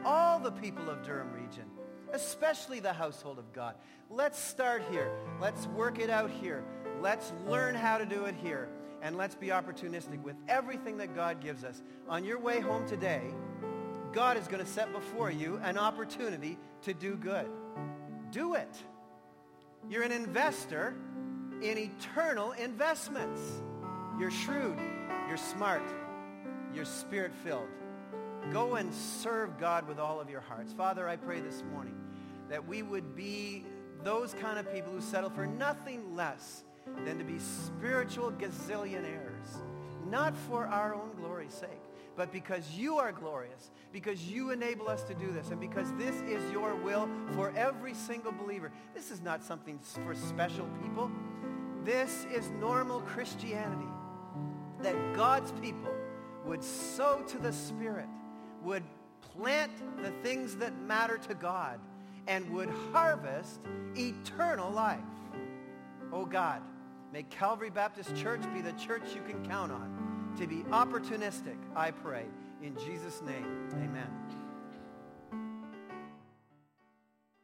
all 0.03 0.39
the 0.39 0.51
people 0.51 0.89
of 0.89 1.03
Durham 1.03 1.31
region, 1.31 1.68
especially 2.13 2.79
the 2.79 2.93
household 2.93 3.39
of 3.39 3.53
God. 3.53 3.75
Let's 4.09 4.39
start 4.39 4.83
here. 4.91 5.11
Let's 5.39 5.67
work 5.67 5.99
it 5.99 6.09
out 6.09 6.31
here. 6.31 6.63
Let's 7.01 7.31
learn 7.47 7.75
how 7.75 7.97
to 7.97 8.05
do 8.05 8.25
it 8.25 8.35
here. 8.35 8.69
And 9.01 9.15
let's 9.15 9.35
be 9.35 9.47
opportunistic 9.47 10.21
with 10.21 10.35
everything 10.47 10.97
that 10.97 11.15
God 11.15 11.41
gives 11.41 11.63
us. 11.63 11.81
On 12.07 12.25
your 12.25 12.39
way 12.39 12.59
home 12.59 12.87
today, 12.87 13.21
God 14.11 14.37
is 14.37 14.47
going 14.47 14.63
to 14.63 14.69
set 14.69 14.91
before 14.91 15.31
you 15.31 15.59
an 15.63 15.77
opportunity 15.77 16.57
to 16.81 16.93
do 16.93 17.15
good. 17.15 17.47
Do 18.31 18.55
it. 18.55 18.75
You're 19.89 20.03
an 20.03 20.11
investor 20.11 20.95
in 21.61 21.77
eternal 21.77 22.51
investments. 22.53 23.41
You're 24.19 24.31
shrewd. 24.31 24.77
You're 25.27 25.37
smart. 25.37 25.83
You're 26.73 26.85
spirit-filled. 26.85 27.69
Go 28.51 28.75
and 28.75 28.93
serve 28.93 29.59
God 29.59 29.87
with 29.87 29.99
all 29.99 30.19
of 30.19 30.29
your 30.29 30.41
hearts. 30.41 30.73
Father, 30.73 31.07
I 31.07 31.15
pray 31.15 31.39
this 31.39 31.63
morning 31.71 31.95
that 32.49 32.67
we 32.67 32.81
would 32.81 33.15
be 33.15 33.63
those 34.03 34.33
kind 34.33 34.57
of 34.57 34.73
people 34.73 34.91
who 34.91 35.01
settle 35.01 35.29
for 35.29 35.45
nothing 35.45 36.15
less 36.15 36.63
than 37.05 37.17
to 37.19 37.23
be 37.23 37.37
spiritual 37.37 38.31
gazillionaires, 38.31 39.61
not 40.07 40.35
for 40.35 40.65
our 40.65 40.95
own 40.95 41.11
glory's 41.15 41.53
sake, 41.53 41.81
but 42.15 42.31
because 42.31 42.71
you 42.71 42.97
are 42.97 43.11
glorious, 43.11 43.71
because 43.93 44.27
you 44.27 44.51
enable 44.51 44.87
us 44.87 45.03
to 45.03 45.13
do 45.13 45.31
this, 45.31 45.51
and 45.51 45.59
because 45.59 45.93
this 45.93 46.15
is 46.21 46.51
your 46.51 46.75
will 46.75 47.07
for 47.33 47.53
every 47.55 47.93
single 47.93 48.31
believer. 48.31 48.71
This 48.95 49.11
is 49.11 49.21
not 49.21 49.43
something 49.43 49.79
for 50.05 50.15
special 50.15 50.67
people. 50.81 51.11
This 51.83 52.25
is 52.33 52.49
normal 52.59 53.01
Christianity, 53.01 53.87
that 54.81 54.95
God's 55.13 55.51
people 55.61 55.93
would 56.45 56.63
sow 56.63 57.21
to 57.27 57.37
the 57.37 57.53
Spirit, 57.53 58.07
would 58.63 58.83
plant 59.35 59.71
the 60.03 60.11
things 60.23 60.55
that 60.57 60.77
matter 60.81 61.17
to 61.17 61.33
God, 61.33 61.79
and 62.27 62.49
would 62.51 62.69
harvest 62.91 63.59
eternal 63.95 64.71
life. 64.71 64.99
Oh 66.11 66.25
God, 66.25 66.61
may 67.11 67.23
Calvary 67.23 67.69
Baptist 67.69 68.15
Church 68.15 68.41
be 68.53 68.61
the 68.61 68.73
church 68.73 69.03
you 69.15 69.21
can 69.21 69.43
count 69.47 69.71
on 69.71 70.33
to 70.37 70.47
be 70.47 70.63
opportunistic, 70.71 71.57
I 71.75 71.91
pray. 71.91 72.25
In 72.61 72.75
Jesus' 72.77 73.21
name, 73.21 73.69
amen. 73.73 74.07